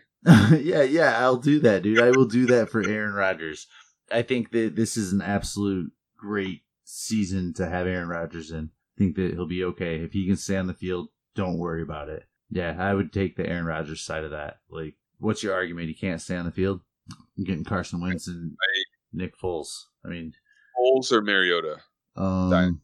yeah, 0.61 0.83
yeah, 0.83 1.17
I'll 1.19 1.37
do 1.37 1.59
that, 1.61 1.83
dude. 1.83 1.99
I 2.01 2.11
will 2.11 2.25
do 2.25 2.45
that 2.47 2.69
for 2.69 2.87
Aaron 2.87 3.13
Rodgers. 3.13 3.67
I 4.11 4.21
think 4.21 4.51
that 4.51 4.75
this 4.75 4.95
is 4.97 5.11
an 5.11 5.21
absolute 5.21 5.91
great 6.17 6.61
season 6.83 7.53
to 7.55 7.67
have 7.67 7.87
Aaron 7.87 8.07
Rodgers 8.07 8.51
in. 8.51 8.69
I 8.95 8.97
think 8.97 9.15
that 9.15 9.31
he'll 9.33 9.47
be 9.47 9.63
okay 9.65 9.97
if 9.97 10.13
he 10.13 10.27
can 10.27 10.37
stay 10.37 10.55
on 10.57 10.67
the 10.67 10.73
field. 10.73 11.09
Don't 11.35 11.57
worry 11.57 11.81
about 11.81 12.09
it. 12.09 12.25
Yeah, 12.49 12.75
I 12.77 12.93
would 12.93 13.11
take 13.11 13.35
the 13.35 13.47
Aaron 13.47 13.65
Rodgers 13.65 14.01
side 14.01 14.23
of 14.23 14.31
that. 14.31 14.59
Like, 14.69 14.95
what's 15.19 15.41
your 15.41 15.53
argument? 15.55 15.87
He 15.87 15.93
can't 15.95 16.21
stay 16.21 16.35
on 16.35 16.45
the 16.45 16.51
field. 16.51 16.81
I'm 17.37 17.43
getting 17.43 17.63
Carson 17.63 17.99
Wentz 17.99 18.27
and 18.27 18.55
Nick 19.11 19.33
Foles. 19.37 19.85
I 20.05 20.09
mean, 20.09 20.33
Foles 20.79 21.11
or 21.11 21.21
Mariota? 21.21 21.77
um, 22.15 22.81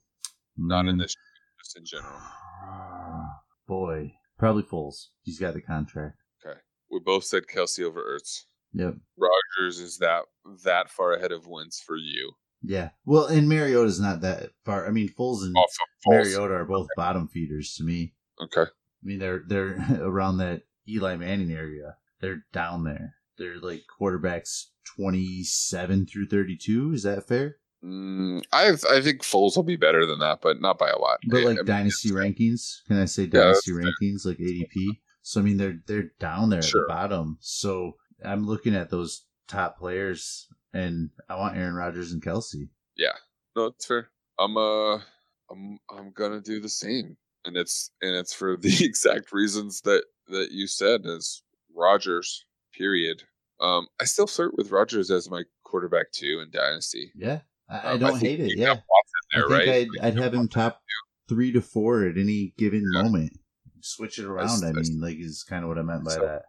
Not 0.58 0.88
in 0.88 0.98
this, 0.98 1.16
just 1.60 1.78
in 1.78 1.86
general. 1.86 2.20
Boy, 3.68 4.14
probably 4.40 4.64
Foles. 4.64 5.08
He's 5.22 5.38
got 5.38 5.54
the 5.54 5.62
contract. 5.62 6.18
Okay. 6.44 6.58
We 6.90 7.00
both 7.00 7.26
said 7.26 7.44
Kelce 7.54 7.84
over 7.84 8.02
Ertz. 8.02 8.46
Yep. 8.74 8.96
Rodgers 9.18 9.80
is 9.80 9.98
that 9.98 10.24
that 10.64 10.90
far 10.90 11.14
ahead 11.14 11.32
of 11.32 11.48
Wentz 11.48 11.80
for 11.80 11.98
you. 11.98 12.34
Yeah. 12.62 12.90
Well, 13.06 13.26
and 13.26 13.48
Mariota's 13.48 14.00
not 14.00 14.22
that 14.22 14.52
far. 14.66 14.88
I 14.88 14.92
mean, 14.92 15.10
Foles 15.10 15.44
and 15.44 15.56
Off 15.56 15.72
Foles. 16.08 16.26
Mariota 16.26 16.56
are 16.56 16.66
both 16.66 16.88
bottom 16.96 17.28
feeders 17.28 17.76
to 17.76 17.84
me. 17.84 18.14
Okay. 18.42 18.64
I 18.64 19.04
mean, 19.04 19.20
they're 19.20 19.44
they're 19.46 19.78
around 20.02 20.38
that 20.38 20.64
Eli 20.88 21.16
Manning 21.16 21.52
area. 21.52 21.96
They're 22.20 22.44
down 22.52 22.84
there. 22.84 23.16
They're 23.38 23.60
like 23.60 23.84
quarterbacks 24.00 24.66
twenty 24.84 25.44
seven 25.44 26.06
through 26.06 26.28
thirty 26.28 26.58
two. 26.58 26.92
Is 26.94 27.04
that 27.04 27.28
fair? 27.28 27.58
Mm, 27.84 28.44
I 28.52 28.72
I 28.90 29.02
think 29.02 29.22
Foles 29.24 29.56
will 29.56 29.64
be 29.64 29.76
better 29.78 30.06
than 30.06 30.20
that, 30.20 30.42
but 30.42 30.60
not 30.62 30.78
by 30.78 30.90
a 30.90 30.98
lot. 30.98 31.20
But 31.28 31.44
like 31.44 31.54
I 31.58 31.62
mean, 31.62 31.66
dynasty 31.66 32.10
it's- 32.10 32.22
rankings, 32.24 32.86
can 32.88 32.98
I 33.00 33.06
say 33.06 33.24
Yeah, 33.24 33.30
dynasty 33.42 33.72
rankings 33.72 34.26
like 34.26 34.38
ADP? 34.38 35.00
So 35.22 35.40
I 35.40 35.44
mean, 35.44 35.58
they're 35.58 35.80
they're 35.88 36.12
down 36.20 36.50
there 36.50 36.62
Sure. 36.62 36.82
at 36.82 36.88
the 36.88 36.94
bottom. 36.94 37.38
So 37.40 37.94
I'm 38.24 38.46
looking 38.46 38.76
at 38.76 38.90
those 38.90 39.26
top 39.48 39.78
players, 39.78 40.48
and 40.74 41.10
I 41.30 41.36
want 41.38 41.56
Aaron 41.58 41.74
Rodgers 41.76 42.12
and 42.12 42.22
Kelce. 42.22 42.70
Yeah, 42.98 43.14
no, 43.56 43.68
it's 43.68 43.86
fair. 43.86 44.10
I'm 44.38 44.58
uh 44.58 44.96
I'm 45.50 45.80
I'm 45.90 46.12
gonna 46.14 46.42
do 46.42 46.60
the 46.60 46.70
same. 46.70 47.16
And 47.46 47.56
it's 47.56 47.92
and 48.02 48.14
it's 48.16 48.34
for 48.34 48.58
the 48.58 48.76
exact 48.86 49.32
reasons 49.32 49.82
that 49.82 50.04
that 50.28 50.52
you 50.52 50.68
said 50.68 51.02
is 51.06 51.44
Rodgers, 51.74 52.46
period. 52.74 53.24
Um 53.62 53.88
I 54.02 54.04
still 54.06 54.28
flirt 54.28 54.58
with 54.58 54.72
Rodgers 54.72 55.10
as 55.12 55.30
my 55.30 55.44
quarterback 55.64 56.12
too 56.12 56.42
in 56.44 56.50
Dynasty. 56.52 57.12
Yeah, 57.16 57.40
I, 57.70 57.78
I 57.78 57.92
Um, 57.94 58.00
don't 58.00 58.12
think 58.20 58.24
hate 58.24 58.40
it. 58.40 58.58
Yeah, 58.58 58.76
there, 59.34 59.46
I 59.46 59.48
think 59.48 59.52
right? 59.52 59.70
I'd, 60.02 60.08
I'd 60.08 60.18
have 60.18 60.34
him 60.34 60.48
top 60.48 60.82
three 61.28 61.52
to 61.52 61.62
four 61.62 62.06
at 62.06 62.18
any 62.18 62.54
given 62.58 62.84
Yeah. 62.94 63.04
moment. 63.04 63.34
Switch 63.82 64.20
it 64.20 64.26
around. 64.26 64.50
I 64.64 64.68
that's- 64.68 64.90
mean, 64.90 65.00
like 65.02 65.18
is 65.20 65.44
kind 65.44 65.64
of 65.64 65.70
what 65.70 65.78
I 65.78 65.84
meant 65.84 66.04
by 66.04 66.12
So- 66.12 66.22
that. 66.22 66.44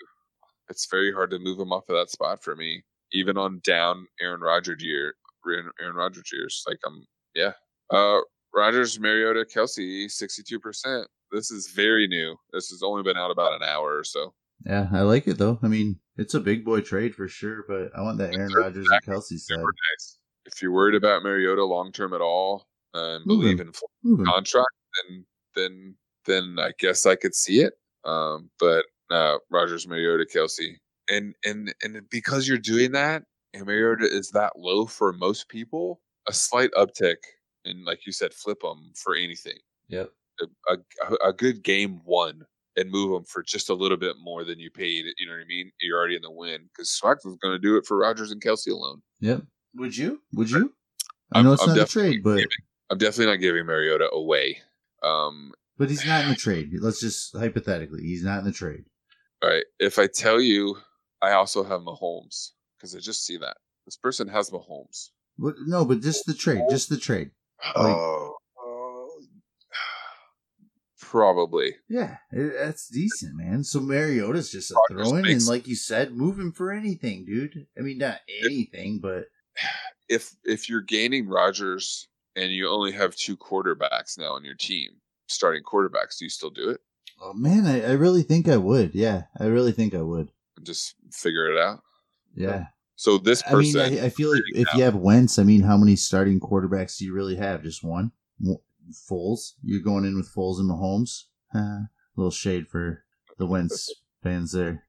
it's 0.68 0.86
very 0.90 1.12
hard 1.12 1.30
to 1.30 1.38
move 1.38 1.58
him 1.58 1.72
off 1.72 1.88
of 1.88 1.96
that 1.96 2.10
spot 2.10 2.42
for 2.42 2.54
me, 2.54 2.82
even 3.12 3.36
on 3.36 3.60
down 3.64 4.06
Aaron 4.20 4.40
Rodgers 4.40 4.82
year, 4.82 5.14
Aaron 5.46 5.70
Aaron 5.80 5.96
Rodgers 5.96 6.30
years. 6.32 6.62
Like 6.66 6.78
I'm, 6.86 7.06
yeah. 7.34 7.52
Uh, 7.90 8.20
Rodgers, 8.54 8.98
Mariota, 9.00 9.44
Kelce, 9.52 10.10
sixty-two 10.10 10.60
percent. 10.60 11.06
This 11.32 11.50
is 11.50 11.68
very 11.74 12.06
new. 12.08 12.36
This 12.52 12.68
has 12.70 12.82
only 12.82 13.02
been 13.02 13.16
out 13.16 13.30
about 13.30 13.52
an 13.54 13.62
hour 13.62 13.96
or 13.96 14.04
so. 14.04 14.34
Yeah, 14.66 14.88
I 14.92 15.02
like 15.02 15.26
it 15.26 15.38
though. 15.38 15.58
I 15.62 15.68
mean, 15.68 15.98
it's 16.16 16.34
a 16.34 16.40
big 16.40 16.64
boy 16.64 16.80
trade 16.82 17.14
for 17.14 17.26
sure, 17.28 17.64
but 17.68 17.90
I 17.96 18.02
want 18.02 18.18
that 18.18 18.34
Aaron 18.34 18.50
They're 18.52 18.62
Rodgers 18.62 18.86
and 18.90 19.02
Kelce 19.02 19.38
side. 19.38 19.56
Nice. 19.58 20.18
If 20.46 20.62
you're 20.62 20.72
worried 20.72 20.94
about 20.94 21.22
Mariota 21.22 21.64
long 21.64 21.92
term 21.92 22.12
at 22.12 22.20
all 22.20 22.66
and 22.94 23.24
Move 23.26 23.40
believe 23.40 23.60
in 23.60 23.72
him. 24.04 24.24
contract, 24.24 24.68
then 25.08 25.24
then 25.54 25.94
then 26.26 26.56
I 26.58 26.72
guess 26.78 27.06
I 27.06 27.16
could 27.16 27.34
see 27.34 27.60
it. 27.60 27.74
Um, 28.04 28.50
but 28.58 28.86
uh, 29.10 29.36
Rodgers, 29.50 29.86
Mariota, 29.86 30.26
Kelce, 30.32 30.76
and 31.08 31.34
and 31.44 31.74
and 31.82 32.02
because 32.10 32.48
you're 32.48 32.58
doing 32.58 32.92
that, 32.92 33.24
and 33.54 33.66
Mariota 33.66 34.06
is 34.06 34.30
that 34.30 34.52
low 34.56 34.86
for 34.86 35.12
most 35.12 35.48
people, 35.48 36.00
a 36.28 36.32
slight 36.32 36.70
uptick, 36.72 37.16
and 37.64 37.84
like 37.84 38.06
you 38.06 38.12
said, 38.12 38.32
flip 38.32 38.60
them 38.60 38.92
for 38.94 39.14
anything. 39.14 39.58
Yep. 39.88 40.10
A, 40.68 40.74
a, 40.74 41.28
a 41.28 41.32
good 41.34 41.62
game 41.62 42.00
one 42.04 42.42
and 42.76 42.90
move 42.90 43.10
them 43.12 43.24
for 43.24 43.42
just 43.42 43.68
a 43.68 43.74
little 43.74 43.96
bit 43.96 44.16
more 44.22 44.44
than 44.44 44.58
you 44.58 44.70
paid. 44.70 45.04
You 45.18 45.26
know 45.26 45.32
what 45.32 45.42
I 45.42 45.46
mean? 45.46 45.70
You're 45.80 45.98
already 45.98 46.16
in 46.16 46.22
the 46.22 46.30
win 46.30 46.68
because 46.72 46.90
Swags 46.90 47.24
was 47.24 47.36
going 47.36 47.52
to 47.54 47.58
do 47.58 47.76
it 47.76 47.84
for 47.84 47.98
Rodgers 47.98 48.30
and 48.30 48.40
Kelce 48.40 48.68
alone. 48.68 49.02
Yep. 49.20 49.42
Would 49.76 49.96
you? 49.96 50.20
Would 50.34 50.50
you? 50.50 50.74
I 51.32 51.38
I'm- 51.38 51.44
know 51.46 51.52
it's 51.52 51.62
I'm 51.62 51.68
not 51.70 51.76
a 51.76 51.80
definitely 51.80 52.10
trade, 52.12 52.22
but 52.24 52.36
giving- 52.36 52.48
I'm 52.90 52.98
definitely 52.98 53.26
not 53.26 53.40
giving 53.40 53.66
Mariota 53.66 54.10
away. 54.12 54.60
Um, 55.02 55.52
but 55.78 55.88
he's 55.88 56.04
not 56.04 56.24
in 56.24 56.30
the 56.30 56.36
trade. 56.36 56.70
Let's 56.80 57.00
just 57.00 57.34
hypothetically, 57.36 58.02
he's 58.02 58.24
not 58.24 58.40
in 58.40 58.44
the 58.44 58.52
trade. 58.52 58.84
all 59.42 59.48
right. 59.48 59.64
If 59.78 59.98
I 59.98 60.06
tell 60.08 60.40
you, 60.40 60.76
I 61.22 61.32
also 61.32 61.62
have 61.64 61.80
Mahomes 61.82 62.50
because 62.76 62.94
I 62.94 62.98
just 62.98 63.24
see 63.24 63.36
that 63.38 63.56
this 63.86 63.96
person 63.96 64.28
has 64.28 64.50
Mahomes. 64.50 65.10
What, 65.36 65.54
no, 65.66 65.84
but 65.86 66.00
just 66.02 66.26
the 66.26 66.34
trade, 66.34 66.62
just 66.68 66.88
the 66.90 66.98
trade. 66.98 67.30
Oh, 67.76 68.34
oh, 68.58 69.10
probably. 71.00 71.76
Yeah, 71.88 72.16
it, 72.30 72.52
that's 72.58 72.88
decent, 72.88 73.36
man. 73.36 73.64
So 73.64 73.80
Mariota's 73.80 74.50
just 74.50 74.70
a 74.70 74.74
Rodgers 74.90 75.08
throw 75.08 75.18
in, 75.18 75.26
and 75.26 75.46
like 75.46 75.66
you 75.66 75.76
said, 75.76 76.12
move 76.12 76.38
him 76.38 76.52
for 76.52 76.72
anything, 76.72 77.24
dude. 77.24 77.66
I 77.78 77.82
mean, 77.82 77.98
not 77.98 78.18
anything, 78.44 78.98
but 79.00 79.26
If 80.08 80.34
if 80.44 80.68
you're 80.68 80.80
gaining 80.80 81.28
Rodgers 81.28 82.08
and 82.36 82.52
you 82.52 82.68
only 82.68 82.92
have 82.92 83.14
two 83.14 83.36
quarterbacks 83.36 84.18
now 84.18 84.32
on 84.34 84.44
your 84.44 84.56
team, 84.56 84.90
starting 85.28 85.62
quarterbacks, 85.62 86.18
do 86.18 86.24
you 86.24 86.30
still 86.30 86.50
do 86.50 86.70
it? 86.70 86.80
oh 87.20 87.32
man, 87.34 87.66
I, 87.66 87.82
I 87.82 87.92
really 87.92 88.22
think 88.22 88.48
I 88.48 88.56
would. 88.56 88.94
Yeah, 88.94 89.24
I 89.38 89.44
really 89.46 89.72
think 89.72 89.94
I 89.94 90.02
would. 90.02 90.30
Just 90.62 90.94
figure 91.12 91.50
it 91.52 91.58
out. 91.58 91.80
Yeah. 92.34 92.66
So 92.96 93.18
this 93.18 93.42
I 93.46 93.54
mean, 93.54 93.72
person, 93.72 93.98
I, 93.98 94.06
I 94.06 94.08
feel 94.10 94.30
like 94.30 94.42
if 94.48 94.68
you 94.74 94.82
have 94.82 94.94
Wentz, 94.94 95.38
I 95.38 95.42
mean, 95.42 95.62
how 95.62 95.76
many 95.76 95.96
starting 95.96 96.38
quarterbacks 96.38 96.98
do 96.98 97.04
you 97.06 97.14
really 97.14 97.36
have? 97.36 97.62
Just 97.62 97.82
one? 97.82 98.12
Foles? 99.10 99.52
You're 99.62 99.82
going 99.82 100.04
in 100.04 100.16
with 100.16 100.32
Foles 100.34 100.58
and 100.58 100.70
Mahomes? 100.70 101.24
Uh, 101.52 101.80
little 102.14 102.30
shade 102.30 102.68
for 102.68 103.02
the 103.38 103.44
Wentz 103.44 103.92
fans 104.22 104.52
there. 104.52 104.84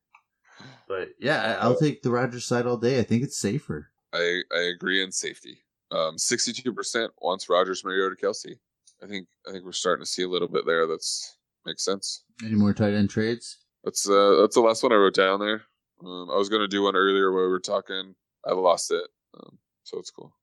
But 0.87 1.07
yeah, 1.19 1.57
I'll 1.59 1.75
take 1.75 2.03
the 2.03 2.11
Rodgers 2.11 2.45
side 2.45 2.67
all 2.67 2.77
day. 2.77 2.99
I 2.99 3.01
think 3.01 3.23
it's 3.23 3.39
safer. 3.39 3.89
I 4.13 4.41
I 4.53 4.59
agree 4.73 5.03
in 5.03 5.11
safety. 5.11 5.63
Um, 5.91 6.17
sixty-two 6.17 6.73
percent 6.73 7.11
wants 7.21 7.49
Rodgers, 7.49 7.83
Mariota, 7.83 8.15
Kelce. 8.15 8.55
I 9.03 9.07
think 9.07 9.27
I 9.47 9.51
think 9.51 9.65
we're 9.65 9.71
starting 9.71 10.03
to 10.05 10.09
see 10.09 10.23
a 10.23 10.29
little 10.29 10.47
bit 10.47 10.65
there. 10.65 10.87
That's 10.87 11.37
makes 11.65 11.83
sense. 11.83 12.23
Any 12.43 12.55
more 12.55 12.73
tight 12.73 12.93
end 12.93 13.09
trades? 13.09 13.57
That's 13.83 14.07
uh 14.09 14.37
that's 14.41 14.55
the 14.55 14.61
last 14.61 14.83
one 14.83 14.91
I 14.91 14.95
wrote 14.95 15.15
down 15.15 15.39
there. 15.39 15.63
Um, 16.03 16.29
I 16.31 16.35
was 16.35 16.49
gonna 16.49 16.67
do 16.67 16.83
one 16.83 16.95
earlier 16.95 17.31
where 17.31 17.45
we 17.45 17.49
were 17.51 17.59
talking. 17.59 18.15
I 18.45 18.53
lost 18.53 18.91
it, 18.91 19.07
um, 19.39 19.57
so 19.83 19.99
it's 19.99 20.09
cool. 20.11 20.33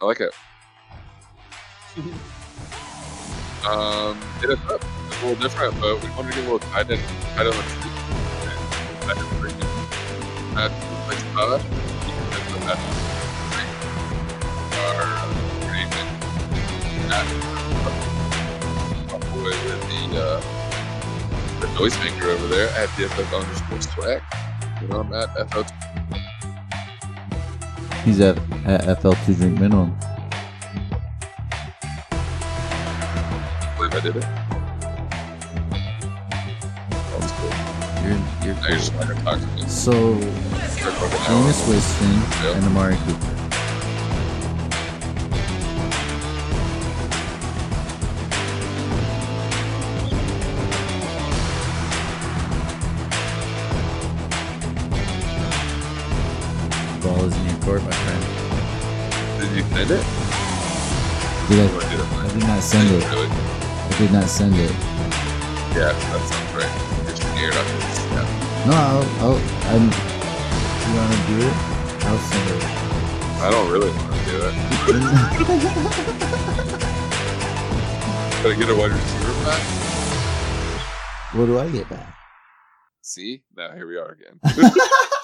I 0.00 0.06
like 0.06 0.20
it. 0.20 0.32
um, 3.66 4.20
hit 4.40 4.50
us 4.50 4.58
up. 4.70 4.84
It's 5.08 5.22
a 5.22 5.26
little 5.26 5.42
different, 5.42 5.80
but 5.80 6.02
we 6.02 6.10
wanted 6.10 6.32
to 6.32 6.40
get 6.40 6.48
a 6.48 6.52
little 6.52 6.58
tight 6.58 6.90
end, 6.90 7.00
tight 7.34 7.46
end. 7.46 7.54
I 9.08 9.14
can 9.14 9.40
bring 9.40 9.54
in 9.54 10.54
Matt 10.54 10.72
like 11.08 11.18
Todd. 11.32 11.95
With 12.66 12.74
the 19.88 20.02
uh, 20.18 20.40
the 21.60 21.66
noisemaker 21.78 22.24
over 22.24 22.46
there 22.48 22.68
at 22.70 22.88
DFF 22.90 23.32
underscore 23.38 23.80
swag. 23.82 24.22
You 24.82 24.88
know, 24.88 25.00
I'm 25.00 25.12
at 25.14 25.28
FL. 25.50 25.62
He's 28.04 28.20
at, 28.20 28.36
at 28.66 29.00
FL2 29.00 29.36
drink 29.36 29.60
minimum. 29.60 29.96
believe 33.76 33.94
I 33.94 34.00
did 34.00 34.16
it. 34.16 34.45
You're, 38.06 38.14
you're 38.44 38.54
Now 38.54 38.68
you're 38.68 38.78
just 38.78 38.92
gonna 38.94 39.14
talk 39.22 39.40
to 39.40 39.46
me. 39.46 39.62
So. 39.68 39.92
Jameis 41.26 41.68
Winston 41.68 42.14
Yep. 42.44 42.56
and 42.56 42.64
Amari 42.66 42.96
Cooper. 42.96 43.32
Ball 57.02 57.24
is 57.24 57.36
in 57.36 57.44
your 57.46 57.58
court, 57.62 57.82
my 57.84 57.90
friend. 57.90 58.22
Did 59.40 59.56
you 59.56 59.62
send 59.74 59.90
it? 59.90 60.02
Did 61.48 61.60
I, 61.60 61.68
oh, 61.70 61.80
did 61.90 62.00
it? 62.00 62.06
I 62.12 62.28
did 62.34 62.46
not 62.48 62.62
send 62.62 62.88
it. 62.90 63.04
Really? 63.10 63.28
I 63.28 63.98
did 63.98 64.12
not 64.12 64.28
send 64.28 64.54
it. 64.54 64.70
Yeah, 65.76 65.92
that 65.92 66.22
sounds 66.26 66.52
right. 66.54 67.06
You're 67.06 67.16
scared 67.16 67.54
of 67.54 67.66
it. 67.66 67.80
Yeah. 67.80 67.95
No, 68.66 68.72
I'll, 68.72 69.06
I'll 69.20 69.38
I'm, 69.70 69.84
you 69.84 70.92
want 70.98 71.10
to 71.12 71.18
do 71.28 71.36
it? 71.38 71.54
I'll 72.04 72.18
send 72.18 72.50
it. 72.50 72.62
I 73.38 73.48
don't 73.48 73.70
really 73.70 73.90
want 73.90 74.12
to 74.12 74.24
do 74.24 74.36
it. 74.42 74.54
Gotta 78.42 78.56
get 78.56 78.68
a 78.68 78.74
wide 78.74 78.90
receiver 78.90 79.34
back. 79.44 79.62
what 81.34 81.46
do 81.46 81.58
I 81.60 81.70
get 81.70 81.88
back? 81.88 82.12
See? 83.02 83.44
Now 83.56 83.70
here 83.72 83.86
we 83.86 83.98
are 83.98 84.10
again. 84.10 84.40